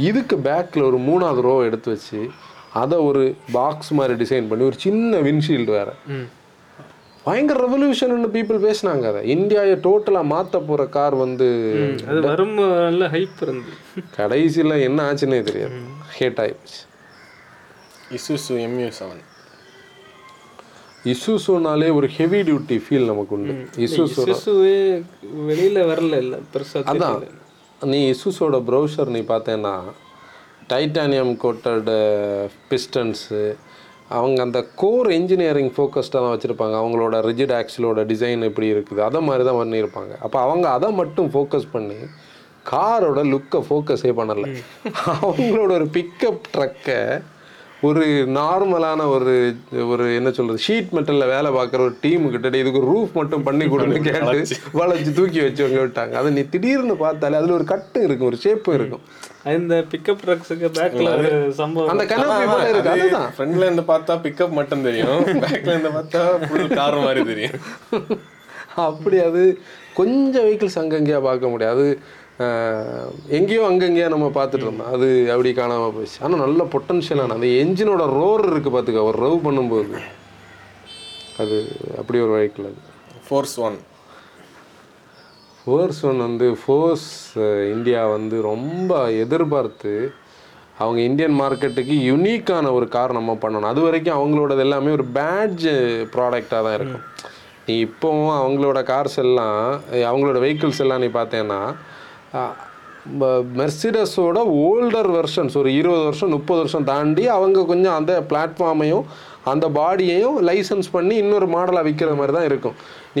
இதுக்கு 0.09 0.35
பேக்கில் 0.47 0.87
ஒரு 0.89 0.97
மூணாவது 1.09 1.41
ரோ 1.47 1.55
எடுத்து 1.67 1.89
வச்சு 1.93 2.21
அதை 2.81 2.97
ஒரு 3.09 3.21
பாக்ஸ் 3.51 3.91
மாதிரி 3.97 4.15
டிசைன் 4.23 4.49
பண்ணி 4.49 4.63
ஒரு 4.71 4.77
சின்ன 4.85 5.19
விண்ஷீல்டு 5.27 5.71
வேற. 5.79 5.89
பயங்கர 7.27 7.59
ரெவல்யூஷன் 7.63 8.25
பீப்புள் 8.35 8.59
பேசினாங்க 8.65 9.05
அதை. 9.11 9.21
இந்தியாவை 9.35 9.73
டோட்டலாக 9.85 10.31
மாற்ற 10.33 10.59
போகிற 10.67 10.83
கார் 10.97 11.15
வந்து 11.23 11.47
அது 12.09 12.19
வரும் 12.27 12.53
நல்ல 12.87 13.07
ஹைப் 13.15 13.41
இருந்து 13.45 13.71
கடைசியில் 14.17 14.83
என்ன 14.87 14.99
ஆச்சுன்னே 15.09 15.39
தெரியாது. 15.49 15.79
ஹேட் 16.19 16.39
ஆயிடுச்சு. 16.43 16.77
இசுசு 18.11 18.53
எம்யூ 18.65 18.89
செவன் 18.99 19.23
இசுசுனாலே 21.05 21.89
ஒரு 21.97 22.07
ஹெவி 22.07 22.39
டியூட்டி 22.47 22.77
ஃபீல் 22.83 23.09
நமக்கு 23.11 23.35
உண்டு 23.35 23.53
இசுசு 23.85 24.23
வெளியில 25.49 25.85
வரல 25.91 26.17
இல்ல 26.23 26.35
பெருசா 26.53 26.79
அதான். 26.91 27.23
நீ 27.81 27.99
இசுஸோட 28.13 28.57
ப்ரௌசர் 28.69 29.13
நீ 29.15 29.21
பார்த்தேன்னா 29.31 29.73
டைட்டானியம் 30.71 31.33
கோட்டட் 31.43 31.91
பிஸ்டன்ஸு 32.71 33.41
அவங்க 34.09 34.39
அந்த 34.41 34.59
கோர் 34.75 35.07
இன்ஜினியரிங் 35.11 35.71
ஃபோக்கஸ்டாக 35.75 36.21
தான் 36.23 36.33
வச்சுருப்பாங்க. 36.33 36.75
அவங்களோட 36.81 37.15
ரிஜிட் 37.29 37.53
ஆக்சிலோட 37.59 38.03
டிசைன் 38.11 38.47
எப்படி 38.49 38.67
இருக்குது 38.73 39.01
அதை 39.07 39.19
மாதிரி 39.21 39.43
தான் 39.43 39.59
பண்ணியிருப்பாங்க. 39.61 40.13
அப்போ 40.25 40.37
அவங்க 40.39 40.65
அதை 40.69 40.89
மட்டும் 40.91 41.29
ஃபோக்கஸ் 41.33 41.67
பண்ணி 41.71 41.97
காரோட 42.71 43.19
லுக்கை 43.33 43.59
ஃபோக்கஸே 43.67 44.11
பண்ணலை. 44.19 44.49
அவங்களோட 45.23 45.71
ஒரு 45.79 45.87
பிக்கப் 45.97 46.41
ட்ரக்கை 46.55 46.99
ஒரு 47.81 48.05
நார்மலான 48.29 49.07
ஒரு 49.07 49.55
ஒரு 49.87 50.15
என்ன 50.15 50.31
சொல்றது 50.31 50.61
ஷீட் 50.67 50.89
மெட்டலில் 50.89 51.27
வேலை 51.27 51.51
பார்க்குற 51.51 51.79
ஒரு 51.79 51.95
டீம் 52.01 52.31
கிட்ட 52.31 52.57
இதுக்கு 52.57 52.81
ரூஃப் 52.81 53.11
மட்டும் 53.13 53.43
பண்ணி 53.43 53.65
கொடுன்னு 53.65 54.01
கேட்டு 54.09 54.53
வளைச்சு. 54.73 55.13
தூக்கி 55.13 55.39
வச்சவங்க 55.39 55.79
விட்டாங்க. 55.83 56.11
அதை 56.11 56.31
நீ 56.31 56.41
திடீர்னு 56.41 56.95
பார்த்தாலே 56.95 57.35
அதில் 57.35 57.51
ஒரு 57.51 57.63
கட்டு 57.63 58.03
இருக்கும் 58.03 58.27
ஒரு 58.27 58.37
ஷேப்பும் 58.43 58.73
இருக்கும். 58.73 59.01
இந்த 59.45 59.85
பிக்கப் 59.91 60.17
ட்ரக்ஸுக்கு 60.25 60.69
பேக்ல 60.73 61.17
ஒரு 61.17 61.53
சம்பவம். 61.53 61.89
அந்த 61.89 62.05
கனவு 62.05 62.45
போல 62.45 62.69
இருக்கு. 62.69 62.89
அதுதான். 62.89 63.33
ஃப்ரண்ட்ல 63.37 63.57
இருந்து 63.57 63.81
பார்த்தா 63.81 64.17
பிக்கப் 64.23 64.51
மட்டும் 64.51 64.83
தெரியும். 64.83 65.25
பேக்ல 65.43 65.67
இருந்து 65.67 65.89
பார்த்தா 65.89 66.47
ஃபுல் 66.47 66.67
கார் 66.67 66.97
மாதிரி 66.97 67.23
தெரியும். 67.23 67.51
அப்படி 68.75 69.19
அது 69.19 69.59
கொஞ்சம் 69.93 70.45
வெஹிக்கிள்ஸ் 70.45 70.79
அங்கங்கேயா 70.79 71.21
பார்க்க 71.21 71.47
முடியாது. 71.47 71.99
எங்கேயோ 73.37 73.61
அங்கங்கேயா 73.67 74.07
நம்ம 74.13 74.25
பார்த்துட்டு 74.35 74.65
இருந்தோம். 74.65 74.91
அது 74.95 75.07
அப்படி 75.33 75.51
காணாமல் 75.59 75.93
போச்சு. 75.95 76.17
ஆனால் 76.25 76.43
நல்ல 76.45 76.63
பொட்டன்ஷியலான 76.73 77.35
அந்த 77.37 77.47
என்ஜினோட 77.61 78.03
ரோர் 78.17 78.43
இருக்குது 78.49 78.75
பார்த்துக்க 78.75 79.09
ஒரு 79.09 79.17
ரவ் 79.25 79.37
பண்ணும்போது. 79.47 79.95
அது 81.43 81.57
அப்படி 82.01 82.19
ஒரு 82.25 82.33
வெஹிக்கிள் 82.35 82.67
அது. 82.69 82.79
ஃபோர்ஸ் 83.27 83.55
ஒன் 83.67 83.77
ஃபோர்ஸ் 85.61 86.03
ஒன் 86.09 86.21
வந்து 86.27 86.47
ஃபோர்ஸ் 86.61 87.09
இந்தியா 87.73 88.03
வந்து 88.15 88.35
ரொம்ப 88.51 88.99
எதிர்பார்த்து 89.23 89.93
அவங்க 90.83 90.99
இந்தியன் 91.09 91.35
மார்க்கெட்டுக்கு 91.41 91.95
யுனிக்கான 92.11 92.71
ஒரு 92.77 92.87
கார் 92.95 93.17
நம்ம 93.19 93.31
பண்ணணும். 93.43 93.71
அது 93.73 93.81
வரைக்கும் 93.87 94.17
அவங்களோடது 94.19 94.63
எல்லாமே 94.65 94.95
ஒரு 94.97 95.05
பேட்ஜ் 95.17 95.67
ப்ராடக்டாக 96.15 96.61
தான் 96.67 96.77
இருக்கும். 96.79 97.05
நீ 97.67 97.75
இப்போவும் 97.87 98.35
அவங்களோட 98.41 98.79
கார்ஸ் 98.93 99.19
எல்லாம் 99.25 99.61
அவங்களோட 100.09 100.37
வெஹிக்கிள்ஸ் 100.43 100.83
எல்லாம் 100.85 101.03
நீ 101.03 101.09
பார்த்தேன்னா 101.19 101.61
மெர்சிடஸோட 103.59 104.37
ஓல்டர் 104.67 105.09
வெர்ஷன்ஸ் 105.17 105.57
ஒரு 105.57 105.69
இருபது 105.79 106.03
வருஷம் 106.07 106.35
முப்பது 106.37 106.59
வருஷம் 106.59 106.87
தாண்டி 106.91 107.25
அவங்க 107.37 107.65
கொஞ்சம் 107.65 107.97
அந்த 107.99 108.13
பிளாட்ஃபார்மையும் 108.29 109.05
அந்த 109.51 109.65
பாடியையும் 109.77 110.37
லைசன்ஸ் 110.47 110.89
பண்ணி 110.95 111.15
இன்னொரு 111.23 111.47
மாடலாக 111.53 111.85
விற்கிற 111.87 112.15
மாதிரி 112.19 112.33
தான் 112.37 112.47
இருக்கும். 112.49 112.75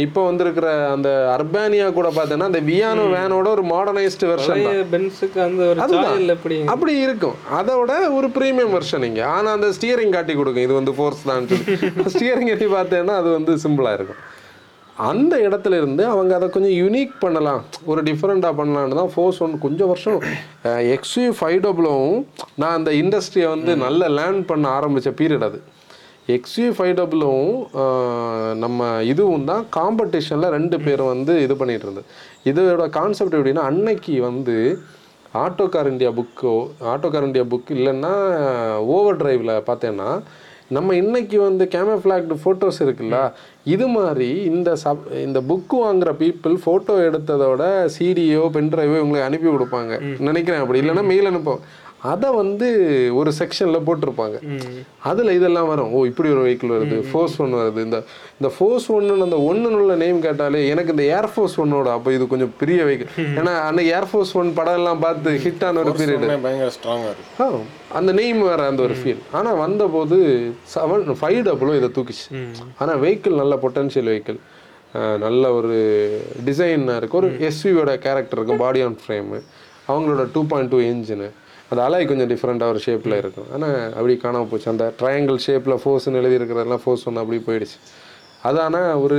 இப்போ 0.05 0.21
வந்திருக்கிற 0.25 0.67
அந்த 0.95 1.09
அர்பானியா 1.35 1.85
கூட 1.97 2.07
பார்த்தேன்னா 2.17 2.49
அந்த 2.51 2.61
வியானோ 2.69 3.03
வேனோட 3.15 3.47
ஒரு 3.55 3.63
மாடர்னைஸ்டு 3.73 4.29
வெர்ஷன் 4.31 4.63
பென்ஸுக்கு 4.93 5.39
அந்த 5.45 5.69
எப்படி 6.35 6.57
அப்படி 6.73 6.95
இருக்கும். 7.05 7.37
அதோட 7.59 7.91
ஒரு 8.17 8.29
ப்ரீமியம் 8.37 8.75
வெர்ஷன் 8.77 9.05
இங்கே. 9.09 9.23
ஆனால் 9.35 9.55
அந்த 9.57 9.69
ஸ்டியரிங் 9.77 10.15
காட்டி 10.17 10.35
கொடுக்கும். 10.41 10.65
இது 10.67 10.75
வந்து 10.79 10.95
ஃபோர்ஸ் 10.97 11.23
தான் 11.31 11.49
சொல்லி. 11.53 11.77
ஸ்டியரிங் 12.15 12.51
எப்படி 12.55 12.69
பார்த்தேன்னா 12.77 13.15
அது 13.21 13.31
வந்து 13.37 13.55
சிம்பிளாக 13.65 13.99
இருக்கும். 13.99 14.21
அந்த 15.09 15.33
இடத்துல 15.47 15.77
இருந்து 15.79 16.03
அவங்க 16.11 16.31
அதை 16.37 16.47
கொஞ்சம் 16.53 16.75
யூனிக் 16.81 17.13
பண்ணலாம். 17.23 17.61
ஒரு 17.91 18.01
டிஃப்ரெண்ட்டாக 18.09 18.57
பண்ணலான்னு 18.59 18.99
தான் 18.99 19.11
ஃபோர்ஸ் 19.15 19.39
ஒன் 19.45 19.53
கொஞ்சம் 19.65 19.89
வருஷம். 19.91 20.19
எக்ஸ்யூ 20.95 21.27
ஃபைவ் 21.39 21.59
டபுளும் 21.65 22.13
நான் 22.61 22.77
அந்த 22.77 22.91
இண்டஸ்ட்ரியை 23.01 23.49
வந்து 23.55 23.73
நல்ல 23.85 24.09
லேர்ன் 24.17 24.41
பண்ண 24.51 24.67
ஆரம்பித்த 24.77 25.13
பீரியட் 25.21 25.47
அது. 25.49 25.59
எக்ஸ்யூ 26.37 26.67
ஃபைவ் 26.77 26.95
டபுளும் 26.99 27.49
நம்ம 28.63 28.87
இதுவும் 29.11 29.47
தான் 29.51 29.63
காம்படிஷனில் 29.79 30.53
ரெண்டு 30.57 30.79
பேரும் 30.85 31.13
வந்து 31.13 31.35
இது 31.45 31.55
பண்ணிட்டு 31.61 31.87
இருந்தது. 31.87 32.09
இதோட 32.51 32.87
கான்செப்ட் 32.99 33.37
எப்படின்னா 33.39 33.67
அன்னைக்கு 33.71 34.15
வந்து 34.29 34.57
ஆட்டோ 35.43 35.65
கார் 35.73 35.91
இந்தியா 35.91 36.11
புக்கோ 36.17 36.55
ஆட்டோ 36.91 37.07
கார் 37.13 37.25
இந்தியா 37.29 37.45
புக் 37.53 37.71
இல்லைன்னா 37.77 38.13
ஓவர் 38.95 39.19
டிரைவில் 39.21 39.53
பார்த்தேன்னா 39.69 40.09
நம்ம 40.69 40.95
இன்னைக்கு 40.95 41.37
வந்து 41.41 41.65
கேமஃப்ளாக்டு 41.65 42.35
ஃபோட்டோஸ் 42.43 42.79
இருக்குல்ல 42.79 43.17
இது 43.63 43.87
மாதிரி 43.87 44.29
இந்த 44.43 44.75
சப் 44.75 45.05
இந்த 45.25 45.39
புக்கு 45.41 45.75
வாங்குற 45.83 46.09
பீப்புள் 46.21 46.55
ஃபோட்டோ 46.65 46.95
எடுத்ததோட 47.07 47.63
சிடியோ 47.95 48.43
பென்ட்ரைவோ 48.55 48.97
இவங்களுக்கு 49.01 49.29
அனுப்பி 49.29 49.47
கொடுப்பாங்க. 49.47 49.93
நினைக்கிறேன் 50.19 50.61
அப்படி. 50.61 50.81
இல்லைன்னா 50.81 51.03
மெயில் 51.03 51.29
அனுப்புவோம் 51.31 51.63
அதை 52.11 52.29
வந்து 52.39 52.67
ஒரு 53.19 53.31
செக்ஷனில் 53.39 53.85
போட்டிருப்பாங்க. 53.87 54.37
அதில் 55.09 55.31
இதெல்லாம் 55.37 55.69
வரும். 55.71 55.91
ஓ 55.95 56.03
இப்படி 56.09 56.29
ஒரு 56.33 56.41
வெஹிக்கிள் 56.45 56.73
வருது. 56.75 56.97
ஃபோர்ஸ் 57.11 57.37
ஒன் 57.43 57.53
வருது. 57.59 57.79
இந்த 57.87 57.99
இந்த 58.39 58.49
ஃபோர்ஸ் 58.55 58.87
ஒன்னு 58.95 59.25
அந்த 59.27 59.37
ஒன்றுன்னு 59.49 59.95
நேம் 60.03 60.19
கேட்டாலே 60.25 60.59
எனக்கு 60.73 60.93
இந்த 60.95 61.05
ஏர்ஃபோர்ஸ் 61.17 61.55
ஒன்னோட 61.63 61.87
அப்போ 61.97 62.09
இது 62.17 62.27
கொஞ்சம் 62.33 62.53
பெரிய 62.61 62.79
வெஹிக்கிள் 62.89 63.11
ஏன்னா 63.39 63.53
அந்த 63.69 63.81
ஏர்ஃபோர்ஸ் 63.95 64.33
ஒன் 64.41 64.51
படம் 64.59 64.77
எல்லாம் 64.81 65.01
பார்த்து 65.05 65.31
ஹிட் 65.45 65.65
ஆன 65.69 65.81
ஒரு 65.83 65.93
பீரியட் 66.01 66.27
பயங்கர 66.45 67.49
அந்த 67.97 68.11
நெய்ம் 68.19 68.43
வேற 68.49 68.61
அந்த 68.71 68.81
ஒரு 68.87 68.95
ஃபீல் 68.99 69.23
ஆனால் 69.37 69.59
வந்தபோது 69.63 70.17
செவன் 70.75 71.05
ஃபைவ் 71.21 71.41
டபுளும் 71.47 71.79
இதை 71.79 71.89
தூக்கிச்சு. 71.97 72.27
ஆனால் 72.81 73.01
வெஹிக்கிள் 73.05 73.41
நல்ல 73.41 73.55
பொட்டன்ஷியல் 73.65 74.09
வெஹிக்கிள் 74.11 74.39
நல்ல 75.23 75.43
ஒரு 75.57 75.75
டிசைனாக 76.47 76.99
இருக்கும் 76.99 77.21
ஒரு 77.21 77.29
எஸ்வியோட 77.47 77.91
கேரக்டர் 78.05 78.39
இருக்கும். 78.39 78.61
பாடி 78.63 78.79
ஆன் 78.85 78.97
ஃப்ரேமு 79.01 79.39
அவங்களோட 79.89 80.23
டூ 80.35 80.41
பாயிண்ட் 80.51 80.71
டூ 80.73 80.79
இன்ஜினு 80.91 81.27
அந்த 81.69 81.79
அலாய் 81.85 82.09
கொஞ்சம் 82.09 82.29
டிஃப்ரெண்ட்டாக 82.31 82.73
ஒரு 82.73 82.81
ஷேப்பில் 82.85 83.17
இருக்கும். 83.21 83.47
ஆனால் 83.55 83.77
அப்படி 83.97 84.13
காணாமல் 84.17 84.49
போச்சு. 84.51 84.67
அந்த 84.73 84.85
ட்ரையாங்கிள் 84.99 85.39
ஷேப்பில் 85.45 85.79
ஃபோர்ஸ்னு 85.83 86.19
எழுதி 86.21 86.37
இருக்கிறதெல்லாம் 86.39 86.83
ஃபோர்ஸ் 86.83 87.05
ஒன்று 87.09 87.23
அப்படி 87.23 87.39
போயிடுச்சு. 87.47 87.77
அது 88.47 88.59
ஆனால் 88.65 89.01
ஒரு 89.05 89.17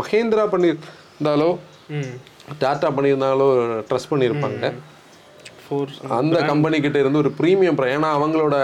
மகேந்திரா 0.00 0.44
பண்ணியிருந்தாலோ 0.54 1.50
ம். 1.98 2.12
டாட்டா 2.62 2.88
பண்ணியிருந்தாலோ 2.96 3.46
ட்ரஸ்ட் 3.88 4.12
பண்ணியிருப்பாங்க. 4.12 4.72
ஃபோர்ஸ் 5.66 5.98
அந்த 6.18 6.38
கம்பெனி 6.50 6.78
கிட்ட 6.86 6.98
இருந்து 7.02 7.20
ஒரு 7.22 7.30
ப்ரீமியம் 7.40 7.78
ஏன்னா 7.94 8.08
அவங்களோட 8.18 8.56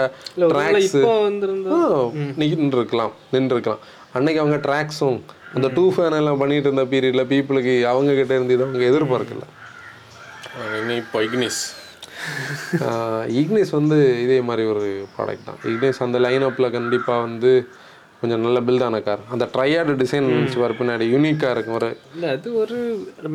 ட்ராக்ஸ் 0.53 0.95
இப்போ 0.97 1.13
வந்திருந்தா 1.27 1.77
நின்று 2.41 2.77
இருக்கலாம் 2.79 3.13
நின்று 3.35 3.55
இருக்கலாம் 3.55 3.81
அன்னைக்கு 4.17 4.41
அவங்க 4.43 4.57
ட்ராக்ஸும் 4.67 5.19
அந்த 5.55 5.67
டூ 5.77 5.83
ஃபேன் 5.93 6.17
எல்லாம் 6.19 6.41
பண்ணிட்டு 6.41 6.67
இருந்த 6.69 6.83
பீரியட்ல 6.91 7.23
பீப்புளுக்கு 7.31 7.73
அவங்க 7.93 8.11
கிட்ட 8.19 8.33
இருந்து 8.37 8.55
இதை 8.55 8.63
அவங்க 8.65 8.85
எதிர்பார்க்கல. 8.91 9.45
இனி 10.81 10.95
இப்போ 11.03 11.19
இக்னிஸ் 11.27 11.61
இக்னிஸ் 13.41 13.73
வந்து 13.79 13.97
இதே 14.25 14.39
மாதிரி 14.49 14.63
ஒரு 14.73 14.85
ப்ராடக்ட் 15.15 15.47
தான். 15.49 15.59
இக்னிஸ் 15.73 16.03
அந்த 16.05 16.19
லைனப்பில் 16.25 16.73
கண்டிப்பாக 16.77 17.25
வந்து 17.27 17.51
கொஞ்சம் 18.21 18.43
நல்ல 18.45 18.59
பில்டான 18.67 18.95
கார் 19.05 19.21
அந்த 19.33 19.45
ட்ரையாடு 19.53 19.93
டிசைன் 20.01 20.27
வர 20.63 20.71
பின்னாடி 20.79 21.05
யூனிக்காக 21.13 21.53
இருக்கும் 21.55 21.77
ஒரு 21.79 21.89
இல்ல 22.15 22.25
அது 22.37 22.49
ஒரு 22.63 22.77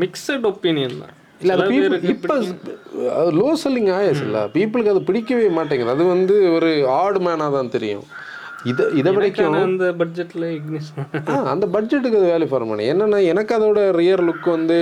மிக்சட் 0.04 0.46
ஒப்பீனியன் 0.52 1.00
தான். 1.04 1.14
இல்லை 1.42 1.54
இப்போ 2.12 2.34
லோ 3.40 3.48
செல்லிங் 3.62 3.90
ஆயிடுச்சுல்ல 3.96 4.42
பீப்புளுக்கு 4.54 4.92
அது 4.94 5.02
பிடிக்கவே 5.08 5.48
மாட்டேங்குது. 5.58 5.94
அது 5.96 6.04
வந்து 6.14 6.36
ஒரு 6.56 6.70
ஆட் 7.00 7.18
மேனாக 7.26 7.50
தான் 7.58 7.74
தெரியும். 7.76 8.06
இதை 8.70 8.84
இதை 9.00 9.10
வரைக்கும் 9.16 9.48
ஆனா 9.48 9.58
அந்த 9.70 9.86
பட்ஜெட்ல 10.00 10.46
இக்னிஸ் 10.58 10.88
ஆ 11.32 11.34
அந்த 11.52 11.64
பட்ஜெட்டுக்கு 11.74 12.20
அது 12.20 12.30
வேல்யூ 12.32 12.48
ஃபார் 12.52 12.64
மணி 12.70 12.84
என்னென்னா 12.92 13.18
எனக்கு 13.32 13.52
அதோட 13.58 13.80
ரியர் 14.00 14.22
லுக் 14.28 14.48
வந்து 14.56 14.78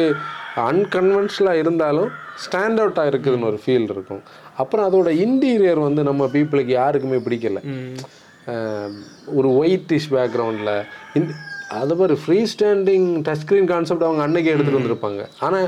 அன்கன்வென்ஷனலாக 0.69 1.63
இருந்தாலும் 1.63 2.11
ஸ்டாண்ட் 2.45 2.81
அவுட்டாக 2.83 3.11
இருக்குதுன்னு 3.13 3.49
ஒரு 3.51 3.59
ஃபீல் 3.63 3.89
இருக்கும். 3.95 4.23
அப்புறம் 4.63 4.87
அதோட 4.89 5.09
இன்டீரியர் 5.25 5.81
வந்து 5.87 6.03
நம்ம 6.11 6.29
பீப்புளுக்கு 6.35 6.73
யாருக்குமே 6.81 7.19
பிடிக்கல. 7.27 7.61
ஒரு 9.39 9.51
ஒயிட்டிஷ் 9.63 10.09
பேக்ரவுண்டில் 10.15 10.75
இந்த 11.19 11.33
அது 11.81 11.95
மாதிரி 12.01 12.15
free 12.23 12.39
standing 12.53 13.07
touch 13.27 13.41
screen 13.43 13.69
concept 13.71 14.07
அவங்க 14.07 14.23
அன்னைக்கு 14.27 14.53
எடுத்துகிட்டு 14.55 14.81
வந்திருப்பாங்க. 14.81 15.23
ஆனால் 15.47 15.67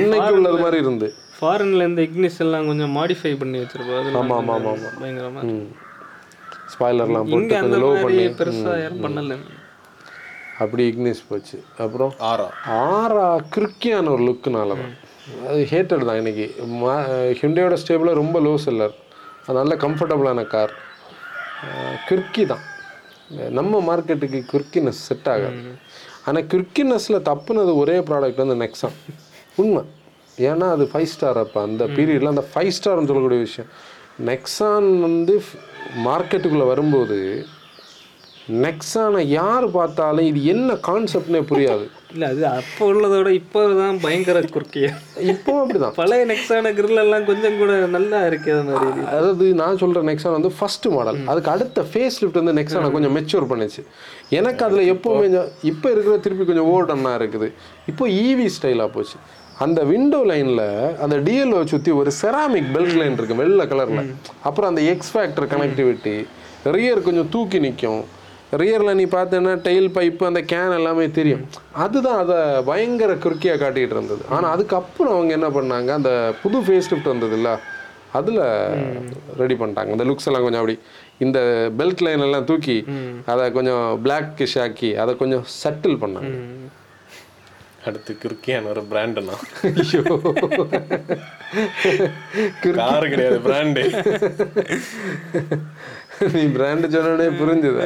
இன்னைக்கு 0.00 0.32
உள்ளது 0.38 0.58
மாதிரி 0.64 0.80
இருந்து. 0.84 1.08
ஃபாரின்ல 1.38 1.86
இந்த 1.90 2.02
இக்னிஸ் 2.08 2.40
எல்லாம் 2.44 2.66
கொஞ்சம் 2.70 2.92
மாடிஃபை 2.98 3.32
பண்ணி 3.42 3.58
வச்சிருப்போம் 3.62 4.00
அது 4.00 4.16
ஆமாம் 4.20 4.38
ஆமாம் 4.38 4.56
ஆமாம் 4.56 4.74
ஆமாம் 4.78 4.96
பயங்கரமா 5.02 5.42
ஸ்பாய்லர்லாம் 6.72 7.30
போட்டு 7.32 7.54
அந்த 7.60 7.76
கொஞ்சம் 7.76 7.84
லோ 7.84 8.02
பண்ணி. 8.06 8.24
பெருசா 8.40 8.72
யாரும் 8.82 9.04
பண்ணல. 9.06 9.36
அப்படி 10.62 10.82
இக்னிஸ் 10.90 11.26
போச்சு. 11.28 11.56
அப்புறம் 11.84 12.12
ஆரா 12.30 12.46
ஆரா 12.84 13.26
கிறுக்கியான 13.54 14.10
ஒரு 14.14 14.22
லுக்குனால 14.28 14.76
தான். 14.80 14.94
அது 15.48 15.60
ஹேட்டட் 15.72 16.06
தான் 16.08 16.20
இன்னைக்கு. 16.22 16.46
ஹிண்டையோட 17.40 17.76
ஸ்டேபிளாக 17.82 18.20
ரொம்ப 18.22 18.40
லோ 18.46 18.54
செல்லர் 18.66 18.94
அது 19.44 19.56
நல்ல 19.60 19.74
கம்ஃபர்டபுளான 19.84 20.40
கார் 20.54 20.72
கிறுக்கி 22.08 22.44
தான். 22.52 22.64
நம்ம 23.58 23.80
மார்க்கெட்டுக்கு 23.90 24.40
கிறுக்கினஸ் 24.52 25.00
செட் 25.08 25.28
ஆகாது. 25.34 25.60
ஆனால் 26.28 26.48
கிறுக்கினஸில் 26.52 27.26
தப்புனது 27.30 27.72
ஒரே 27.82 27.96
ப்ராடக்ட் 28.08 28.42
வந்து 28.42 28.56
நெக்ஸான் 28.64 28.96
உண்மை. 29.62 29.82
ஏன்னா 30.48 30.66
அது 30.76 30.84
ஃபைவ் 30.92 31.10
ஸ்டார் 31.12 31.38
அப்போ. 31.42 31.60
அந்த 31.68 31.84
பீரியடில் 31.96 32.32
அந்த 32.34 32.44
ஃபைவ் 32.50 32.72
ஸ்டார்னு 32.78 33.08
சொல்லக்கூடிய 33.10 33.40
விஷயம். 33.46 33.70
நெக்ஸான் 34.30 34.88
வந்து 35.06 35.34
மார்க்கெட்டுக்குள்ளே 36.08 36.66
வரும்போது 36.72 37.18
நெக்ஸானை 38.64 39.22
யார் 39.38 39.66
பார்த்தாலும் 39.76 40.26
இது 40.28 40.40
என்ன 40.52 40.74
கான்செப்ட்னே 40.86 41.40
புரியாது. 41.50 41.84
இல்ல 42.12 42.26
அது 42.32 42.42
அப்போ 42.46 42.82
உள்ளதோட 42.90 43.28
இப்போ 43.38 43.60
தான் 43.80 43.96
பயங்கர 44.04 44.40
குறுக்கியா. 44.54 44.90
இப்போவும் 45.32 45.60
அப்படிதான். 45.62 45.94
பழைய 45.98 46.22
நெக்ஸான 46.30 46.72
grill 46.78 46.94
எல்லாம் 47.02 47.26
கொஞ்சம் 47.30 47.58
கூட 47.60 47.72
நல்லா 47.96 48.20
இருக்கு 48.28 48.52
அது 48.54 48.64
மாதிரி. 48.68 49.02
அதாவது 49.10 49.46
நான் 49.60 49.80
சொல்ற 49.82 50.02
நெக்ஸான் 50.10 50.36
வந்து 50.38 50.52
ஃபர்ஸ்ட் 50.58 50.88
மாடல் 50.96 51.20
அதுக்கு 51.32 51.52
அடுத்த 51.54 51.84
ஃபேஸ் 51.90 52.18
லிஃப்ட் 52.22 52.40
வந்து 52.42 52.56
நெக்ஸானை 52.60 52.90
கொஞ்சம் 52.96 53.14
மெச்சூர் 53.18 53.48
பண்ணுச்சு. 53.52 53.84
எனக்கு 54.40 54.64
அதுல 54.68 54.82
எப்பவுமே 54.94 55.28
இப்போ? 55.72 55.86
இருக்கிற 55.94 56.16
திருப்பி 56.26 56.46
கொஞ்சம் 56.50 56.70
ஓல்டன்னா 56.74 57.14
இருக்குது. 57.20 57.50
இப்போ 57.92 58.06
ஈவி 58.26 58.48
ஸ்டைலாக 58.56 58.90
போச்சு. 58.96 59.18
அந்த 59.64 59.80
விண்டோ 59.92 60.20
லைனில் 60.30 60.66
அந்த 61.04 61.16
டிஎல்ஓ 61.26 61.62
சுற்றி 61.72 61.92
ஒரு 62.00 62.10
செராமிக் 62.20 62.68
பெல்ட் 62.74 62.98
லைன் 63.00 63.16
இருக்கு 63.18 63.40
வெள்ளை 63.44 63.64
கலரில். 63.72 64.04
அப்புறம் 64.48 64.70
அந்த 64.72 64.82
எக்ஸ் 64.92 65.12
ஃபேக்டர் 65.14 65.48
கனெக்டிவிட்டி 65.54 66.16
ரியர் 66.76 67.06
கொஞ்சம் 67.08 67.28
தூக்கி 67.34 67.58
நிற்கும் 67.64 68.04
ரியரில் 68.52 68.98
நீ 68.98 69.04
பார்த்தேன்னா 69.04 69.52
டெயில் 69.66 69.88
பைப்பு 69.96 70.24
அந்த 70.24 70.40
கேன் 70.52 70.76
எல்லாமே 70.76 71.10
தெரியும். 71.18 71.42
அதுதான் 71.84 72.20
அதை 72.24 72.38
பயங்கர 72.62 73.12
குறுக்கியாக 73.14 73.60
காட்டிகிட்டு 73.62 73.96
இருந்தது. 73.96 74.22
ஆனால் 74.28 74.50
அதுக்கப்புறம் 74.50 75.14
அவங்க 75.14 75.32
என்ன 75.38 75.48
பண்ணாங்க? 75.58 75.90
அந்த 75.98 76.12
புது 76.42 76.60
ஃபேஸ் 76.60 76.90
லிஃப்ட் 76.92 77.12
வந்ததுல்ல 77.12 77.50
அதில் 78.18 78.42
ரெடி 79.42 79.54
பண்ணிட்டாங்க. 79.54 79.90
இந்த 79.96 80.04
லுக்ஸ் 80.04 80.28
எல்லாம் 80.28 80.44
கொஞ்சம் 80.46 80.62
அப்படி 80.62 80.78
இந்த 81.18 81.38
பெல்ட் 81.78 82.04
லைன் 82.06 82.24
எல்லாம் 82.26 82.48
தூக்கி 82.50 82.78
அதை 83.32 83.52
கொஞ்சம் 83.58 83.84
பிளாக் 84.02 84.42
ஆக்கி 84.66 84.90
அதை 85.04 85.16
கொஞ்சம் 85.16 85.44
செட்டில் 85.62 86.00
பண்ணாங்க. 86.04 86.32
அடுத்து 87.86 88.12
கிறுக்கியான 88.22 88.68
ஒரு 88.68 88.82
பிராண்டுனா 88.90 89.36
ஐயோ. 89.68 90.02
காரு 92.78 93.08
கிடையாது 93.12 93.38
பிராண்டு 93.46 93.84
நீ 96.36 96.42
பிராண்டு 96.54 96.86
சொன்னோடனே 96.94 97.26
புரிஞ்சுது. 97.40 97.82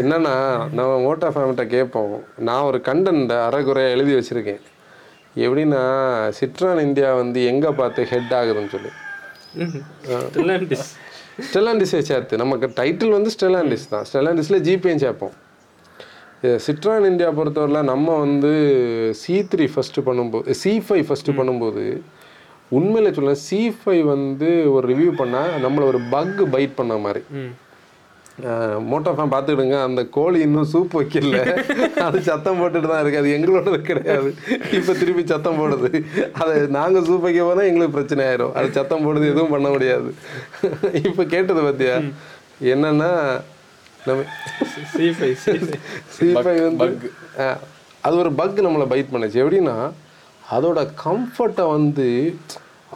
என்னன்னா 0.00 0.34
நம்ம 0.78 0.90
மோட்டா 1.04 1.28
ஃபேமிட்ட 1.34 1.64
கேட்போம். 1.74 2.12
நான் 2.48 2.66
ஒரு 2.70 2.78
கண்டென்ட் 2.88 3.32
அரைகுறையாக 3.46 3.94
எழுதி 3.96 4.12
வச்சிருக்கேன். 4.18 4.62
எப்படின்னா 5.44 5.82
சிட்ரான் 6.38 6.84
இந்தியா 6.88 7.08
வந்து 7.22 7.40
எங்கே 7.52 7.70
பார்த்து 7.80 8.06
ஹெட் 8.12 8.34
ஆகுதுன்னு 8.38 8.72
சொல்லி. 8.74 8.92
ஸ்டெலாண்டிஸை 11.48 12.00
சேர்த்து. 12.10 12.40
நமக்கு 12.42 12.66
டைட்டில் 12.78 13.16
வந்து 13.16 13.32
ஸ்டெலாண்டிஸ் 13.36 13.90
தான். 13.94 14.06
ஸ்டெலாண்டிஸில் 14.10 14.64
ஜிபேயும் 14.68 15.02
சேர்ப்போம். 15.04 15.34
சிட்ரான் 16.66 17.08
இந்தியா 17.10 17.28
பொறுத்தவரையில் 17.38 17.88
நம்ம 17.92 18.08
வந்து 18.24 18.52
சி 19.20 19.34
த்ரீ 19.52 19.66
ஃபஸ்ட்டு 19.74 20.06
பண்ணும்போது 20.08 20.54
சி 20.60 20.72
ஃபைவ் 20.86 21.04
ஃபஸ்ட்டு 21.08 21.36
பண்ணும்போது 21.38 21.84
உண்மையில 22.72 23.12
சொல்ல 23.16 23.34
சி 23.46 23.60
ஃபைவ் 23.78 24.02
வந்து 24.14 24.48
ஒரு 24.72 24.84
ரிவ்யூ 24.92 25.12
பண்ணால் 25.20 25.54
நம்மளை 25.64 25.84
ஒரு 25.92 26.00
பக் 26.14 26.42
பைட் 26.54 26.76
பண்ண 26.80 26.94
மாதிரி. 27.06 27.22
ம். 27.40 27.54
மோட்டோ 28.88 29.10
ஃபேன் 29.16 29.30
பார்த்துக்கிடுங்க 29.32 29.76
அந்த 29.88 30.00
கோழி 30.16 30.38
இன்னும் 30.46 30.68
சூப் 30.72 30.96
வைக்கல. 30.98 31.36
அது 32.06 32.18
சத்தம் 32.26 32.58
போட்டுட்டு 32.60 32.88
தான் 32.90 33.00
இருக்கு 33.02 33.20
அது 33.20 33.28
எங்களோடது 33.36 33.78
கிடையாது. 33.90 34.30
இப்போ 34.78 34.92
திருப்பி 35.00 35.22
சத்தம் 35.30 35.58
போடுது. 35.60 35.90
அதை 36.40 36.54
நாங்கள் 36.78 37.06
சூப் 37.08 37.24
வைக்க 37.26 37.46
போனால் 37.48 37.68
எங்களுக்கு 37.70 37.96
பிரச்சனை 37.96 38.24
ஆயிரும். 38.30 38.52
அது 38.58 38.68
சத்தம் 38.78 39.04
போடுது 39.06 39.30
எதுவும் 39.32 39.54
பண்ண 39.54 39.68
முடியாது. 39.68 40.10
இப்போ 41.08 41.24
கேட்டது 41.34 41.62
பார்த்தியா 41.68 41.96
என்னன்னா 42.72 43.10
நம்ம 44.08 44.20
சி 44.90 45.06
ஃபைவ் 45.18 45.36
சி 45.44 45.54
சிபை 46.16 46.56
வந்து 46.66 46.90
அது 48.06 48.16
ஒரு 48.24 48.32
பக் 48.40 48.60
நம்மளை 48.66 48.88
பைட் 48.90 49.12
பண்ணுச்சு. 49.14 49.40
எப்படின்னா 49.44 49.76
அதோட 50.54 50.80
கம்ஃபர்ட்டை 51.04 51.64
வந்து 51.76 52.08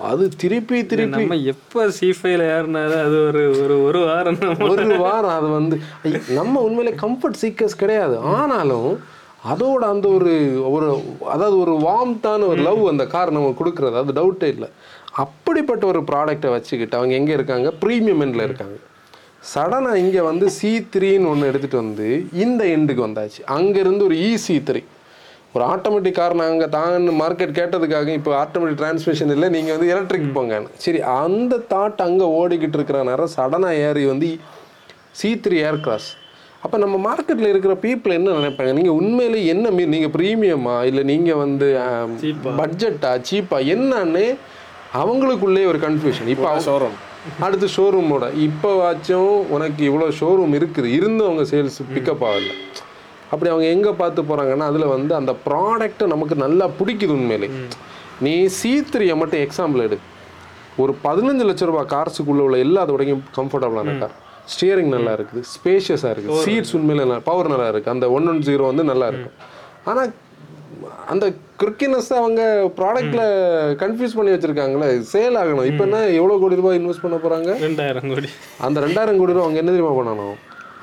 அது 0.09 0.25
திருப்பி 0.43 0.79
திருப்பி 0.91 1.23
நம்ம 1.23 1.37
எப்போ 1.53 1.81
சி 1.97 2.09
ஃபைவ்ல 2.17 2.45
ஏறினாலும் 2.57 3.03
அது 3.07 3.17
ஒரு 3.29 3.43
ஒரு 3.63 3.77
ஒரு 3.87 4.01
வாரம் 4.09 4.39
ஒரு 4.69 4.85
வாரம் 5.07 5.35
அது 5.39 5.49
வந்து 5.57 5.77
நம்ம 6.39 6.61
உண்மையிலே 6.67 6.93
கம்ஃபர்ட் 7.03 7.41
சீக்கர்ஸ் 7.43 7.81
கிடையாது. 7.83 8.17
ஆனாலும் 8.37 8.91
அதோட 9.53 9.83
அந்த 9.95 10.07
ஒரு 10.17 10.33
ஒரு 10.75 10.89
அதாவது 11.35 11.57
ஒரு 11.65 11.75
வார்ம்த்தான 11.87 12.47
ஒரு 12.53 12.61
லவ் 12.69 12.81
அந்த 12.93 13.05
கார் 13.15 13.35
நம்ம 13.37 13.53
கொடுக்குறது 13.61 14.01
அது 14.03 14.17
டவுட்டே 14.21 14.49
இல்லை. 14.55 14.69
அப்படிப்பட்ட 15.25 15.85
ஒரு 15.93 16.01
ப்ராடக்டை 16.11 16.51
வச்சுக்கிட்டு 16.55 16.99
அவங்க 16.99 17.15
எங்கே 17.21 17.37
இருக்காங்க? 17.39 17.69
ப்ரீமியம் 17.83 18.23
எண்டில் 18.27 18.47
இருக்காங்க. 18.49 18.79
சடனாக 19.53 20.01
இங்கே 20.05 20.23
வந்து 20.31 20.47
சி 20.57 20.73
த்ரீன்னு 20.95 21.31
ஒன்று 21.33 21.51
எடுத்துகிட்டு 21.51 21.83
வந்து 21.85 22.09
இந்த 22.45 22.63
எண்டுக்கு 22.77 23.07
வந்தாச்சு. 23.09 23.41
அங்கேருந்து 23.57 24.07
ஒரு 24.09 24.19
இசி 24.31 24.57
த்ரீ 24.71 24.83
ஒரு 25.55 25.65
ஆட்டோமேட்டிக் 25.73 26.19
கார் 26.19 26.35
நாங்கள் 26.41 26.73
தாங்கன்னு 26.75 27.13
மார்க்கெட் 27.21 27.57
கேட்டதுக்காக 27.59 28.11
இப்போ 28.19 28.33
ஆட்டோமேட்டிக் 28.43 28.81
டிரான்ஸ்மிஷன் 28.81 29.33
இல்லை 29.35 29.49
நீங்கள் 29.55 29.75
வந்து 29.77 29.89
எலக்ட்ரிக் 29.95 30.35
போங்கன்னு 30.37 30.69
சரி 30.85 31.01
அந்த 31.23 31.55
தாட் 31.73 32.03
அங்கே 32.07 32.27
ஓடிக்கிட்டு 32.41 32.79
இருக்கிற 32.79 32.99
நேரம் 33.09 33.33
சடனாக 33.37 33.81
ஏறி 33.87 34.05
வந்து 34.13 34.29
சி 35.21 35.31
த்ரீ 35.45 35.57
ஏர் 35.69 35.81
கிராஸ் 35.87 36.09
அப்போ 36.65 36.77
நம்ம 36.83 36.97
மார்க்கெட்டில் 37.07 37.51
இருக்கிற 37.53 37.75
பீப்புள் 37.85 38.15
என்ன 38.17 38.33
நினைப்பாங்க? 38.39 38.73
நீங்கள் 38.79 38.97
உண்மையிலே 39.01 39.39
என்ன 39.53 39.71
மீ 39.77 39.85
நீங்கள் 39.95 40.13
ப்ரீமியமா 40.17 40.75
இல்லை 40.89 41.03
நீங்கள் 41.11 41.41
வந்து 41.43 41.69
பட்ஜெட்டா 42.61 43.13
சீப்பா? 43.29 43.59
என்னன்னு 43.75 44.25
அவங்களுக்குள்ளே 45.01 45.63
ஒரு 45.71 45.81
கன்ஃபியூஷன் 45.87 46.31
இப்போ 46.35 46.53
ஷோரூம் 46.69 46.97
அடுத்து 47.47 47.67
ஷோரூமோட 47.77 48.29
இப்போ 48.47 48.71
வாச்சும் 48.83 49.33
உனக்கு 49.57 49.83
இவ்வளோ 49.89 50.09
ஷோரூம் 50.21 50.55
இருக்குது. 50.59 50.89
இருந்தும் 50.99 51.29
அவங்க 51.29 51.47
சேல்ஸ் 51.53 51.81
பிக்கப் 51.95 52.25
ஆகல. 52.31 52.53
அப்படி 53.33 53.51
அவங்க 53.53 53.67
எங்கே 53.75 53.93
பார்த்து 54.01 54.29
போகிறாங்கன்னா 54.31 54.69
அதில் 54.71 54.93
வந்து 54.95 55.13
அந்த 55.21 55.33
ப்ராடக்ட்டை 55.47 56.07
நமக்கு 56.15 56.37
நல்லா 56.45 56.67
பிடிக்குது 56.79 57.15
உண்மையிலே. 57.19 57.51
நீ 58.27 58.33
சி 58.59 58.73
த்ரீயை 58.93 59.15
மட்டும் 59.21 59.43
எக்ஸாம்பிள் 59.47 59.85
எடு. 59.89 59.99
ஒரு 60.83 60.93
பதினஞ்சு 61.05 61.45
லட்ச 61.49 61.65
ரூபாய் 61.71 61.91
கார்ஸுக்குள்ள 61.95 62.43
உள்ள 62.47 62.57
எல்லாத்தோடையும் 62.65 63.23
கம்ஃபர்டபுளான 63.39 63.95
கார் 64.03 64.17
ஸ்டியரிங் 64.53 64.93
நல்லா 64.97 65.13
இருக்குது 65.19 65.43
ஸ்பேஷியஸாக 65.55 66.13
இருக்குது. 66.15 66.41
சீட்ஸ் 66.47 66.75
உண்மையில 66.79 67.05
நல்லா 67.05 67.25
பவர் 67.31 67.53
நல்லா 67.53 67.69
இருக்குது 67.73 67.95
அந்த 67.97 68.07
ஒன் 68.17 68.29
ஒன் 68.33 68.43
ஜீரோ 68.49 68.65
வந்து 68.71 68.85
நல்லா 68.91 69.09
இருக்கும் 69.13 69.37
ஆனால் 69.91 70.11
அந்த 71.13 71.27
கிரிக்கினஸ் 71.61 72.11
அவங்க 72.19 72.43
ப்ராடக்ட்ல 72.79 73.23
கன்ஃபியூஸ் 73.83 74.17
பண்ணி 74.19 74.31
வச்சிருக்காங்களே 74.35 74.89
சேல் 75.13 75.39
ஆகணும். 75.41 75.67
இப்போ 75.71 75.83
என்ன 75.89 75.99
எவ்வளோ 76.19 76.37
கோடி 76.43 76.61
ரூபாய் 76.61 76.79
இன்வெஸ்ட் 76.81 77.05
பண்ண 77.05 77.17
போகிறாங்க 77.25 77.51
ரெண்டாயிரம் 77.67 78.09
கோடி. 78.13 78.29
அந்த 78.67 78.81
ரெண்டாயிரம் 78.87 79.19
கோடி 79.21 79.35
ரூபா 79.35 79.47
அவங்க 79.47 79.61
என்ன 79.63 79.73
தெரியுமா 79.75 79.95
பண்ணணும்? 79.99 80.37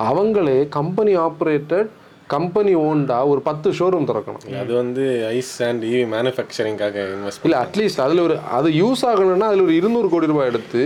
அவங்களே 0.10 0.58
கம்பெனி 0.78 1.14
ஆப்ரேட்டட் 1.28 1.90
கம்பெனி 2.34 2.72
ஓன்டா 2.88 3.18
ஒரு 3.32 3.42
பத்து 3.48 3.68
ஷோரூம் 3.78 4.08
திறக்கணும். 4.10 4.42
அது 4.62 4.72
வந்து 4.80 5.04
ஐஸ் 5.38 5.52
அண்ட் 5.68 5.84
இவி 5.90 6.02
மேனுஃபேக்சரிங்காக 6.14 6.96
இன்வெஸ்ட் 7.16 7.46
இல்ல 7.48 7.58
அட்லீஸ்ட் 7.66 8.02
அதுல 8.06 8.24
ஒரு 8.28 8.36
அது 8.58 8.70
யூஸ் 8.82 9.04
ஆகணும்னா 9.10 9.48
அதுல 9.52 9.66
ஒரு 9.68 9.76
இருநூறு 9.80 10.08
கோடி 10.14 10.30
ரூபாய் 10.32 10.50
எடுத்து 10.52 10.82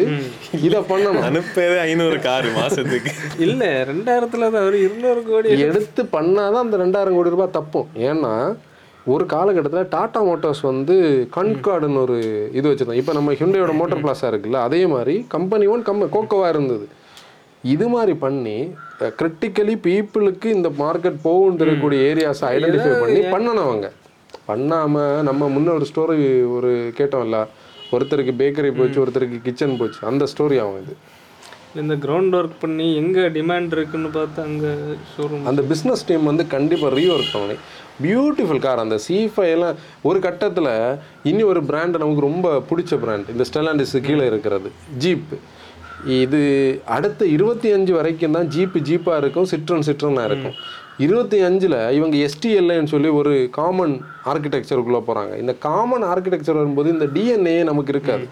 இதை 0.68 0.82
பண்ணணும். 0.92 1.26
அனுப்பவே 1.30 1.78
ஐநூறு 1.86 2.20
கார் 2.28 2.50
மாசத்துக்கு. 2.60 3.14
இல்ல 3.46 3.64
ரெண்டாயிரத்துல 3.92 4.50
தான் 4.56 4.68
ஒரு 4.72 4.80
இருநூறு 4.88 5.24
கோடி 5.30 5.56
எடுத்து 5.70 6.04
பண்ணாதான் 6.18 6.66
அந்த 6.66 6.78
ரெண்டாயிரம் 6.84 7.18
கோடி 7.20 7.34
ரூபாய் 7.36 7.56
தப்பும். 7.58 7.90
ஏன்னா 8.10 8.34
ஒரு 9.14 9.24
காலகட்டத்தில் 9.36 9.92
டாடா 9.96 10.20
மோட்டார்ஸ் 10.28 10.64
வந்து 10.72 10.96
கண்கார்டுன்னு 11.38 12.02
ஒரு 12.06 12.18
இது 12.58 12.66
வச்சிருந்தோம் 12.70 13.02
இப்போ 13.02 13.14
நம்ம 13.18 13.34
ஹிண்டையோட 13.40 13.74
மோட்டார் 13.80 14.04
பிளாஸா 14.04 14.28
இருக்குல்ல 14.32 14.60
அதே 14.68 14.82
மாதிரி 14.96 15.16
கம்பெனி 15.36 15.68
ஒன் 15.76 15.88
கம் 15.90 16.04
கோக்கோவா 16.16 16.50
இருந்தது. 16.56 16.86
இது 17.64 17.86
மாதிரி 17.96 18.14
பண்ணி 18.26 18.58
கிரிட்டிக்கலி 19.20 19.76
பீப்புளுக்கு 19.88 20.46
இந்த 20.58 20.70
மார்க்கெட் 20.84 21.18
போகும் 21.24 21.58
இருக்கக்கூடிய 21.58 22.00
ஏரியாஸை 22.12 22.46
ஐடென்டிஃபை 22.56 22.94
பண்ணி 23.04 23.22
பண்ணணும் 23.36 23.66
அவங்க. 23.68 23.88
பண்ணாம 24.50 25.04
நம்ம 25.30 25.50
முன்ன 25.56 25.74
ஒரு 25.78 25.88
ஸ்டோரி 25.92 26.20
ஒரு 26.58 26.72
கேட்டோம்ல 27.00 27.40
ஒருத்தருக்கு 27.96 28.34
பேக்கரி 28.42 28.70
போச்சு 28.78 29.00
ஒருத்தருக்கு 29.06 29.40
கிச்சன் 29.48 29.78
போச்சு. 29.80 30.00
அந்த 30.12 30.26
ஸ்டோரி 30.34 30.58
ஆகும் 30.64 30.80
இது. 30.84 30.96
இந்த 31.82 31.96
கிரவுண்ட் 32.04 32.34
ஒர்க் 32.38 32.56
பண்ணி 32.60 32.96
எங்க 32.96 33.20
டிமாண்ட் 33.36 33.74
இருக்குன்னு 33.78 34.10
பார்த்து 34.16 34.40
அங்க 34.48 34.68
ஷோரூம் 35.12 35.46
அந்த 35.50 35.62
பிஸ்னஸ் 35.72 36.04
டீம் 36.08 36.24
வந்து 36.24 36.44
கண்டிப்பாக 36.56 36.96
ரீஒர்க் 37.00 37.32
பண்ணி 37.36 37.56
பியூட்டிஃபுல் 38.04 38.62
கார் 38.66 38.84
அந்த 38.84 38.98
சி 39.06 39.18
எல்லாம் 39.56 39.76
ஒரு 40.10 40.20
கட்டத்தில் 40.20 40.72
இனி 41.24 41.44
ஒரு 41.44 41.64
பிராண்ட் 41.64 42.02
நமக்கு 42.04 42.22
ரொம்ப 42.22 42.50
பிடிச்ச 42.70 43.00
பிராண்ட் 43.00 43.30
இந்த 43.30 43.46
ஸ்டெலாண்டிஸ் 43.50 43.96
கீழே 44.08 44.26
இருக்கிறது. 44.26 44.72
ஜீப் 44.98 45.34
இது 46.06 46.40
அடுத்த 46.86 47.26
இருபத்தி 47.26 47.72
அஞ்சு 47.72 47.94
வரைக்கும் 47.94 48.32
தான் 48.32 48.50
ஜீப்பு 48.56 48.80
ஜீப்பாக 48.90 49.18
இருக்கும் 49.18 49.46
சிட்ரன் 49.46 49.86
சிட்ரனாக 49.88 50.30
இருக்கும். 50.30 50.56
இருபத்தி 50.98 51.40
அஞ்சில் 51.40 51.78
இவங்க 51.98 52.16
எஸ்டிஎல்ஏன்னு 52.28 52.92
சொல்லி 52.94 53.08
ஒரு 53.08 53.50
காமன் 53.52 53.94
ஆர்கிடெக்சருக்குள்ளே 54.26 55.02
போகிறாங்க 55.08 55.38
இந்த 55.38 55.54
காமன் 55.68 56.04
ஆர்கிடெக்சர் 56.04 56.60
வரும்போது 56.62 56.90
இந்த 56.90 57.06
டிஎன்ஏ 57.06 57.64
நமக்கு 57.64 57.94
இருக்காது. 57.96 58.26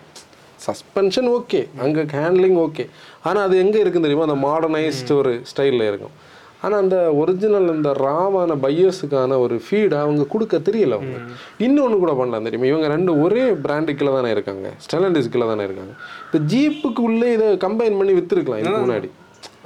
சஸ்பென்ஷன் 0.65 1.29
ஓகே 1.37 1.61
அங்கே 1.83 2.01
ஹேண்ட்லிங் 2.01 2.57
ஓகே 2.65 2.85
ஆனால் 3.23 3.43
அது 3.43 3.57
எங்கே 3.57 3.79
இருக்குன்னு 3.79 4.07
தெரியுமா? 4.07 4.27
அந்த 4.29 4.39
மாடர்னைஸ்டு 4.47 5.15
ஒரு 5.15 5.41
ஸ்டைலில் 5.51 5.87
இருக்கும். 5.91 6.15
ஆனால் 6.63 6.79
அந்த 6.83 6.97
ஒரிஜினல் 7.21 7.69
அந்த 7.73 7.89
ராவான 8.05 8.57
பையர்ஸுக்கான 8.65 9.37
ஒரு 9.45 9.55
ஃபீடை 9.65 9.97
அவங்க 10.05 10.23
கொடுக்க 10.33 10.57
தெரியல 10.67 10.97
அவங்க. 10.99 11.17
இன்னொன்று 11.65 12.01
கூட 12.03 12.13
பண்ணலாம் 12.19 12.47
தெரியுமா? 12.47 12.69
இவங்க 12.71 12.87
ரெண்டு 12.95 13.11
ஒரே 13.23 13.45
பிராண்டு 13.65 13.95
கீழே 13.99 14.13
தானே 14.17 14.31
இருக்காங்க. 14.35 14.69
ஸ்டெலண்டிஸ் 14.85 15.31
கீழே 15.33 15.47
தானே 15.51 15.65
இருக்காங்க. 15.69 15.93
இந்த 16.27 16.39
ஜீப்புக்கு 16.53 17.03
உள்ளே 17.09 17.29
இதை 17.37 17.47
கம்பைன் 17.65 17.97
பண்ணி 18.01 18.15
விற்றுருக்கலாம் 18.19 18.61
இதுக்கு 18.63 18.83
முன்னாடி. 18.85 19.09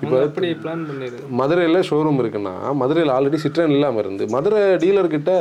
இப்போ 0.04 0.16
அப்படி 0.26 0.48
பிளான் 0.64 0.82
பண்ணிருக்கு 0.88 1.28
மதுரையில் 1.40 1.86
ஷோரூம் 1.90 2.20
இருக்குன்னா 2.22 2.54
மதுரையில் 2.82 3.12
ஆல்ரெடி 3.16 3.38
சிட்ரன் 3.44 3.74
இல்லாமல் 3.76 4.02
இருந்து 4.04 4.24
மதுரை 4.36 4.62
டீலர்கிட்ட 4.84 5.32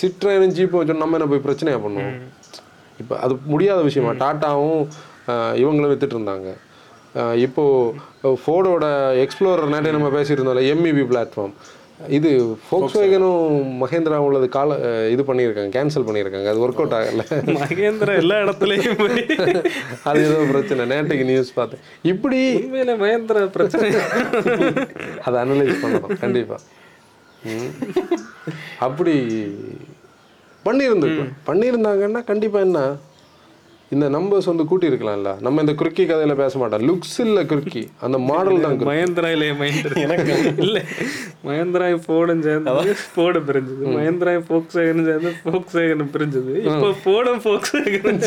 சிட்ரனும் 0.00 0.54
ஜீப்பும் 0.58 0.80
வச்சோம் 0.80 1.02
நம்ம 1.02 1.18
என்ன 1.18 1.28
போய் 1.32 1.46
பிரச்சனையாக 1.46 1.80
பண்ணுவோம்? 1.86 2.14
இப்போ 3.02 3.14
அது 3.24 3.34
முடியாத 3.52 3.80
விஷயமா 3.88 4.12
டாட்டாவும் 4.22 4.80
இவங்களும் 5.62 5.92
வித்துட்டு 5.92 6.16
இருந்தாங்க. 6.18 6.50
அஹ் 7.16 7.38
இப்போ 7.42 7.64
ஃபோர்டோட 8.36 8.84
எக்ஸ்ப்ளோரர் 9.22 9.74
நிறைய 9.74 9.92
நம்ம 9.92 10.10
பேசியிருந்தோம்ல 10.14 10.64
எம்இபி 10.70 11.04
பிளாட்ஃபார்ம் 11.10 11.54
இது 12.08 12.30
ஃபோக்ஸ் 12.64 12.96
வேகனும் 12.96 13.44
மகேந்திரா 13.82 14.16
உள்ளது 14.24 14.46
கால 14.48 14.72
இது 15.08 15.22
பண்ணியிருக்காங்க 15.22 15.70
கேன்சல் 15.76 16.06
பண்ணியிருக்காங்க 16.08 16.48
அது 16.48 16.62
ஒர்க் 16.64 16.80
அவுட் 16.80 16.96
ஆகல. 16.96 17.22
மகேந்திரா 17.56 18.14
எல்லா 18.16 18.36
இடத்துலயும். 18.42 18.98
அது 20.04 20.20
ஏதோ 20.26 20.40
பிரச்சனை 20.50 20.84
நேற்றுக்கு 20.92 21.24
நியூஸ் 21.24 21.54
பார்த்தேன். 21.54 21.82
இப்படி 22.04 22.40
உண்மையில 22.56 22.96
மகேந்திரா 22.98 23.44
பிரச்சனை. 23.48 23.88
அதை 25.24 25.36
அனலைஸ் 25.42 25.82
பண்ணணும் 25.82 26.20
கண்டிப்பா. 26.20 26.58
ம். 27.42 27.72
அப்படி 28.80 29.14
பண்ணியிருந்துருக்கலாம் 30.64 31.34
பண்ணியிருந்தாங்கன்னா 31.46 32.24
கண்டிப்பா 32.24 32.60
என்ன? 32.60 32.80
இந்த 33.94 34.06
நம்பர்ஸ் 34.14 34.48
வந்து 34.50 34.64
கூட்டி 34.70 34.86
இருக்கலாம்ல. 34.90 35.32
நம்ம 35.46 35.62
இந்த 35.64 35.72
குறுக்கி 35.80 36.04
கதையில 36.10 36.34
பேச 36.40 36.58
மாட்டோம். 36.60 36.84
லுக்ஸ் 36.88 37.18
இல்ல 37.24 37.42
குறுக்கி. 37.50 37.82
அந்த 38.06 38.18
மாடல் 38.30 38.64
தான். 38.64 38.74
மகேந்திரா 38.88 39.28
இல்லையே 39.34 39.52
மகேந்திரா 39.60 40.00
எனக்கு 40.06 40.32
இல்ல. 40.64 40.78
மகேந்திரா 41.48 41.88
போடும் 42.08 42.42
சேர்ந்து 42.46 42.96
போட 43.18 43.42
பிரிஞ்சது. 43.50 43.84
மகேந்திரா 43.96 44.32
போக்ஸ் 44.50 44.78
வேகன் 44.80 45.06
சேர்ந்து 45.10 45.32
போக்ஸ் 45.44 45.76
வேகன் 45.80 46.10
பிரிஞ்சது 46.16 46.56
இப்போ 46.66 46.90
போடும் 47.06 47.40
போக்ஸ் 47.46 47.72
வேகன் 47.86 48.20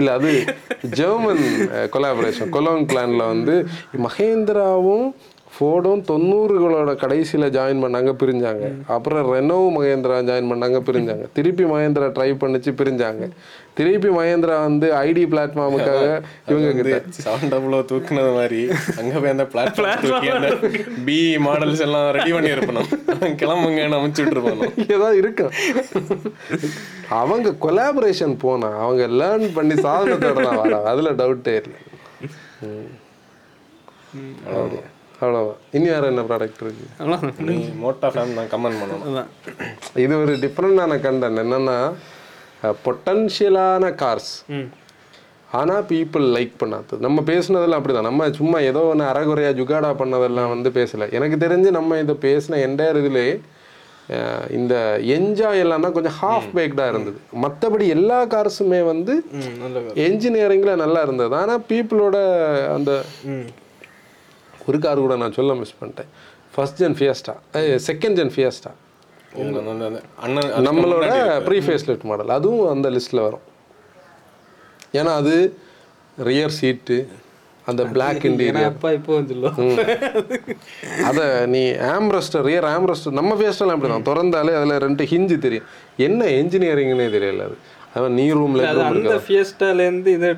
இல்ல 0.00 0.10
அது 0.18 0.32
ஜெர்மன் 0.98 1.46
கொலாபரேஷன் 1.94 2.52
கொலோன் 2.58 2.90
பிளான்ல 2.90 3.30
வந்து 3.34 3.56
மகேந்திராவும் 4.08 5.08
ஃபோர்டும் 5.56 6.00
தொண்ணூறுகளோட 6.08 6.90
கடைசியில 7.02 7.44
ஜாயின் 7.54 7.82
பண்ணாங்க 7.82 8.10
பிரிஞ்சாங்க. 8.22 8.64
அப்புறம் 8.94 9.28
ரெனோவும் 9.34 9.76
மகேந்திரா 9.76 10.16
ஜாயின் 10.30 10.50
பண்ணாங்க 10.50 10.78
பிரிஞ்சாங்க. 10.88 11.24
திருப்பி 11.36 11.64
மகேந்திரா 11.70 12.08
ட்ரை 12.16 12.28
பண்ணிச்சு 12.42 12.72
பிரிஞ்சாங்க. 12.80 13.26
திருப்பி 13.78 14.10
மகேந்திரா 14.16 14.56
வந்து 14.66 14.86
ஐடி 15.06 15.22
பிளாட்ஃபார்முக்காக 15.32 16.04
இவங்க 16.50 16.68
கிட்ட. 16.78 16.98
செவன் 17.24 17.50
டபுளோ 17.52 17.80
தூக்குனது 17.90 18.30
மாதிரி. 18.38 18.60
அங்க 19.00 19.12
போய் 19.20 19.34
அந்த 19.34 19.46
பிளாட்ஃபார்ம் 19.52 21.04
பி 21.08 21.18
மாடல்ஸ் 21.46 21.82
எல்லாம் 21.86 22.06
ரெடி 22.18 22.32
பண்ணி 22.36 22.50
இருப்பணும். 22.56 22.88
கிளம்புங்கன்னு 23.42 23.98
அமைச்சு 24.00 24.22
விட்டுருப்பணும். 24.22 24.72
ஏதாவது 24.94 25.16
இருக்கும் 25.22 25.52
அவங்க 27.22 27.56
கொலாபரேஷன் 27.66 28.36
போனா 28.44 28.70
அவங்க 28.84 29.04
லேர்ன் 29.22 29.48
பண்ணி 29.58 29.76
சாதனத்தோட 29.86 30.38
தான் 30.48 30.60
வராங்க 30.62 30.90
அதுல 30.94 31.12
டவுட்டே 31.22 31.56
இல்லை. 31.62 31.78
இனி 35.76 35.86
வேற 35.92 36.04
என்ன 36.12 36.22
ப்ராடக்ட் 36.30 36.60
இருக்கு? 36.64 36.86
மோட்டா 37.84 38.08
ஃபேம் 38.14 38.36
தான் 38.38 38.50
கமெண்ட் 38.54 38.80
பண்ணணும். 38.82 39.30
இது 40.04 40.14
ஒரு 40.24 40.32
டிஃப்ரெண்டான 40.42 41.00
கண்டன் 41.06 41.42
என்னன்னா 41.44 41.78
பொட்டன்ஷியலான 42.82 43.94
கார்ஸ் 43.96 44.32
ம். 44.52 44.68
ஆனா 45.50 45.74
பீப்புள் 45.88 46.24
லைக் 46.34 46.54
பண்ணாதது. 46.60 46.98
நம்ம 46.98 47.22
பேசுனதெல்லாம் 47.26 47.80
அப்படிதான். 47.80 48.02
நம்ம 48.02 48.30
சும்மா 48.32 48.58
ஏதோ 48.62 48.80
ஒன்று 48.84 49.04
அறகுறையா 49.04 49.50
ஜுகாடா 49.58 49.90
பண்ணதெல்லாம் 49.98 50.48
வந்து 50.48 50.70
பேசல. 50.70 51.12
எனக்கு 51.12 51.36
தெரிஞ்சு 51.36 51.70
நம்ம 51.70 51.98
இதை 51.98 52.14
பேசின 52.22 52.58
என்டையர் 52.66 53.00
இதுலே 53.02 53.28
அஹ், 54.08 54.50
இந்த 54.50 54.74
என்ஜாய் 55.14 55.62
எல்லாம்னா 55.62 55.92
கொஞ்சம் 55.92 56.16
ஹாஃப் 56.18 56.48
பேக்டாக 56.54 56.88
இருந்தது. 56.88 57.16
மற்றபடி 57.42 57.86
எல்லா 57.88 58.26
கார்ஸுமே 58.26 58.84
வந்து 58.84 59.14
என்ஜினியரிங்கில் 60.04 60.74
நல்லா 60.76 61.02
இருந்தது. 61.02 61.34
ஆனால் 61.36 61.64
பீப்புளோட 61.70 62.16
அந்த 62.74 62.90
ஒரு 64.66 64.78
கார் 64.78 64.98
கூட 64.98 65.16
நான் 65.16 65.32
சொல்ல 65.32 65.54
மிஸ் 65.54 65.78
பண்ணிட்டேன். 65.80 66.10
First 66.54 66.78
gen 66.82 66.96
Fiesta 66.98 67.34
second 67.86 68.18
gen 68.18 68.32
Fiesta 68.34 68.72
நம்மளோட 70.68 71.06
ப்ரீ 71.46 71.58
ஃபேஸ் 71.66 71.86
லிஃப்ட் 71.90 72.08
மாடல் 72.10 72.34
அதுவும் 72.38 72.66
அந்த 72.74 72.90
லிஸ்ட்டில் 72.96 73.26
வரும். 73.26 73.44
ஏன்னா 74.98 75.12
அது 75.20 75.34
ரியர் 76.28 76.54
சீட்டு 76.58 76.96
அந்த 77.70 77.82
பிளாக் 77.94 78.24
இன்டீரியர் 78.28 78.68
அப்பா 78.72 78.90
இப்போ 78.96 79.14
அதை 81.08 81.24
நீ 81.54 81.62
ஆம்ரஸ்டர் 81.94 82.44
ரியர் 82.48 82.66
ஆம்ரஸ்டர் 82.74 83.16
நம்ம 83.18 83.32
ஃபேஸ்டெல்லாம் 83.38 83.76
அப்படி 83.76 83.92
தான். 83.92 84.06
திறந்தாலே 84.10 84.52
அதில் 84.58 84.82
ரெண்டு 84.86 85.04
ஹிஞ்சு 85.12 85.36
தெரியும். 85.46 85.66
என்ன 86.06 86.28
என்ஜினியரிங்னே 86.40 87.08
தெரியல 87.16 87.46
அது. 87.48 87.56
அவன் 87.98 88.14
நீ 88.18 88.26
ரூமில் 88.38 88.64
அந்த 88.90 89.16
ஃபியஸ்டால 89.26 89.86
இருந்து 89.88 90.12
இது 90.18 90.30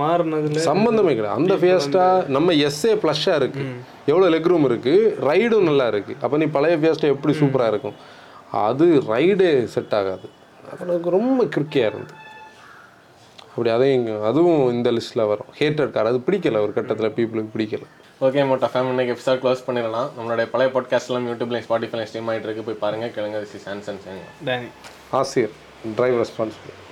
மாறினதுல 0.00 0.64
சம்பந்தமே 0.70 1.12
கிடையாது. 1.16 1.38
அந்த 1.40 1.54
ஃபியஸ்டா 1.62 2.06
நம்ம 2.36 2.52
எஸ்ஏ 2.68 2.92
ப்ளஷ்ஷாக 3.02 3.40
இருக்கு. 3.40 3.64
எவ்வளோ 4.10 4.26
லெக் 4.34 4.48
ரூம் 4.52 4.66
இருக்கு? 4.70 4.94
ரைடும் 5.28 5.68
நல்லா 5.70 5.86
இருக்கு. 5.92 6.14
அப்போ 6.24 6.36
நீ 6.42 6.46
பழைய 6.56 6.76
ஃபியஸ்டா 6.82 7.12
எப்படி 7.14 7.34
சூப்பராக 7.42 7.72
இருக்கும்? 7.74 7.96
அது 8.62 8.86
ரைடே 8.86 9.64
செட் 9.64 9.94
ஆகாது. 9.94 10.28
அது 10.72 10.88
எனக்கு 10.88 11.10
ரொம்ப 11.10 11.44
கிறுக்கியாக 11.44 11.86
இருந்தது. 11.86 12.12
அப்படி 13.48 13.70
அதையும் 13.70 14.06
இங்க- 14.06 14.26
அதுவும் 14.26 14.72
இந்த 14.72 14.90
லிஸ்ட்டில் 14.90 15.28
வரும். 15.28 15.46
ஹேட்டட் 15.58 15.90
கார் 15.90 16.06
அது 16.06 16.18
பிடிக்கல 16.18 16.60
ஒரு 16.60 16.72
கட்டத்தில் 16.72 17.10
பீப்புளுக்கு 17.10 17.48
பிடிக்கல. 17.56 17.82
ஓகே 18.20 18.46
மோட்டா 18.46 18.70
ஃபேம் 18.74 18.88
இன்னைக்கு 18.88 19.14
எபிசோட் 19.14 19.34
க்ளோஸ் 19.34 19.60
பண்ணிடலாம். 19.66 20.08
நம்மளுடைய 20.18 20.46
பழைய 20.46 20.80
பாட்காஸ்ட் 20.80 21.08
எல்லாம் 21.08 21.28
யூடியூப்ல 21.28 21.54
ஸ்பாட்டிஃபைல 21.54 22.06
ஸ்ட்ரீம் 22.12 22.30
ஆயிட்டு 22.30 22.42
இருக்கு. 22.42 22.62
போய் 22.62 22.74
பாருங்க 22.74 23.06
கேளுங்க. 23.06 23.40
திஸ் 23.40 23.54
இஸ் 23.54 23.68
ஆன்சன் 23.68 23.94
சேங்க 23.94 24.48
டேனி 24.48 24.68
ஆசிரியர் 25.10 25.52
டிரைவ் 25.96 26.20
ரெஸ்பான்சிபிலிட்டி 26.20 26.83